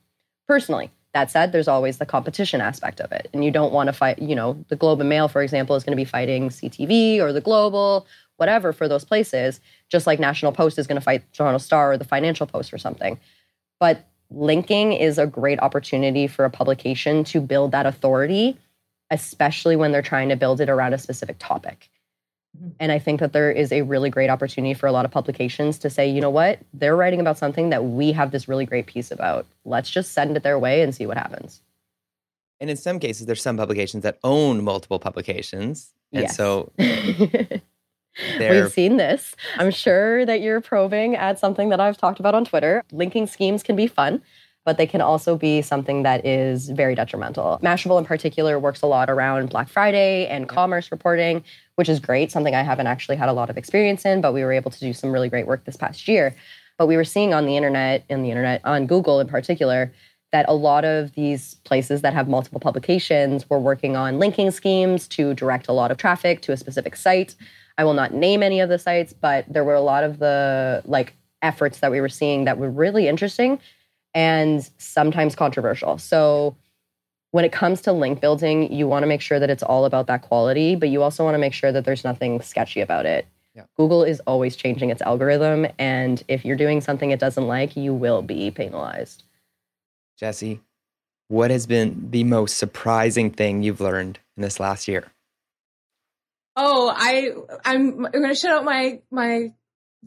Personally, 0.48 0.92
that 1.14 1.32
said, 1.32 1.52
there's 1.52 1.68
always 1.68 1.98
the 1.98 2.06
competition 2.06 2.62
aspect 2.62 3.00
of 3.00 3.12
it. 3.12 3.28
And 3.34 3.44
you 3.44 3.52
don't 3.52 3.74
want 3.74 3.88
to 3.88 3.94
fight, 3.94 4.20
you 4.20 4.36
know, 4.36 4.64
the 4.70 4.76
Globe 4.76 5.00
and 5.00 5.10
Mail, 5.10 5.28
for 5.28 5.42
example, 5.42 5.76
is 5.76 5.84
going 5.84 5.98
to 5.98 6.02
be 6.02 6.06
fighting 6.06 6.50
CTV 6.50 7.20
or 7.20 7.34
the 7.34 7.42
Global, 7.42 8.06
whatever, 8.36 8.72
for 8.72 8.88
those 8.88 9.04
places, 9.04 9.60
just 9.90 10.06
like 10.06 10.20
National 10.20 10.52
Post 10.52 10.78
is 10.78 10.86
going 10.88 11.00
to 11.00 11.02
fight 11.02 11.24
Toronto 11.34 11.58
Star 11.58 11.94
or 11.94 11.98
the 11.98 12.06
Financial 12.06 12.46
Post 12.46 12.72
or 12.72 12.78
something. 12.78 13.20
But 13.80 14.06
linking 14.30 14.94
is 14.94 15.18
a 15.18 15.28
great 15.28 15.60
opportunity 15.60 16.28
for 16.28 16.46
a 16.46 16.50
publication 16.50 17.24
to 17.26 17.40
build 17.40 17.72
that 17.72 17.86
authority, 17.86 18.58
especially 19.10 19.76
when 19.76 19.92
they're 19.92 20.02
trying 20.02 20.30
to 20.30 20.36
build 20.36 20.62
it 20.62 20.70
around 20.70 20.94
a 20.94 20.98
specific 20.98 21.38
topic. 21.40 21.90
Mm-hmm. 22.58 22.70
And 22.80 22.92
I 22.92 23.00
think 23.00 23.20
that 23.20 23.34
there 23.34 23.52
is 23.52 23.72
a 23.72 23.84
really 23.84 24.10
great 24.10 24.30
opportunity 24.30 24.74
for 24.74 24.88
a 24.88 24.92
lot 24.92 25.06
of 25.06 25.12
publications 25.12 25.78
to 25.80 25.90
say, 25.90 26.08
you 26.08 26.22
know 26.22 26.30
what, 26.30 26.60
they're 26.74 26.96
writing 26.96 27.20
about 27.20 27.38
something 27.38 27.70
that 27.70 27.86
we 27.86 28.12
have 28.12 28.32
this 28.32 28.48
really 28.48 28.66
great 28.66 28.86
piece 28.86 29.12
about. 29.12 29.46
Let's 29.66 29.90
just 29.90 30.12
send 30.12 30.36
it 30.36 30.44
their 30.44 30.60
way 30.60 30.82
and 30.82 30.94
see 30.94 31.06
what 31.06 31.18
happens. 31.18 31.62
And 32.60 32.70
in 32.70 32.78
some 32.78 33.00
cases, 33.00 33.28
there's 33.28 33.42
some 33.42 33.58
publications 33.58 34.04
that 34.04 34.18
own 34.24 34.64
multiple 34.64 35.00
publications. 35.00 35.94
And 36.12 36.24
yes. 36.24 36.36
so 36.36 36.72
We've 38.40 38.72
seen 38.72 38.98
this. 38.98 39.36
I'm 39.58 39.72
sure 39.72 40.26
that 40.26 40.42
you're 40.42 40.62
probing 40.62 41.16
at 41.16 41.40
something 41.40 41.70
that 41.70 41.80
I've 41.80 41.98
talked 41.98 42.20
about 42.20 42.36
on 42.36 42.46
Twitter. 42.46 42.84
Linking 42.92 43.28
schemes 43.28 43.64
can 43.64 43.76
be 43.76 43.88
fun, 43.88 44.22
but 44.66 44.78
they 44.78 44.88
can 44.88 45.02
also 45.02 45.38
be 45.38 45.62
something 45.62 46.04
that 46.04 46.26
is 46.26 46.70
very 46.70 46.96
detrimental. 46.96 47.60
Mashable 47.64 47.98
in 48.00 48.06
particular 48.06 48.60
works 48.60 48.82
a 48.82 48.88
lot 48.88 49.10
around 49.10 49.50
Black 49.50 49.70
Friday 49.70 50.28
and 50.28 50.50
commerce 50.50 50.92
reporting, 50.92 51.44
which 51.76 51.90
is 51.90 52.00
great, 52.00 52.32
something 52.32 52.56
I 52.56 52.64
haven't 52.64 52.88
actually 52.88 53.18
had 53.18 53.30
a 53.30 53.34
lot 53.34 53.50
of 53.50 53.58
experience 53.58 54.04
in, 54.06 54.22
but 54.22 54.34
we 54.34 54.44
were 54.44 54.52
able 54.52 54.72
to 54.72 54.80
do 54.80 54.94
some 54.94 55.12
really 55.12 55.30
great 55.30 55.48
work 55.48 55.64
this 55.66 55.78
past 55.78 56.08
year. 56.08 56.36
But 56.78 56.88
we 56.88 56.98
were 56.98 57.04
seeing 57.04 57.34
on 57.34 57.46
the 57.46 57.56
internet, 57.56 58.04
in 58.10 58.24
the 58.24 58.30
internet, 58.30 58.62
on 58.64 58.88
Google 58.88 59.20
in 59.20 59.28
particular, 59.28 59.92
that 60.32 60.46
a 60.48 60.54
lot 60.54 60.84
of 60.84 61.14
these 61.14 61.56
places 61.64 62.02
that 62.02 62.14
have 62.14 62.28
multiple 62.28 62.60
publications 62.60 63.50
were 63.50 63.60
working 63.60 63.96
on 63.96 64.20
linking 64.20 64.52
schemes 64.52 65.08
to 65.08 65.34
direct 65.34 65.68
a 65.68 65.72
lot 65.72 65.90
of 65.90 65.98
traffic 65.98 66.42
to 66.42 66.52
a 66.52 66.58
specific 66.58 66.96
site. 66.96 67.36
I 67.78 67.84
will 67.84 67.94
not 67.94 68.14
name 68.14 68.42
any 68.44 68.60
of 68.60 68.70
the 68.70 68.80
sites, 68.80 69.14
but 69.14 69.46
there 69.48 69.64
were 69.64 69.76
a 69.76 69.82
lot 69.82 70.04
of 70.04 70.20
the 70.20 70.82
like 70.86 71.16
efforts 71.42 71.80
that 71.80 71.92
we 71.92 72.02
were 72.02 72.10
seeing 72.10 72.46
that 72.46 72.58
were 72.58 72.70
really 72.70 73.08
interesting 73.08 73.60
and 74.14 74.68
sometimes 74.78 75.36
controversial. 75.36 75.98
So 75.98 76.56
when 77.32 77.46
it 77.46 77.52
comes 77.52 77.82
to 77.82 77.92
link 77.92 78.20
building, 78.20 78.72
you 78.74 78.88
want 78.88 79.04
to 79.04 79.08
make 79.08 79.22
sure 79.22 79.40
that 79.40 79.50
it's 79.50 79.64
all 79.64 79.86
about 79.86 80.08
that 80.08 80.24
quality, 80.24 80.76
but 80.76 80.90
you 80.90 81.04
also 81.04 81.24
want 81.24 81.36
to 81.36 81.40
make 81.40 81.54
sure 81.54 81.72
that 81.72 81.86
there's 81.86 82.04
nothing 82.04 82.42
sketchy 82.42 82.82
about 82.82 83.06
it. 83.06 83.28
Yeah. 83.54 83.64
Google 83.76 84.04
is 84.04 84.20
always 84.22 84.56
changing 84.56 84.90
its 84.90 85.02
algorithm. 85.02 85.68
And 85.78 86.24
if 86.28 86.46
you're 86.46 86.56
doing 86.56 86.82
something 86.82 87.12
it 87.12 87.20
doesn't 87.20 87.48
like, 87.48 87.76
you 87.76 87.94
will 87.94 88.22
be 88.22 88.50
penalized. 88.52 89.24
Jesse, 90.18 90.62
what 91.28 91.52
has 91.52 91.68
been 91.68 92.10
the 92.10 92.24
most 92.24 92.58
surprising 92.58 93.30
thing 93.30 93.62
you've 93.62 93.82
learned 93.82 94.20
in 94.36 94.44
this 94.44 94.60
last 94.60 94.88
year? 94.88 95.12
Oh, 96.60 96.92
I 96.94 97.34
I'm, 97.64 98.06
I'm 98.06 98.12
going 98.12 98.28
to 98.30 98.36
shout 98.36 98.52
out 98.52 98.66
my 98.66 99.02
my 99.12 99.54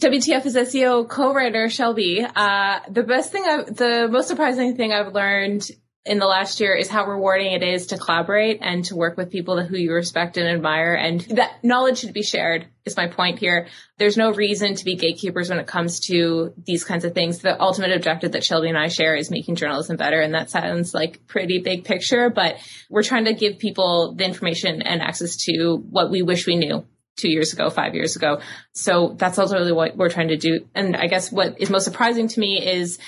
WTF 0.01 0.47
is 0.47 0.57
SEO 0.57 1.09
co-writer 1.09 1.69
Shelby. 1.69 2.25
Uh, 2.25 2.81
the 2.91 3.05
best 3.05 3.31
thing, 3.31 3.45
I've, 3.47 3.77
the 3.77 4.09
most 4.11 4.27
surprising 4.27 4.77
thing 4.77 4.93
I've 4.93 5.15
learned 5.15 5.71
in 6.07 6.19
the 6.19 6.27
last 6.27 6.61
year 6.61 6.75
is 6.75 6.89
how 6.89 7.05
rewarding 7.05 7.53
it 7.53 7.63
is 7.63 7.89
to 7.89 7.99
collaborate 7.99 8.61
and 8.63 8.85
to 8.87 8.97
work 8.97 9.19
with 9.19 9.31
people 9.31 9.63
who 9.63 9.77
you 9.77 9.93
respect 9.93 10.39
and 10.39 10.49
admire. 10.49 10.95
And 10.95 11.21
that 11.37 11.63
knowledge 11.63 11.99
should 11.99 12.15
be 12.15 12.23
shared 12.23 12.67
is 12.87 12.97
my 12.97 13.07
point 13.07 13.39
here. 13.39 13.69
There's 13.99 14.17
no 14.17 14.33
reason 14.33 14.75
to 14.77 14.85
be 14.85 14.97
gatekeepers 14.97 15.51
when 15.51 15.59
it 15.59 15.67
comes 15.67 16.01
to 16.07 16.55
these 16.67 16.85
kinds 16.85 17.05
of 17.05 17.13
things. 17.13 17.41
The 17.41 17.61
ultimate 17.61 17.93
objective 17.93 18.33
that 18.33 18.45
Shelby 18.45 18.71
and 18.71 18.79
I 18.79 18.89
share 18.89 19.15
is 19.15 19.31
making 19.31 19.57
journalism 19.57 19.99
better. 19.99 20.21
And 20.21 20.33
that 20.33 20.49
sounds 20.49 20.95
like 20.95 21.27
pretty 21.27 21.59
big 21.59 21.85
picture, 21.85 22.31
but 22.31 22.57
we're 22.89 23.03
trying 23.03 23.27
to 23.27 23.35
give 23.35 23.59
people 23.59 24.15
the 24.15 24.25
information 24.25 24.81
and 24.81 25.03
access 25.03 25.37
to 25.45 25.85
what 25.91 26.11
we 26.11 26.23
wish 26.23 26.47
we 26.47 26.57
knew 26.57 26.87
two 27.17 27.31
years 27.31 27.53
ago, 27.53 27.69
five 27.69 27.95
years 27.95 28.17
ago. 28.17 28.41
So 28.73 29.15
that's 29.19 29.39
ultimately 29.39 29.73
what 29.73 29.97
we're 29.97 30.09
trying 30.09 30.29
to 30.29 30.39
do. 30.39 30.67
And 30.75 30.97
I 30.97 31.07
guess 31.07 31.31
what 31.31 31.61
is 31.61 31.69
most 31.69 31.85
surprising 31.85 32.29
to 32.29 32.41
me 32.41 32.67
is 32.67 32.99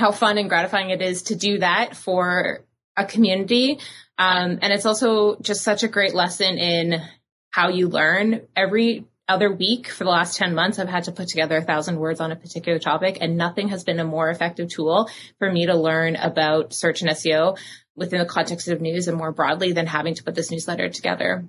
how 0.00 0.12
fun 0.12 0.38
and 0.38 0.48
gratifying 0.48 0.88
it 0.88 1.02
is 1.02 1.24
to 1.24 1.36
do 1.36 1.58
that 1.58 1.94
for 1.94 2.64
a 2.96 3.04
community. 3.04 3.78
Um, 4.16 4.58
and 4.62 4.72
it's 4.72 4.86
also 4.86 5.36
just 5.40 5.62
such 5.62 5.82
a 5.82 5.88
great 5.88 6.14
lesson 6.14 6.56
in 6.58 7.02
how 7.50 7.68
you 7.68 7.88
learn. 7.88 8.46
Every 8.56 9.04
other 9.28 9.52
week 9.52 9.88
for 9.88 10.04
the 10.04 10.10
last 10.10 10.38
10 10.38 10.54
months, 10.54 10.78
I've 10.78 10.88
had 10.88 11.04
to 11.04 11.12
put 11.12 11.28
together 11.28 11.58
a 11.58 11.62
thousand 11.62 11.98
words 11.98 12.18
on 12.18 12.32
a 12.32 12.36
particular 12.36 12.78
topic 12.78 13.18
and 13.20 13.36
nothing 13.36 13.68
has 13.68 13.84
been 13.84 14.00
a 14.00 14.04
more 14.04 14.30
effective 14.30 14.70
tool 14.70 15.10
for 15.38 15.52
me 15.52 15.66
to 15.66 15.76
learn 15.76 16.16
about 16.16 16.72
search 16.72 17.02
and 17.02 17.10
SEO 17.10 17.58
within 17.94 18.20
the 18.20 18.24
context 18.24 18.68
of 18.68 18.80
news 18.80 19.06
and 19.06 19.18
more 19.18 19.32
broadly 19.32 19.72
than 19.72 19.86
having 19.86 20.14
to 20.14 20.24
put 20.24 20.34
this 20.34 20.50
newsletter 20.50 20.88
together. 20.88 21.44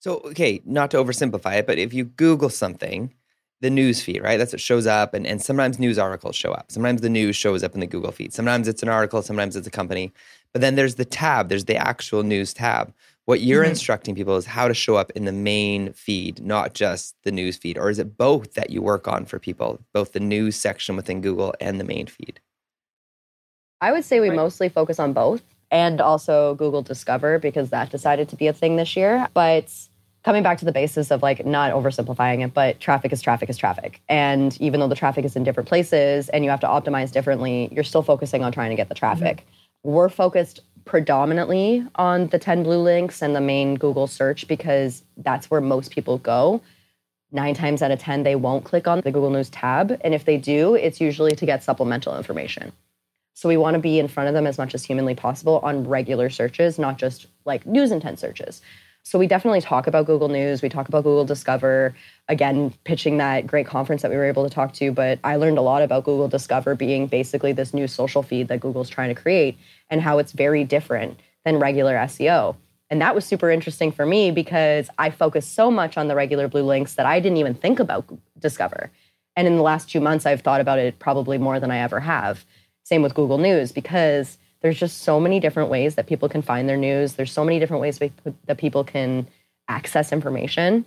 So, 0.00 0.22
okay, 0.30 0.62
not 0.64 0.92
to 0.92 0.96
oversimplify 0.96 1.58
it, 1.58 1.66
but 1.66 1.78
if 1.78 1.92
you 1.92 2.04
Google 2.04 2.48
something, 2.48 3.12
the 3.60 3.70
news 3.70 4.02
feed, 4.02 4.22
right? 4.22 4.36
That's 4.36 4.52
what 4.52 4.60
shows 4.60 4.86
up. 4.86 5.14
And, 5.14 5.26
and 5.26 5.42
sometimes 5.42 5.78
news 5.78 5.98
articles 5.98 6.36
show 6.36 6.52
up. 6.52 6.70
Sometimes 6.70 7.00
the 7.00 7.08
news 7.08 7.36
shows 7.36 7.64
up 7.64 7.74
in 7.74 7.80
the 7.80 7.86
Google 7.86 8.12
feed. 8.12 8.32
Sometimes 8.32 8.68
it's 8.68 8.82
an 8.82 8.88
article, 8.88 9.22
sometimes 9.22 9.56
it's 9.56 9.66
a 9.66 9.70
company. 9.70 10.12
But 10.52 10.62
then 10.62 10.76
there's 10.76 10.94
the 10.94 11.04
tab, 11.04 11.48
there's 11.48 11.64
the 11.64 11.76
actual 11.76 12.22
news 12.22 12.54
tab. 12.54 12.92
What 13.24 13.42
you're 13.42 13.62
mm-hmm. 13.62 13.70
instructing 13.70 14.14
people 14.14 14.36
is 14.36 14.46
how 14.46 14.68
to 14.68 14.74
show 14.74 14.96
up 14.96 15.10
in 15.10 15.26
the 15.26 15.32
main 15.32 15.92
feed, 15.92 16.40
not 16.40 16.72
just 16.72 17.14
the 17.24 17.32
news 17.32 17.56
feed. 17.56 17.76
Or 17.76 17.90
is 17.90 17.98
it 17.98 18.16
both 18.16 18.54
that 18.54 18.70
you 18.70 18.80
work 18.80 19.06
on 19.06 19.26
for 19.26 19.38
people, 19.38 19.80
both 19.92 20.12
the 20.12 20.20
news 20.20 20.56
section 20.56 20.96
within 20.96 21.20
Google 21.20 21.54
and 21.60 21.78
the 21.78 21.84
main 21.84 22.06
feed? 22.06 22.40
I 23.80 23.92
would 23.92 24.04
say 24.04 24.20
we 24.20 24.30
right. 24.30 24.36
mostly 24.36 24.68
focus 24.68 24.98
on 24.98 25.12
both 25.12 25.42
and 25.70 26.00
also 26.00 26.54
Google 26.54 26.82
Discover 26.82 27.38
because 27.38 27.70
that 27.70 27.90
decided 27.90 28.28
to 28.30 28.36
be 28.36 28.46
a 28.46 28.52
thing 28.52 28.76
this 28.76 28.96
year. 28.96 29.28
But 29.34 29.72
coming 30.28 30.42
back 30.42 30.58
to 30.58 30.66
the 30.66 30.72
basis 30.72 31.10
of 31.10 31.22
like 31.22 31.46
not 31.46 31.72
oversimplifying 31.72 32.44
it, 32.44 32.52
but 32.52 32.78
traffic 32.80 33.14
is 33.14 33.22
traffic 33.22 33.48
is 33.48 33.56
traffic. 33.56 34.02
And 34.10 34.54
even 34.60 34.78
though 34.78 34.86
the 34.86 34.94
traffic 34.94 35.24
is 35.24 35.34
in 35.36 35.42
different 35.42 35.70
places 35.70 36.28
and 36.28 36.44
you 36.44 36.50
have 36.50 36.60
to 36.60 36.66
optimize 36.66 37.10
differently, 37.10 37.70
you're 37.72 37.82
still 37.82 38.02
focusing 38.02 38.44
on 38.44 38.52
trying 38.52 38.68
to 38.68 38.76
get 38.76 38.90
the 38.90 38.94
traffic. 38.94 39.38
Mm-hmm. 39.38 39.90
We're 39.90 40.10
focused 40.10 40.60
predominantly 40.84 41.82
on 41.94 42.26
the 42.26 42.38
10 42.38 42.62
blue 42.62 42.82
links 42.82 43.22
and 43.22 43.34
the 43.34 43.40
main 43.40 43.76
Google 43.76 44.06
search 44.06 44.46
because 44.46 45.02
that's 45.16 45.50
where 45.50 45.62
most 45.62 45.92
people 45.92 46.18
go. 46.18 46.60
Nine 47.32 47.54
times 47.54 47.80
out 47.80 47.90
of 47.90 47.98
10, 47.98 48.22
they 48.22 48.36
won't 48.36 48.64
click 48.64 48.86
on 48.86 49.00
the 49.00 49.10
Google 49.10 49.30
News 49.30 49.48
tab. 49.48 49.98
And 50.04 50.12
if 50.12 50.26
they 50.26 50.36
do, 50.36 50.74
it's 50.74 51.00
usually 51.00 51.36
to 51.36 51.46
get 51.46 51.64
supplemental 51.64 52.18
information. 52.18 52.72
So 53.32 53.48
we 53.48 53.56
want 53.56 53.76
to 53.76 53.80
be 53.80 53.98
in 53.98 54.08
front 54.08 54.28
of 54.28 54.34
them 54.34 54.46
as 54.46 54.58
much 54.58 54.74
as 54.74 54.84
humanly 54.84 55.14
possible 55.14 55.60
on 55.62 55.88
regular 55.88 56.28
searches, 56.28 56.78
not 56.78 56.98
just 56.98 57.28
like 57.46 57.64
news 57.64 57.92
intent 57.92 58.18
searches. 58.18 58.60
So 59.08 59.18
we 59.18 59.26
definitely 59.26 59.62
talk 59.62 59.86
about 59.86 60.04
Google 60.04 60.28
News. 60.28 60.60
We 60.60 60.68
talk 60.68 60.86
about 60.86 61.02
Google 61.02 61.24
Discover. 61.24 61.96
Again, 62.28 62.74
pitching 62.84 63.16
that 63.16 63.46
great 63.46 63.66
conference 63.66 64.02
that 64.02 64.10
we 64.10 64.18
were 64.18 64.26
able 64.26 64.46
to 64.46 64.54
talk 64.54 64.74
to. 64.74 64.92
But 64.92 65.18
I 65.24 65.36
learned 65.36 65.56
a 65.56 65.62
lot 65.62 65.80
about 65.80 66.04
Google 66.04 66.28
Discover 66.28 66.74
being 66.74 67.06
basically 67.06 67.52
this 67.52 67.72
new 67.72 67.86
social 67.86 68.22
feed 68.22 68.48
that 68.48 68.60
Google's 68.60 68.90
trying 68.90 69.08
to 69.08 69.18
create 69.18 69.56
and 69.88 70.02
how 70.02 70.18
it's 70.18 70.32
very 70.32 70.62
different 70.62 71.18
than 71.46 71.58
regular 71.58 71.94
SEO. 71.94 72.54
And 72.90 73.00
that 73.00 73.14
was 73.14 73.24
super 73.24 73.50
interesting 73.50 73.92
for 73.92 74.04
me 74.04 74.30
because 74.30 74.90
I 74.98 75.08
focused 75.08 75.54
so 75.54 75.70
much 75.70 75.96
on 75.96 76.08
the 76.08 76.14
regular 76.14 76.46
blue 76.46 76.64
links 76.64 76.92
that 76.96 77.06
I 77.06 77.18
didn't 77.18 77.38
even 77.38 77.54
think 77.54 77.80
about 77.80 78.04
Discover. 78.38 78.90
And 79.36 79.48
in 79.48 79.56
the 79.56 79.62
last 79.62 79.88
two 79.88 80.02
months, 80.02 80.26
I've 80.26 80.42
thought 80.42 80.60
about 80.60 80.80
it 80.80 80.98
probably 80.98 81.38
more 81.38 81.58
than 81.58 81.70
I 81.70 81.78
ever 81.78 82.00
have. 82.00 82.44
Same 82.82 83.00
with 83.00 83.14
Google 83.14 83.38
News 83.38 83.72
because 83.72 84.36
there's 84.60 84.78
just 84.78 85.02
so 85.02 85.20
many 85.20 85.40
different 85.40 85.70
ways 85.70 85.94
that 85.94 86.06
people 86.06 86.28
can 86.28 86.42
find 86.42 86.68
their 86.68 86.76
news. 86.76 87.14
There's 87.14 87.32
so 87.32 87.44
many 87.44 87.58
different 87.58 87.80
ways 87.80 87.98
that 87.98 88.58
people 88.58 88.84
can 88.84 89.28
access 89.68 90.12
information 90.12 90.84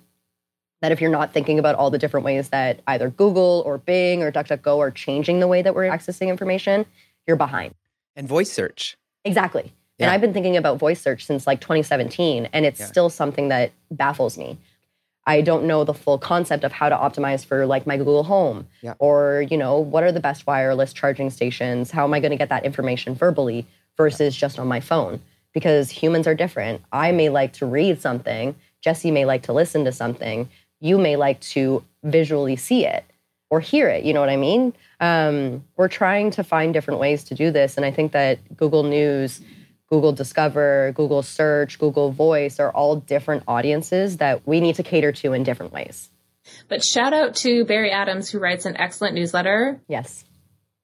that 0.82 0.92
if 0.92 1.00
you're 1.00 1.12
not 1.12 1.32
thinking 1.32 1.60
about 1.60 1.76
all 1.76 1.92
the 1.92 1.98
different 1.98 2.26
ways 2.26 2.50
that 2.50 2.82
either 2.88 3.10
Google 3.10 3.64
or 3.66 3.78
Bing 3.78 4.24
or 4.24 4.32
DuckDuckGo 4.32 4.80
are 4.80 4.92
changing 4.92 5.40
the 5.40 5.48
way 5.48 5.62
that 5.62 5.76
we're 5.76 5.90
accessing 5.90 6.28
information, 6.28 6.86
you're 7.28 7.38
behind. 7.38 7.76
And 8.16 8.28
voice 8.28 8.52
search. 8.52 8.98
Exactly. 9.24 9.74
Yeah. 9.98 10.08
And 10.08 10.14
I've 10.14 10.22
been 10.22 10.34
thinking 10.34 10.58
about 10.58 10.80
voice 10.80 11.00
search 11.00 11.26
since 11.26 11.46
like 11.46 11.62
2017, 11.62 12.50
and 12.52 12.66
it's 12.66 12.80
yeah. 12.80 12.88
still 12.88 13.10
something 13.10 13.50
that 13.50 13.72
baffles 13.92 14.38
me. 14.38 14.58
I 15.28 15.42
don't 15.42 15.66
know 15.66 15.84
the 15.84 15.94
full 15.94 16.18
concept 16.18 16.64
of 16.64 16.72
how 16.72 16.90
to 16.90 16.96
optimize 16.96 17.46
for 17.46 17.66
like 17.66 17.86
my 17.86 17.98
Google 17.98 18.24
Home 18.24 18.68
yeah. 18.82 18.96
or, 18.98 19.46
you 19.50 19.58
know, 19.58 19.78
what 19.80 20.04
are 20.04 20.12
the 20.12 20.20
best 20.20 20.48
wireless 20.48 20.94
charging 20.94 21.30
stations? 21.30 21.92
How 21.92 22.04
am 22.04 22.14
I 22.14 22.20
going 22.20 22.32
to 22.32 22.38
get 22.38 22.50
that 22.50 22.66
information 22.66 23.14
verbally 23.14 23.68
versus 23.98 24.36
just 24.36 24.58
on 24.58 24.68
my 24.68 24.80
phone? 24.80 25.22
Because 25.54 25.92
humans 25.92 26.28
are 26.28 26.34
different. 26.34 26.82
I 26.92 27.12
may 27.12 27.30
like 27.30 27.54
to 27.54 27.66
read 27.66 28.02
something, 28.02 28.56
Jesse 28.82 29.12
may 29.12 29.26
like 29.26 29.44
to 29.44 29.54
listen 29.54 29.86
to 29.86 29.92
something, 29.92 30.50
you 30.80 30.98
may 30.98 31.16
like 31.16 31.40
to 31.42 31.84
visually 32.04 32.56
see 32.56 32.86
it 32.86 33.06
or 33.52 33.60
hear 33.60 33.90
it. 33.90 34.04
You 34.04 34.14
know 34.14 34.22
what 34.22 34.30
I 34.30 34.38
mean? 34.38 34.74
Um, 35.00 35.64
we're 35.76 35.88
trying 35.88 36.32
to 36.32 36.44
find 36.44 36.74
different 36.74 37.00
ways 37.00 37.24
to 37.26 37.36
do 37.36 37.52
this. 37.52 37.78
And 37.78 37.86
I 37.86 37.92
think 37.92 38.14
that 38.14 38.40
Google 38.58 38.84
News 38.84 39.42
Google 39.92 40.14
Discover, 40.14 40.94
Google 40.96 41.22
Search, 41.22 41.78
Google 41.78 42.12
Voice 42.12 42.62
are 42.62 42.72
all 42.72 42.96
different 42.96 43.44
audiences 43.46 44.18
that 44.18 44.48
we 44.48 44.62
need 44.62 44.76
to 44.76 44.84
cater 44.84 45.12
to 45.12 45.34
in 45.34 45.44
different 45.44 45.74
ways. 45.74 46.10
But 46.70 46.82
shout 46.82 47.12
out 47.14 47.36
to 47.38 47.66
Barry 47.66 47.92
Adams, 47.92 48.30
who 48.30 48.40
writes 48.40 48.66
an 48.66 48.78
excellent 48.78 49.16
newsletter. 49.16 49.82
Yes. 49.90 50.24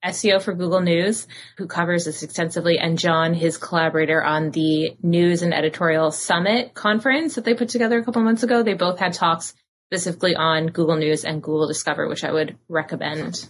SEO 0.06 0.42
for 0.42 0.54
Google 0.54 0.82
News, 0.82 1.26
who 1.58 1.68
covers 1.68 2.04
this 2.04 2.22
extensively, 2.22 2.80
and 2.80 3.00
John, 3.00 3.34
his 3.34 3.58
collaborator 3.58 4.22
on 4.22 4.52
the 4.52 4.98
News 5.02 5.42
and 5.42 5.54
Editorial 5.54 6.12
Summit 6.12 6.74
conference 6.74 7.36
that 7.36 7.46
they 7.46 7.54
put 7.54 7.70
together 7.70 7.98
a 7.98 8.04
couple 8.04 8.22
months 8.22 8.44
ago. 8.44 8.62
They 8.62 8.74
both 8.74 9.00
had 9.00 9.14
talks 9.14 9.56
specifically 9.90 10.36
on 10.36 10.68
Google 10.68 10.98
News 10.98 11.24
and 11.24 11.42
Google 11.42 11.68
Discover, 11.68 12.10
which 12.10 12.26
I 12.26 12.32
would 12.34 12.58
recommend. 12.68 13.48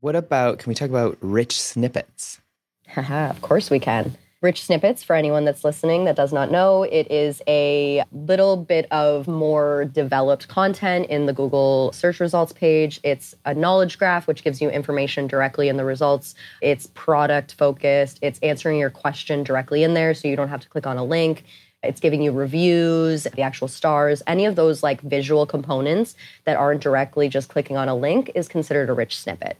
What 0.00 0.16
about, 0.16 0.58
can 0.58 0.70
we 0.70 0.74
talk 0.74 0.90
about 0.90 1.16
rich 1.22 1.58
snippets? 1.58 2.42
Haha, 2.88 3.30
of 3.30 3.40
course 3.40 3.70
we 3.70 3.80
can. 3.80 4.18
Rich 4.44 4.64
Snippets, 4.66 5.02
for 5.02 5.16
anyone 5.16 5.46
that's 5.46 5.64
listening 5.64 6.04
that 6.04 6.16
does 6.16 6.30
not 6.30 6.50
know, 6.50 6.82
it 6.82 7.10
is 7.10 7.40
a 7.48 8.04
little 8.12 8.58
bit 8.58 8.86
of 8.92 9.26
more 9.26 9.86
developed 9.86 10.48
content 10.48 11.06
in 11.06 11.24
the 11.24 11.32
Google 11.32 11.92
search 11.92 12.20
results 12.20 12.52
page. 12.52 13.00
It's 13.02 13.34
a 13.46 13.54
knowledge 13.54 13.98
graph, 13.98 14.26
which 14.26 14.44
gives 14.44 14.60
you 14.60 14.68
information 14.68 15.28
directly 15.28 15.70
in 15.70 15.78
the 15.78 15.84
results. 15.86 16.34
It's 16.60 16.88
product 16.88 17.54
focused, 17.54 18.18
it's 18.20 18.38
answering 18.40 18.78
your 18.78 18.90
question 18.90 19.44
directly 19.44 19.82
in 19.82 19.94
there, 19.94 20.12
so 20.12 20.28
you 20.28 20.36
don't 20.36 20.48
have 20.48 20.60
to 20.60 20.68
click 20.68 20.86
on 20.86 20.98
a 20.98 21.04
link. 21.04 21.44
It's 21.82 22.00
giving 22.00 22.20
you 22.20 22.30
reviews, 22.30 23.22
the 23.24 23.40
actual 23.40 23.68
stars, 23.68 24.22
any 24.26 24.44
of 24.44 24.56
those 24.56 24.82
like 24.82 25.00
visual 25.00 25.46
components 25.46 26.16
that 26.44 26.58
aren't 26.58 26.82
directly 26.82 27.30
just 27.30 27.48
clicking 27.48 27.78
on 27.78 27.88
a 27.88 27.96
link 27.96 28.30
is 28.34 28.46
considered 28.48 28.90
a 28.90 28.92
rich 28.92 29.18
snippet. 29.18 29.56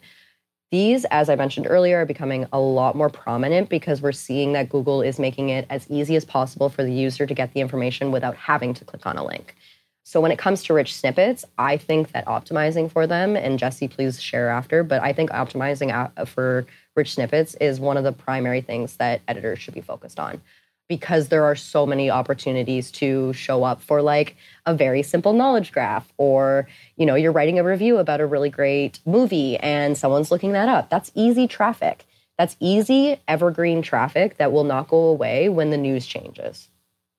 These, 0.71 1.05
as 1.07 1.29
I 1.29 1.37
mentioned 1.37 1.67
earlier, 1.69 1.99
are 1.99 2.07
becoming 2.07 2.47
a 2.53 2.59
lot 2.59 2.97
more 2.97 3.09
prominent 3.09 3.69
because 3.69 4.03
we're 4.03 4.13
seeing 4.13 4.55
that 4.55 4.69
Google 4.69 5.03
is 5.03 5.19
making 5.19 5.51
it 5.51 5.67
as 5.71 5.89
easy 5.89 6.17
as 6.17 6.25
possible 6.25 6.69
for 6.69 6.83
the 6.83 6.93
user 6.93 7.27
to 7.27 7.35
get 7.35 7.53
the 7.53 7.61
information 7.61 8.11
without 8.11 8.35
having 8.35 8.75
to 8.75 8.85
click 8.85 9.07
on 9.07 9.17
a 9.17 9.25
link. 9.25 9.55
So 10.03 10.21
when 10.21 10.33
it 10.33 10.39
comes 10.39 10.63
to 10.65 10.75
rich 10.75 10.95
snippets, 10.95 11.45
I 11.57 11.77
think 11.77 12.13
that 12.13 12.27
optimizing 12.27 12.91
for 12.91 13.07
them, 13.07 13.37
and 13.37 13.59
Jesse, 13.59 13.89
please 13.89 14.21
share 14.21 14.51
after, 14.51 14.83
but 14.83 15.03
I 15.03 15.13
think 15.13 15.31
optimizing 15.31 16.29
for 16.29 16.67
rich 16.95 17.15
snippets 17.15 17.55
is 17.55 17.81
one 17.81 17.97
of 17.97 18.05
the 18.05 18.13
primary 18.13 18.61
things 18.61 18.97
that 18.97 19.23
editors 19.29 19.61
should 19.61 19.75
be 19.75 19.81
focused 19.81 20.21
on 20.21 20.43
because 20.89 21.29
there 21.29 21.45
are 21.45 21.57
so 21.57 21.87
many 21.87 22.11
opportunities 22.11 22.91
to 22.91 23.33
show 23.33 23.65
up 23.65 23.81
for 23.81 24.03
like 24.03 24.37
a 24.67 24.75
very 24.75 25.03
simple 25.03 25.33
knowledge 25.33 25.73
graph 25.73 26.13
or 26.19 26.69
you 26.97 27.07
know 27.07 27.15
you're 27.15 27.33
writing 27.33 27.59
a 27.59 27.65
review 27.65 27.99
about 27.99 28.21
a 28.21 28.27
really 28.27 28.51
great 28.51 29.01
movie 29.07 29.57
and 29.59 29.97
someone's 29.97 30.31
looking 30.31 30.53
that 30.53 30.69
up. 30.69 30.91
That's 30.91 31.11
easy 31.15 31.49
traffic. 31.49 32.05
That's 32.39 32.57
easy 32.61 33.21
evergreen 33.29 33.83
traffic 33.83 34.39
that 34.39 34.53
will 34.53 34.65
not 34.65 34.89
go 34.89 35.05
away 35.09 35.49
when 35.49 35.71
the 35.71 35.77
news 35.77 36.07
changes. 36.07 36.69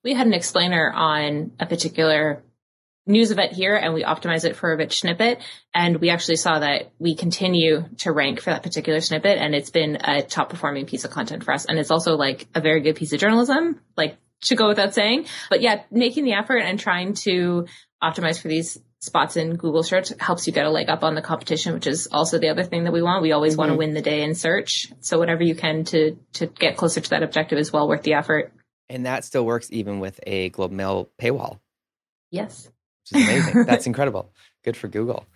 We 0.04 0.14
had 0.14 0.26
an 0.26 0.34
explainer 0.34 0.92
on 0.92 1.52
a 1.58 1.66
particular 1.66 2.42
news 3.06 3.30
event 3.30 3.52
here 3.52 3.76
and 3.76 3.94
we 3.94 4.02
optimize 4.02 4.44
it 4.44 4.56
for 4.56 4.72
a 4.72 4.76
rich 4.76 5.00
snippet. 5.00 5.40
And 5.72 5.98
we 5.98 6.10
actually 6.10 6.36
saw 6.36 6.58
that 6.58 6.92
we 6.98 7.14
continue 7.14 7.84
to 7.98 8.12
rank 8.12 8.40
for 8.40 8.50
that 8.50 8.62
particular 8.62 9.00
snippet. 9.00 9.38
And 9.38 9.54
it's 9.54 9.70
been 9.70 9.98
a 10.02 10.22
top 10.22 10.50
performing 10.50 10.86
piece 10.86 11.04
of 11.04 11.10
content 11.10 11.44
for 11.44 11.54
us. 11.54 11.66
And 11.66 11.78
it's 11.78 11.90
also 11.90 12.16
like 12.16 12.48
a 12.54 12.60
very 12.60 12.80
good 12.80 12.96
piece 12.96 13.12
of 13.12 13.20
journalism, 13.20 13.80
like 13.96 14.18
to 14.42 14.56
go 14.56 14.68
without 14.68 14.94
saying. 14.94 15.26
But 15.48 15.60
yeah, 15.60 15.82
making 15.90 16.24
the 16.24 16.34
effort 16.34 16.58
and 16.58 16.78
trying 16.78 17.14
to 17.14 17.66
optimize 18.02 18.40
for 18.40 18.48
these 18.48 18.78
spots 19.00 19.36
in 19.36 19.56
Google 19.56 19.84
search 19.84 20.12
helps 20.18 20.46
you 20.46 20.52
get 20.52 20.66
a 20.66 20.70
leg 20.70 20.88
up 20.88 21.04
on 21.04 21.14
the 21.14 21.22
competition, 21.22 21.74
which 21.74 21.86
is 21.86 22.08
also 22.10 22.38
the 22.38 22.48
other 22.48 22.64
thing 22.64 22.84
that 22.84 22.92
we 22.92 23.02
want. 23.02 23.22
We 23.22 23.32
always 23.32 23.52
mm-hmm. 23.52 23.60
want 23.60 23.72
to 23.72 23.76
win 23.76 23.94
the 23.94 24.02
day 24.02 24.22
in 24.22 24.34
search. 24.34 24.88
So 25.00 25.18
whatever 25.18 25.44
you 25.44 25.54
can 25.54 25.84
to, 25.84 26.18
to 26.34 26.46
get 26.46 26.76
closer 26.76 27.00
to 27.00 27.10
that 27.10 27.22
objective 27.22 27.58
is 27.58 27.72
well 27.72 27.88
worth 27.88 28.02
the 28.02 28.14
effort. 28.14 28.52
And 28.88 29.06
that 29.06 29.24
still 29.24 29.44
works 29.44 29.68
even 29.70 30.00
with 30.00 30.18
a 30.26 30.48
Globe 30.50 30.72
Mail 30.72 31.08
paywall. 31.20 31.58
Yes 32.30 32.68
which 33.10 33.20
is 33.20 33.28
amazing. 33.28 33.64
That's 33.64 33.86
incredible. 33.92 34.32
Good 34.64 34.76
for 34.76 34.88
Google. 34.88 35.26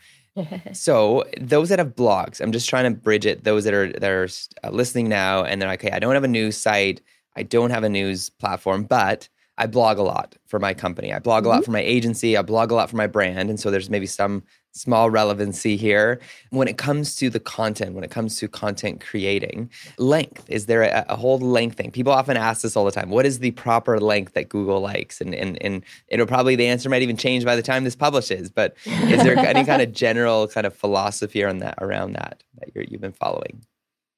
so 0.72 1.24
those 1.40 1.68
that 1.70 1.78
have 1.78 1.94
blogs, 1.94 2.40
I'm 2.40 2.52
just 2.52 2.68
trying 2.68 2.92
to 2.92 2.98
bridge 2.98 3.26
it. 3.26 3.44
Those 3.44 3.64
that 3.64 3.74
are 3.74 3.92
that 3.92 4.10
are 4.10 4.28
uh, 4.64 4.70
listening 4.70 5.08
now 5.08 5.44
and 5.44 5.60
they're 5.60 5.68
like, 5.68 5.84
okay, 5.84 5.94
I 5.94 5.98
don't 5.98 6.14
have 6.14 6.24
a 6.24 6.28
news 6.28 6.56
site, 6.56 7.00
I 7.36 7.42
don't 7.42 7.70
have 7.70 7.84
a 7.84 7.88
news 7.88 8.30
platform, 8.30 8.84
but 8.84 9.28
I 9.58 9.66
blog 9.66 9.98
a 9.98 10.02
lot 10.02 10.36
for 10.46 10.58
my 10.58 10.72
company. 10.72 11.12
I 11.12 11.18
blog 11.18 11.44
a 11.44 11.48
lot 11.48 11.56
mm-hmm. 11.56 11.64
for 11.64 11.70
my 11.72 11.82
agency. 11.82 12.36
I 12.36 12.42
blog 12.42 12.70
a 12.70 12.74
lot 12.74 12.88
for 12.88 12.96
my 12.96 13.06
brand, 13.06 13.50
and 13.50 13.60
so 13.60 13.70
there's 13.70 13.90
maybe 13.90 14.06
some 14.06 14.42
small 14.72 15.10
relevancy 15.10 15.76
here. 15.76 16.20
When 16.50 16.68
it 16.68 16.78
comes 16.78 17.16
to 17.16 17.30
the 17.30 17.40
content, 17.40 17.94
when 17.94 18.04
it 18.04 18.10
comes 18.10 18.38
to 18.38 18.48
content 18.48 19.00
creating, 19.00 19.70
length, 19.98 20.48
is 20.48 20.66
there 20.66 20.82
a, 20.82 21.04
a, 21.08 21.16
whole 21.16 21.38
length 21.38 21.76
thing? 21.76 21.90
People 21.90 22.12
often 22.12 22.36
ask 22.36 22.62
this 22.62 22.76
all 22.76 22.84
the 22.84 22.90
time. 22.90 23.10
What 23.10 23.26
is 23.26 23.40
the 23.40 23.50
proper 23.52 23.98
length 23.98 24.34
that 24.34 24.48
Google 24.48 24.80
likes? 24.80 25.20
And, 25.20 25.34
and, 25.34 25.60
and 25.62 25.84
it'll 26.08 26.26
probably, 26.26 26.56
the 26.56 26.66
answer 26.66 26.88
might 26.88 27.02
even 27.02 27.16
change 27.16 27.44
by 27.44 27.56
the 27.56 27.62
time 27.62 27.84
this 27.84 27.96
publishes. 27.96 28.50
But 28.50 28.76
is 28.86 29.22
there 29.22 29.38
any 29.38 29.64
kind 29.64 29.82
of 29.82 29.92
general 29.92 30.48
kind 30.48 30.66
of 30.66 30.74
philosophy 30.74 31.42
around 31.42 31.58
that, 31.58 31.74
around 31.78 32.12
that, 32.12 32.42
that 32.58 32.74
you 32.74 32.86
have 32.92 33.00
been 33.00 33.12
following? 33.12 33.64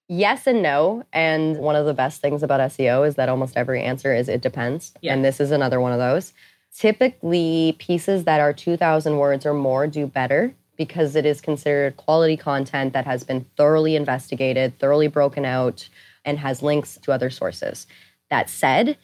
Yes 0.09 0.47
and 0.47 0.63
no. 0.63 1.05
And 1.13 1.57
one 1.57 1.75
of 1.75 1.87
the 1.87 1.95
best 1.95 2.21
things 2.21 2.43
about 2.43 2.61
SEO 2.61 3.09
is 3.09 3.15
that 3.15 3.31
almost 3.31 3.57
every 3.57 3.83
answer 3.83 4.15
is 4.15 4.29
it 4.29 4.43
depends. 4.43 4.93
Yeah. 5.01 5.15
And 5.15 5.25
this 5.25 5.41
is 5.41 5.51
another 5.51 5.81
one 5.81 5.93
of 5.93 5.99
those. 5.99 6.35
Typically, 6.77 7.77
pieces 7.79 8.25
that 8.25 8.41
are 8.41 8.53
2,000 8.53 9.19
words 9.19 9.45
or 9.45 9.53
more 9.53 9.87
do 9.87 10.07
better 10.07 10.55
because 10.77 11.15
it 11.15 11.27
is 11.27 11.41
considered 11.41 11.97
quality 11.97 12.37
content 12.37 12.95
that 12.95 13.05
has 13.05 13.25
been 13.25 13.45
thoroughly 13.57 13.95
investigated, 13.95 14.79
thoroughly 14.79 15.07
broken 15.07 15.45
out, 15.45 15.89
and 16.25 16.39
has 16.39 16.63
links 16.63 16.99
to 17.03 17.13
other 17.13 17.29
sources. 17.31 17.87
That 18.31 18.49
said, 18.49 18.97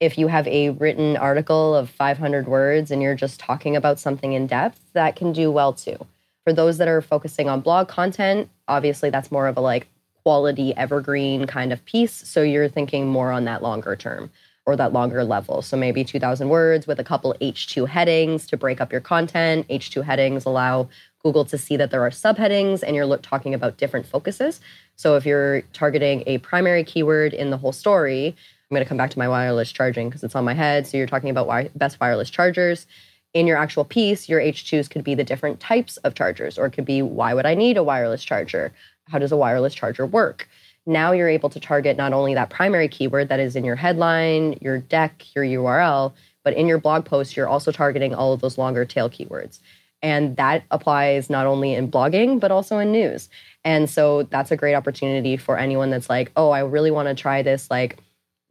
if 0.00 0.18
you 0.18 0.26
have 0.28 0.46
a 0.48 0.70
written 0.70 1.16
article 1.16 1.74
of 1.74 1.88
500 1.88 2.46
words 2.46 2.90
and 2.90 3.00
you're 3.00 3.14
just 3.14 3.40
talking 3.40 3.74
about 3.74 3.98
something 3.98 4.34
in 4.34 4.46
depth, 4.46 4.80
that 4.92 5.16
can 5.16 5.32
do 5.32 5.50
well 5.50 5.72
too. 5.72 5.96
For 6.44 6.52
those 6.52 6.76
that 6.76 6.88
are 6.88 7.00
focusing 7.00 7.48
on 7.48 7.62
blog 7.62 7.88
content, 7.88 8.50
obviously 8.68 9.08
that's 9.08 9.32
more 9.32 9.46
of 9.46 9.56
a 9.56 9.60
like 9.60 9.88
quality 10.22 10.76
evergreen 10.76 11.46
kind 11.46 11.72
of 11.72 11.84
piece. 11.86 12.12
So 12.12 12.42
you're 12.42 12.68
thinking 12.68 13.08
more 13.08 13.32
on 13.32 13.44
that 13.44 13.62
longer 13.62 13.96
term 13.96 14.30
or 14.66 14.76
that 14.76 14.92
longer 14.92 15.24
level. 15.24 15.60
So 15.62 15.76
maybe 15.76 16.04
2000 16.04 16.48
words 16.48 16.86
with 16.86 16.98
a 16.98 17.04
couple 17.04 17.34
H2 17.40 17.88
headings 17.88 18.46
to 18.46 18.56
break 18.56 18.80
up 18.80 18.90
your 18.90 19.00
content. 19.00 19.68
H2 19.68 20.02
headings 20.04 20.44
allow 20.44 20.88
Google 21.22 21.44
to 21.46 21.58
see 21.58 21.76
that 21.76 21.90
there 21.90 22.02
are 22.02 22.10
subheadings 22.10 22.82
and 22.82 22.96
you're 22.96 23.16
talking 23.18 23.54
about 23.54 23.76
different 23.76 24.06
focuses. 24.06 24.60
So 24.96 25.16
if 25.16 25.26
you're 25.26 25.62
targeting 25.72 26.22
a 26.26 26.38
primary 26.38 26.84
keyword 26.84 27.34
in 27.34 27.50
the 27.50 27.56
whole 27.56 27.72
story, 27.72 28.28
I'm 28.28 28.74
going 28.74 28.84
to 28.84 28.88
come 28.88 28.96
back 28.96 29.10
to 29.10 29.18
my 29.18 29.28
wireless 29.28 29.70
charging 29.70 30.08
because 30.08 30.24
it's 30.24 30.34
on 30.34 30.44
my 30.44 30.54
head. 30.54 30.86
So 30.86 30.96
you're 30.96 31.06
talking 31.06 31.30
about 31.30 31.70
best 31.76 32.00
wireless 32.00 32.30
chargers. 32.30 32.86
In 33.34 33.46
your 33.46 33.56
actual 33.56 33.84
piece, 33.84 34.28
your 34.28 34.40
H2s 34.40 34.88
could 34.88 35.04
be 35.04 35.14
the 35.14 35.24
different 35.24 35.60
types 35.60 35.96
of 35.98 36.14
chargers, 36.14 36.56
or 36.56 36.66
it 36.66 36.70
could 36.70 36.84
be 36.84 37.02
why 37.02 37.34
would 37.34 37.46
I 37.46 37.54
need 37.54 37.76
a 37.76 37.82
wireless 37.82 38.22
charger? 38.22 38.72
How 39.08 39.18
does 39.18 39.32
a 39.32 39.36
wireless 39.36 39.74
charger 39.74 40.06
work? 40.06 40.48
Now 40.86 41.12
you're 41.12 41.28
able 41.28 41.50
to 41.50 41.60
target 41.60 41.96
not 41.96 42.12
only 42.12 42.34
that 42.34 42.50
primary 42.50 42.88
keyword 42.88 43.28
that 43.28 43.40
is 43.40 43.56
in 43.56 43.64
your 43.64 43.76
headline, 43.76 44.58
your 44.60 44.78
deck, 44.78 45.24
your 45.34 45.44
URL, 45.44 46.12
but 46.42 46.54
in 46.54 46.66
your 46.66 46.78
blog 46.78 47.04
post, 47.04 47.36
you're 47.36 47.48
also 47.48 47.72
targeting 47.72 48.14
all 48.14 48.32
of 48.32 48.40
those 48.40 48.58
longer 48.58 48.84
tail 48.84 49.08
keywords. 49.08 49.60
And 50.02 50.36
that 50.36 50.64
applies 50.70 51.30
not 51.30 51.46
only 51.46 51.72
in 51.74 51.90
blogging, 51.90 52.38
but 52.38 52.50
also 52.50 52.78
in 52.78 52.92
news. 52.92 53.30
And 53.64 53.88
so 53.88 54.24
that's 54.24 54.50
a 54.50 54.56
great 54.56 54.74
opportunity 54.74 55.38
for 55.38 55.56
anyone 55.58 55.88
that's 55.88 56.10
like, 56.10 56.30
oh, 56.36 56.50
I 56.50 56.60
really 56.60 56.90
want 56.90 57.08
to 57.08 57.14
try 57.14 57.40
this, 57.40 57.70
like 57.70 57.98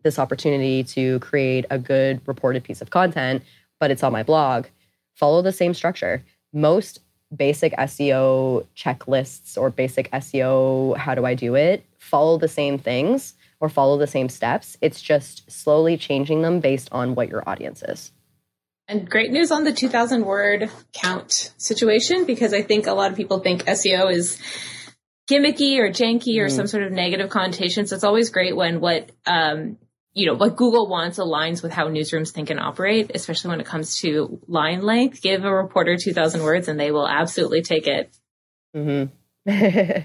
this 0.04 0.18
opportunity 0.18 0.84
to 0.84 1.20
create 1.20 1.66
a 1.70 1.78
good 1.78 2.20
reported 2.26 2.64
piece 2.64 2.82
of 2.82 2.90
content, 2.90 3.44
but 3.80 3.92
it's 3.92 4.02
on 4.02 4.12
my 4.12 4.24
blog. 4.24 4.66
Follow 5.14 5.44
the 5.44 5.52
same 5.52 5.76
structure. 5.76 6.26
Most 6.54 7.00
basic 7.36 7.74
SEO 7.74 8.66
checklists 8.76 9.58
or 9.58 9.70
basic 9.70 10.12
SEO, 10.12 10.98
how 10.98 11.16
do 11.16 11.26
I 11.26 11.34
do 11.34 11.56
it, 11.56 11.86
follow 11.98 12.38
the 12.38 12.48
same 12.48 12.78
things 12.78 13.34
or 13.60 13.70
follow 13.70 13.98
the 13.98 14.08
same 14.08 14.30
steps. 14.30 14.78
It's 14.82 15.02
just 15.02 15.50
slowly 15.50 15.98
changing 15.98 16.42
them 16.42 16.60
based 16.60 16.90
on 16.92 17.16
what 17.16 17.30
your 17.30 17.48
audience 17.48 17.82
is. 17.84 18.12
And 18.88 19.10
great 19.10 19.32
news 19.32 19.52
on 19.52 19.64
the 19.64 19.72
2000 19.72 20.26
word 20.26 20.70
count 20.92 21.54
situation 21.58 22.26
because 22.26 22.54
I 22.54 22.62
think 22.62 22.88
a 22.88 22.94
lot 22.94 23.12
of 23.12 23.18
people 23.18 23.40
think 23.40 23.64
SEO 23.64 24.12
is 24.12 24.42
gimmicky 25.30 25.78
or 25.80 25.90
janky 25.90 26.40
or 26.40 26.48
mm. 26.48 26.52
some 26.52 26.68
sort 26.68 26.84
of 26.84 26.92
negative 26.92 27.30
connotation. 27.30 27.88
So 27.88 27.96
it's 27.96 28.04
always 28.04 28.30
great 28.30 28.56
when 28.56 28.82
what 28.82 29.10
um, 29.26 29.78
you 30.14 30.28
know, 30.28 30.36
what 30.36 30.56
Google 30.56 30.88
wants 30.88 31.18
aligns 31.18 31.64
with 31.64 31.72
how 31.72 31.88
newsrooms 31.88 32.30
think 32.30 32.50
and 32.50 32.60
operate, 32.60 33.12
especially 33.16 33.50
when 33.50 33.60
it 33.60 33.66
comes 33.66 33.98
to 34.02 34.40
line 34.48 34.82
length. 34.82 35.22
Give 35.22 35.44
a 35.44 35.54
reporter 35.54 35.98
2,000 35.98 36.44
words 36.44 36.68
and 36.68 36.80
they 36.80 36.92
will 36.92 37.08
absolutely 37.08 37.64
take 37.64 37.88
it. 37.88 38.16
Mm-hmm. 38.76 39.12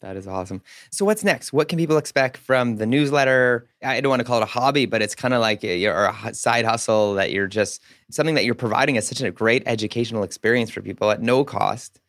that 0.00 0.16
is 0.16 0.26
awesome. 0.26 0.62
So, 0.90 1.04
what's 1.04 1.22
next? 1.24 1.52
What 1.52 1.68
can 1.68 1.78
people 1.78 1.98
expect 1.98 2.38
from 2.38 2.76
the 2.76 2.86
newsletter? 2.86 3.68
I 3.82 4.00
don't 4.00 4.10
want 4.10 4.20
to 4.20 4.24
call 4.24 4.38
it 4.38 4.44
a 4.44 4.46
hobby, 4.46 4.86
but 4.86 5.02
it's 5.02 5.14
kind 5.14 5.34
of 5.34 5.40
like 5.40 5.62
a, 5.62 5.86
or 5.86 6.06
a 6.06 6.34
side 6.34 6.64
hustle 6.64 7.14
that 7.14 7.32
you're 7.32 7.46
just 7.46 7.82
something 8.10 8.34
that 8.34 8.46
you're 8.46 8.54
providing 8.54 8.96
as 8.96 9.06
such 9.06 9.20
a 9.20 9.30
great 9.30 9.62
educational 9.66 10.22
experience 10.22 10.70
for 10.70 10.80
people 10.80 11.10
at 11.10 11.20
no 11.20 11.44
cost. 11.44 12.00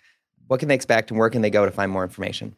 What 0.47 0.59
can 0.59 0.69
they 0.69 0.75
expect 0.75 1.11
and 1.11 1.19
where 1.19 1.29
can 1.29 1.41
they 1.41 1.49
go 1.49 1.65
to 1.65 1.71
find 1.71 1.91
more 1.91 2.03
information? 2.03 2.55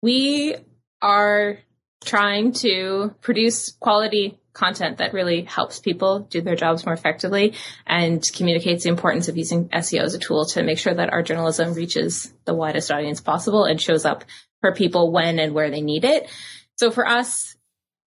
We 0.00 0.56
are 1.02 1.58
trying 2.02 2.52
to 2.52 3.14
produce 3.20 3.70
quality 3.72 4.38
content 4.52 4.98
that 4.98 5.12
really 5.12 5.42
helps 5.42 5.80
people 5.80 6.20
do 6.20 6.40
their 6.40 6.54
jobs 6.54 6.86
more 6.86 6.94
effectively 6.94 7.54
and 7.86 8.24
communicates 8.34 8.84
the 8.84 8.88
importance 8.88 9.28
of 9.28 9.36
using 9.36 9.68
SEO 9.68 10.02
as 10.02 10.14
a 10.14 10.18
tool 10.18 10.46
to 10.46 10.62
make 10.62 10.78
sure 10.78 10.94
that 10.94 11.12
our 11.12 11.22
journalism 11.22 11.74
reaches 11.74 12.32
the 12.44 12.54
widest 12.54 12.90
audience 12.90 13.20
possible 13.20 13.64
and 13.64 13.80
shows 13.80 14.04
up 14.04 14.24
for 14.60 14.72
people 14.72 15.10
when 15.12 15.38
and 15.38 15.54
where 15.54 15.70
they 15.70 15.82
need 15.82 16.04
it. 16.04 16.30
So 16.76 16.90
for 16.90 17.06
us, 17.06 17.56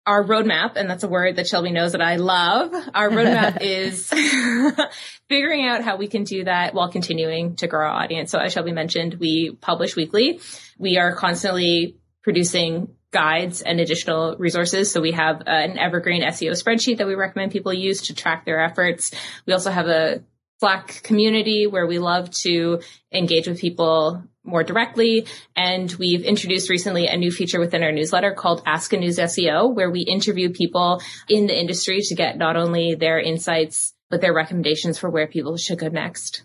our 0.05 0.23
roadmap, 0.23 0.75
and 0.75 0.89
that's 0.89 1.03
a 1.03 1.07
word 1.07 1.37
that 1.37 1.47
Shelby 1.47 1.71
knows 1.71 1.93
that 1.93 2.01
I 2.01 2.17
love. 2.17 2.73
Our 2.93 3.09
roadmap 3.09 3.57
is 3.61 4.09
figuring 5.29 5.65
out 5.65 5.83
how 5.83 5.97
we 5.97 6.07
can 6.07 6.25
do 6.25 6.43
that 6.43 6.75
while 6.75 6.91
continuing 6.91 7.55
to 7.57 7.67
grow 7.67 7.87
our 7.87 8.03
audience. 8.03 8.29
So 8.29 8.39
as 8.39 8.53
Shelby 8.53 8.71
mentioned, 8.71 9.15
we 9.15 9.57
publish 9.59 9.95
weekly. 9.95 10.41
We 10.77 10.97
are 10.97 11.15
constantly 11.15 11.97
producing 12.21 12.89
guides 13.15 13.61
and 13.61 13.79
additional 13.79 14.35
resources. 14.37 14.91
So 14.91 14.99
we 14.99 15.13
have 15.13 15.37
uh, 15.41 15.43
an 15.47 15.79
evergreen 15.79 16.21
SEO 16.21 16.51
spreadsheet 16.51 16.97
that 16.97 17.07
we 17.07 17.15
recommend 17.15 17.53
people 17.53 17.73
use 17.73 18.01
to 18.07 18.13
track 18.13 18.43
their 18.43 18.59
efforts. 18.61 19.11
We 19.45 19.53
also 19.53 19.71
have 19.71 19.87
a 19.87 20.21
Slack 20.59 21.01
community 21.01 21.65
where 21.65 21.87
we 21.87 21.99
love 21.99 22.29
to 22.43 22.81
engage 23.13 23.47
with 23.47 23.61
people 23.61 24.23
more 24.43 24.63
directly. 24.63 25.27
And 25.55 25.91
we've 25.93 26.23
introduced 26.23 26.69
recently 26.69 27.07
a 27.07 27.15
new 27.15 27.31
feature 27.31 27.59
within 27.59 27.83
our 27.83 27.93
newsletter 27.93 28.33
called 28.33 28.63
Ask 28.65 28.91
a 28.91 28.97
News 28.97 29.17
SEO, 29.17 29.73
where 29.73 29.89
we 29.89 30.01
interview 30.01 30.49
people 30.49 31.01
in 31.29 31.47
the 31.47 31.57
industry 31.57 32.01
to 32.01 32.15
get 32.15 32.37
not 32.37 32.57
only 32.57 32.95
their 32.95 33.19
insights, 33.19 33.93
but 34.09 34.19
their 34.19 34.33
recommendations 34.33 34.97
for 34.97 35.09
where 35.09 35.27
people 35.27 35.55
should 35.55 35.79
go 35.79 35.87
next. 35.87 36.43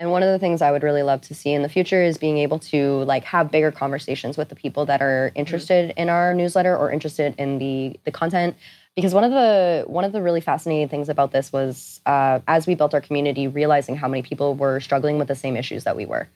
And 0.00 0.10
one 0.10 0.24
of 0.24 0.28
the 0.28 0.38
things 0.40 0.60
I 0.60 0.72
would 0.72 0.82
really 0.82 1.04
love 1.04 1.20
to 1.22 1.34
see 1.34 1.52
in 1.52 1.62
the 1.62 1.68
future 1.68 2.02
is 2.02 2.18
being 2.18 2.38
able 2.38 2.58
to 2.60 3.04
like 3.04 3.24
have 3.24 3.50
bigger 3.50 3.70
conversations 3.70 4.36
with 4.36 4.48
the 4.48 4.56
people 4.56 4.86
that 4.86 5.00
are 5.00 5.28
mm-hmm. 5.28 5.38
interested 5.38 5.94
in 5.96 6.08
our 6.08 6.34
newsletter 6.34 6.76
or 6.76 6.90
interested 6.90 7.34
in 7.38 7.58
the 7.58 7.98
the 8.04 8.10
content. 8.10 8.56
Because 8.96 9.14
one 9.14 9.24
of 9.24 9.30
the 9.30 9.84
one 9.86 10.04
of 10.04 10.12
the 10.12 10.22
really 10.22 10.40
fascinating 10.40 10.88
things 10.88 11.08
about 11.08 11.30
this 11.32 11.52
was 11.52 12.00
uh, 12.06 12.40
as 12.48 12.66
we 12.66 12.74
built 12.74 12.94
our 12.94 13.00
community, 13.00 13.46
realizing 13.46 13.96
how 13.96 14.08
many 14.08 14.22
people 14.22 14.54
were 14.54 14.80
struggling 14.80 15.18
with 15.18 15.28
the 15.28 15.34
same 15.34 15.56
issues 15.56 15.84
that 15.84 15.96
we 15.96 16.06
were. 16.06 16.28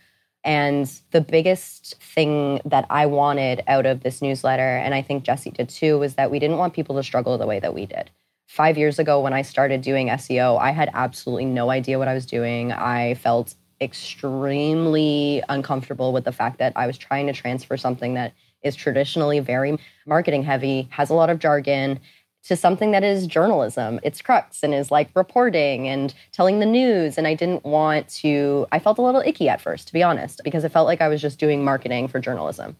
And 0.44 0.90
the 1.10 1.20
biggest 1.20 2.00
thing 2.00 2.60
that 2.64 2.86
I 2.90 3.06
wanted 3.06 3.64
out 3.66 3.86
of 3.86 4.02
this 4.02 4.22
newsletter, 4.22 4.76
and 4.76 4.94
I 4.94 5.02
think 5.02 5.24
Jesse 5.24 5.50
did 5.50 5.68
too, 5.68 5.98
was 5.98 6.14
that 6.14 6.30
we 6.30 6.38
didn't 6.38 6.58
want 6.58 6.74
people 6.74 6.94
to 6.96 7.02
struggle 7.02 7.36
the 7.38 7.46
way 7.46 7.58
that 7.58 7.74
we 7.74 7.86
did 7.86 8.10
five 8.48 8.78
years 8.78 8.98
ago 8.98 9.20
when 9.20 9.34
I 9.34 9.42
started 9.42 9.82
doing 9.82 10.08
SEO, 10.08 10.58
I 10.58 10.70
had 10.70 10.90
absolutely 10.94 11.44
no 11.44 11.70
idea 11.70 11.98
what 11.98 12.08
I 12.08 12.14
was 12.14 12.26
doing. 12.26 12.72
I 12.72 13.14
felt 13.14 13.54
extremely 13.80 15.42
uncomfortable 15.48 16.12
with 16.12 16.24
the 16.24 16.32
fact 16.32 16.58
that 16.58 16.72
I 16.74 16.86
was 16.86 16.98
trying 16.98 17.26
to 17.26 17.32
transfer 17.32 17.76
something 17.76 18.14
that 18.14 18.32
is 18.62 18.74
traditionally 18.74 19.38
very 19.38 19.78
marketing 20.06 20.42
heavy, 20.42 20.88
has 20.90 21.10
a 21.10 21.14
lot 21.14 21.30
of 21.30 21.38
jargon, 21.38 22.00
to 22.44 22.56
something 22.56 22.90
that 22.92 23.04
is 23.04 23.26
journalism. 23.26 24.00
It's 24.02 24.22
crux 24.22 24.62
and 24.62 24.72
is 24.72 24.90
like 24.90 25.10
reporting 25.14 25.86
and 25.86 26.14
telling 26.32 26.58
the 26.58 26.66
news. 26.66 27.18
And 27.18 27.26
I 27.26 27.34
didn't 27.34 27.64
want 27.64 28.08
to, 28.20 28.66
I 28.72 28.78
felt 28.78 28.96
a 28.96 29.02
little 29.02 29.20
icky 29.20 29.50
at 29.50 29.60
first, 29.60 29.86
to 29.88 29.92
be 29.92 30.02
honest, 30.02 30.40
because 30.42 30.64
it 30.64 30.72
felt 30.72 30.86
like 30.86 31.02
I 31.02 31.08
was 31.08 31.20
just 31.20 31.38
doing 31.38 31.62
marketing 31.62 32.08
for 32.08 32.18
journalism. 32.18 32.76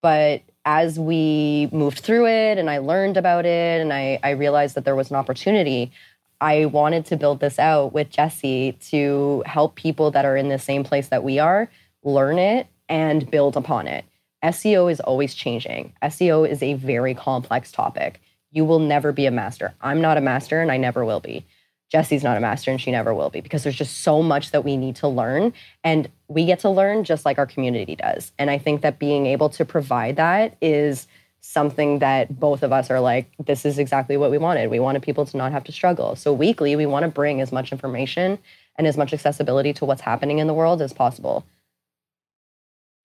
But 0.00 0.40
as 0.66 0.98
we 0.98 1.68
moved 1.72 2.00
through 2.00 2.26
it 2.26 2.58
and 2.58 2.68
I 2.68 2.78
learned 2.78 3.16
about 3.16 3.46
it 3.46 3.80
and 3.80 3.92
I, 3.92 4.18
I 4.22 4.30
realized 4.30 4.74
that 4.74 4.84
there 4.84 4.96
was 4.96 5.10
an 5.10 5.16
opportunity, 5.16 5.92
I 6.40 6.66
wanted 6.66 7.06
to 7.06 7.16
build 7.16 7.40
this 7.40 7.58
out 7.58 7.92
with 7.94 8.10
Jesse 8.10 8.72
to 8.90 9.44
help 9.46 9.76
people 9.76 10.10
that 10.10 10.24
are 10.24 10.36
in 10.36 10.48
the 10.48 10.58
same 10.58 10.84
place 10.84 11.08
that 11.08 11.24
we 11.24 11.38
are 11.38 11.70
learn 12.02 12.38
it 12.38 12.66
and 12.88 13.30
build 13.30 13.56
upon 13.56 13.86
it. 13.86 14.04
SEO 14.44 14.90
is 14.90 15.00
always 15.00 15.34
changing. 15.34 15.92
SEO 16.02 16.48
is 16.48 16.62
a 16.62 16.74
very 16.74 17.14
complex 17.14 17.72
topic. 17.72 18.20
You 18.50 18.64
will 18.64 18.78
never 18.78 19.12
be 19.12 19.26
a 19.26 19.30
master. 19.30 19.74
I'm 19.80 20.00
not 20.00 20.18
a 20.18 20.20
master 20.20 20.60
and 20.60 20.70
I 20.70 20.76
never 20.76 21.04
will 21.04 21.20
be. 21.20 21.46
Jesse's 21.90 22.24
not 22.24 22.36
a 22.36 22.40
master 22.40 22.70
and 22.70 22.80
she 22.80 22.90
never 22.90 23.14
will 23.14 23.30
be 23.30 23.40
because 23.40 23.62
there's 23.62 23.76
just 23.76 24.02
so 24.02 24.22
much 24.22 24.50
that 24.50 24.64
we 24.64 24.76
need 24.76 24.96
to 24.96 25.08
learn. 25.08 25.52
And 25.84 26.08
we 26.28 26.44
get 26.44 26.60
to 26.60 26.70
learn 26.70 27.04
just 27.04 27.24
like 27.24 27.38
our 27.38 27.46
community 27.46 27.96
does. 27.96 28.32
And 28.38 28.50
I 28.50 28.58
think 28.58 28.82
that 28.82 28.98
being 28.98 29.26
able 29.26 29.48
to 29.50 29.64
provide 29.64 30.16
that 30.16 30.56
is 30.60 31.06
something 31.40 32.00
that 32.00 32.40
both 32.40 32.64
of 32.64 32.72
us 32.72 32.90
are 32.90 32.98
like, 32.98 33.30
this 33.38 33.64
is 33.64 33.78
exactly 33.78 34.16
what 34.16 34.32
we 34.32 34.38
wanted. 34.38 34.68
We 34.68 34.80
wanted 34.80 35.02
people 35.02 35.24
to 35.26 35.36
not 35.36 35.52
have 35.52 35.62
to 35.64 35.72
struggle. 35.72 36.16
So 36.16 36.32
weekly, 36.32 36.74
we 36.74 36.86
want 36.86 37.04
to 37.04 37.08
bring 37.08 37.40
as 37.40 37.52
much 37.52 37.70
information 37.70 38.38
and 38.76 38.86
as 38.86 38.96
much 38.96 39.12
accessibility 39.12 39.72
to 39.74 39.84
what's 39.84 40.00
happening 40.00 40.40
in 40.40 40.48
the 40.48 40.54
world 40.54 40.82
as 40.82 40.92
possible. 40.92 41.46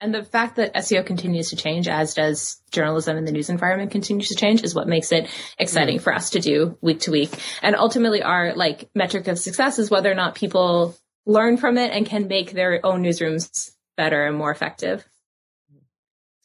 And 0.02 0.12
the 0.12 0.24
fact 0.24 0.56
that 0.56 0.74
SEO 0.74 1.06
continues 1.06 1.50
to 1.50 1.56
change, 1.56 1.86
as 1.86 2.14
does 2.14 2.60
journalism 2.72 3.16
and 3.16 3.24
the 3.26 3.30
news 3.30 3.48
environment 3.48 3.92
continues 3.92 4.30
to 4.30 4.34
change, 4.34 4.64
is 4.64 4.74
what 4.74 4.88
makes 4.88 5.12
it 5.12 5.28
exciting 5.60 5.98
mm. 5.98 6.02
for 6.02 6.12
us 6.12 6.30
to 6.30 6.40
do 6.40 6.76
week 6.80 6.98
to 7.00 7.12
week. 7.12 7.30
And 7.62 7.76
ultimately, 7.76 8.20
our 8.20 8.52
like 8.56 8.90
metric 8.96 9.28
of 9.28 9.38
success 9.38 9.78
is 9.78 9.90
whether 9.90 10.10
or 10.10 10.16
not 10.16 10.34
people 10.34 10.96
learn 11.24 11.56
from 11.56 11.78
it 11.78 11.92
and 11.92 12.04
can 12.04 12.26
make 12.26 12.50
their 12.50 12.84
own 12.84 13.04
newsrooms 13.04 13.70
better 13.96 14.26
and 14.26 14.36
more 14.36 14.50
effective. 14.50 15.06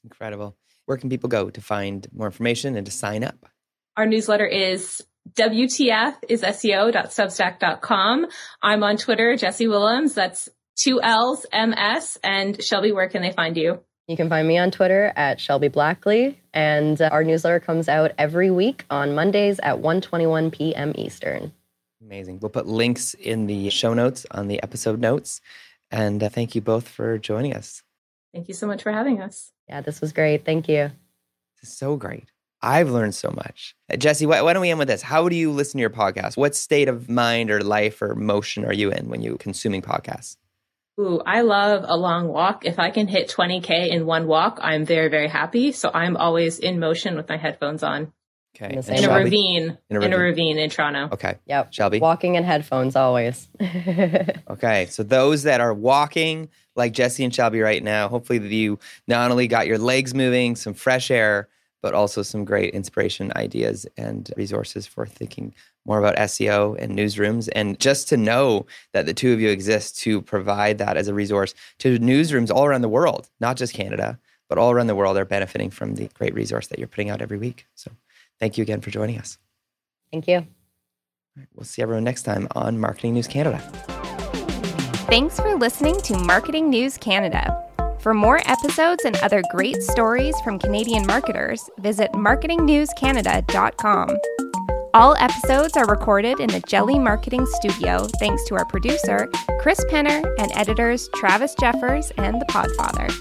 Incredible. 0.03 0.55
Where 0.85 0.97
can 0.97 1.09
people 1.09 1.27
go 1.27 1.49
to 1.49 1.59
find 1.59 2.07
more 2.13 2.27
information 2.27 2.75
and 2.75 2.85
to 2.85 2.91
sign 2.91 3.23
up? 3.23 3.47
Our 3.97 4.05
newsletter 4.05 4.45
is 4.45 5.03
WTF 5.33 6.15
is 6.29 6.43
SEO.substack.com. 6.43 8.27
I'm 8.61 8.83
on 8.83 8.97
Twitter, 8.97 9.35
Jesse 9.35 9.65
Willms. 9.65 10.13
That's 10.13 10.47
two 10.77 11.01
L's, 11.01 11.45
MS. 11.51 12.17
And 12.23 12.63
Shelby, 12.63 12.91
where 12.91 13.09
can 13.09 13.21
they 13.21 13.31
find 13.31 13.57
you? 13.57 13.79
You 14.07 14.15
can 14.15 14.29
find 14.29 14.47
me 14.47 14.57
on 14.57 14.71
Twitter 14.71 15.11
at 15.17 15.41
Shelby 15.41 15.67
Blackley, 15.67 16.39
and 16.53 17.01
uh, 17.01 17.09
our 17.11 17.25
newsletter 17.25 17.59
comes 17.59 17.89
out 17.89 18.13
every 18.17 18.49
week 18.49 18.85
on 18.89 19.15
Mondays 19.15 19.59
at 19.61 19.79
1:21 19.79 20.53
p.m. 20.53 20.93
Eastern. 20.95 21.51
Amazing. 22.01 22.39
We'll 22.39 22.49
put 22.49 22.67
links 22.67 23.15
in 23.15 23.47
the 23.47 23.69
show 23.69 23.93
notes 23.93 24.25
on 24.31 24.47
the 24.47 24.63
episode 24.63 25.01
notes, 25.01 25.41
and 25.91 26.23
uh, 26.23 26.29
thank 26.29 26.55
you 26.55 26.61
both 26.61 26.87
for 26.87 27.17
joining 27.17 27.53
us. 27.53 27.83
Thank 28.33 28.47
you 28.47 28.53
so 28.53 28.65
much 28.65 28.81
for 28.81 28.93
having 28.93 29.21
us. 29.21 29.51
Yeah, 29.67 29.81
this 29.81 29.99
was 29.99 30.13
great. 30.13 30.45
Thank 30.45 30.69
you. 30.69 30.91
This 31.59 31.71
is 31.71 31.77
so 31.77 31.97
great. 31.97 32.31
I've 32.61 32.89
learned 32.89 33.13
so 33.13 33.29
much. 33.29 33.75
Uh, 33.91 33.97
Jesse, 33.97 34.25
why, 34.25 34.41
why, 34.41 34.53
don't 34.53 34.61
we 34.61 34.69
end 34.69 34.79
with 34.79 34.87
this? 34.87 35.01
How 35.01 35.27
do 35.27 35.35
you 35.35 35.51
listen 35.51 35.79
to 35.79 35.81
your 35.81 35.89
podcast? 35.89 36.37
What 36.37 36.55
state 36.55 36.87
of 36.87 37.09
mind 37.09 37.51
or 37.51 37.61
life 37.61 38.01
or 38.01 38.15
motion 38.15 38.63
are 38.63 38.73
you 38.73 38.89
in 38.91 39.09
when 39.09 39.21
you're 39.21 39.37
consuming 39.37 39.81
podcasts? 39.81 40.37
Ooh, 40.99 41.21
I 41.25 41.41
love 41.41 41.85
a 41.87 41.95
long 41.95 42.27
walk. 42.27 42.65
If 42.65 42.79
I 42.79 42.89
can 42.89 43.07
hit 43.07 43.29
20K 43.29 43.89
in 43.89 44.05
one 44.05 44.25
walk, 44.25 44.59
I'm 44.61 44.85
very, 44.85 45.09
very 45.09 45.27
happy. 45.27 45.71
So 45.71 45.91
I'm 45.93 46.17
always 46.17 46.57
in 46.57 46.79
motion 46.79 47.15
with 47.15 47.29
my 47.29 47.37
headphones 47.37 47.83
on. 47.83 48.13
Okay. 48.55 48.73
In, 48.73 48.95
in 48.95 49.03
a 49.03 49.13
ravine. 49.13 49.77
In 49.89 49.95
a 49.95 49.99
ravine. 49.99 50.13
In 50.13 50.13
a 50.13 50.17
ravine 50.17 50.57
in 50.57 50.69
Toronto. 50.71 51.09
Okay. 51.13 51.37
Yep. 51.45 51.73
Shelby. 51.73 51.99
Walking 51.99 52.33
in 52.35 52.43
headphones 52.43 52.95
always. 52.95 53.47
okay. 54.49 54.87
So 54.89 55.03
those 55.03 55.43
that 55.43 55.61
are 55.61 55.73
walking 55.73 56.49
like 56.75 56.93
Jesse 56.93 57.23
and 57.23 57.33
Shelby 57.33 57.59
right 57.59 57.83
now, 57.83 58.07
hopefully 58.07 58.39
you 58.55 58.79
not 59.07 59.29
only 59.29 59.47
got 59.47 59.67
your 59.67 59.77
legs 59.77 60.15
moving, 60.15 60.55
some 60.55 60.73
fresh 60.73 61.11
air, 61.11 61.49
but 61.83 61.93
also 61.93 62.23
some 62.23 62.43
great 62.43 62.73
inspiration, 62.73 63.31
ideas, 63.35 63.85
and 63.97 64.31
resources 64.35 64.87
for 64.87 65.05
thinking 65.05 65.53
more 65.87 65.99
about 65.99 66.15
SEO 66.17 66.77
and 66.79 66.97
newsrooms. 66.97 67.49
And 67.55 67.79
just 67.79 68.07
to 68.09 68.17
know 68.17 68.65
that 68.91 69.05
the 69.05 69.13
two 69.13 69.33
of 69.33 69.39
you 69.39 69.49
exist 69.49 69.99
to 70.01 70.21
provide 70.21 70.77
that 70.77 70.97
as 70.97 71.07
a 71.07 71.13
resource 71.13 71.55
to 71.79 71.97
newsrooms 71.97 72.51
all 72.51 72.65
around 72.65 72.81
the 72.81 72.89
world, 72.89 73.29
not 73.39 73.57
just 73.57 73.73
Canada, 73.73 74.19
but 74.49 74.57
all 74.57 74.71
around 74.71 74.87
the 74.87 74.95
world 74.95 75.17
are 75.17 75.25
benefiting 75.25 75.69
from 75.69 75.95
the 75.95 76.09
great 76.13 76.33
resource 76.33 76.67
that 76.67 76.79
you're 76.79 76.87
putting 76.87 77.09
out 77.09 77.21
every 77.21 77.37
week. 77.37 77.65
So 77.75 77.91
thank 78.39 78.57
you 78.57 78.61
again 78.61 78.81
for 78.81 78.91
joining 78.91 79.17
us. 79.17 79.37
Thank 80.11 80.27
you. 80.27 80.45
we'll 81.55 81.65
see 81.65 81.81
everyone 81.81 82.03
next 82.03 82.23
time 82.23 82.47
on 82.55 82.79
Marketing 82.79 83.13
News 83.13 83.27
Canada. 83.27 83.59
Thanks 85.09 85.39
for 85.39 85.55
listening 85.55 86.01
to 86.01 86.17
Marketing 86.17 86.69
News 86.69 86.97
Canada. 86.97 87.63
For 87.99 88.13
more 88.13 88.41
episodes 88.45 89.05
and 89.05 89.15
other 89.17 89.41
great 89.51 89.81
stories 89.81 90.39
from 90.41 90.59
Canadian 90.59 91.07
marketers, 91.07 91.69
visit 91.79 92.11
marketingnewscanada.com. 92.11 94.46
All 94.93 95.15
episodes 95.17 95.75
are 95.75 95.85
recorded 95.85 96.39
in 96.39 96.47
the 96.49 96.61
Jelly 96.61 96.97
Marketing 96.97 97.45
Studio 97.45 98.07
thanks 98.19 98.43
to 98.45 98.55
our 98.55 98.65
producer, 98.65 99.29
Chris 99.59 99.83
Penner, 99.85 100.23
and 100.39 100.51
editors 100.55 101.09
Travis 101.15 101.55
Jeffers 101.59 102.11
and 102.17 102.41
The 102.41 102.45
Podfather. 102.45 103.13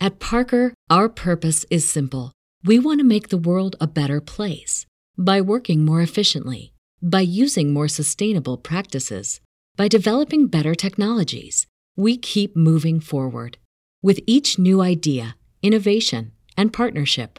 At 0.00 0.18
Parker, 0.18 0.74
our 0.90 1.08
purpose 1.08 1.64
is 1.70 1.88
simple. 1.88 2.32
We 2.64 2.78
want 2.78 3.00
to 3.00 3.04
make 3.04 3.28
the 3.28 3.38
world 3.38 3.76
a 3.80 3.86
better 3.86 4.20
place 4.20 4.84
by 5.16 5.40
working 5.40 5.84
more 5.84 6.02
efficiently, 6.02 6.72
by 7.00 7.20
using 7.20 7.72
more 7.72 7.88
sustainable 7.88 8.56
practices, 8.56 9.40
by 9.76 9.88
developing 9.88 10.48
better 10.48 10.74
technologies. 10.74 11.66
We 11.96 12.16
keep 12.16 12.56
moving 12.56 13.00
forward. 13.00 13.58
With 14.02 14.20
each 14.26 14.58
new 14.58 14.80
idea, 14.80 15.36
innovation, 15.62 16.32
and 16.56 16.72
partnership, 16.72 17.38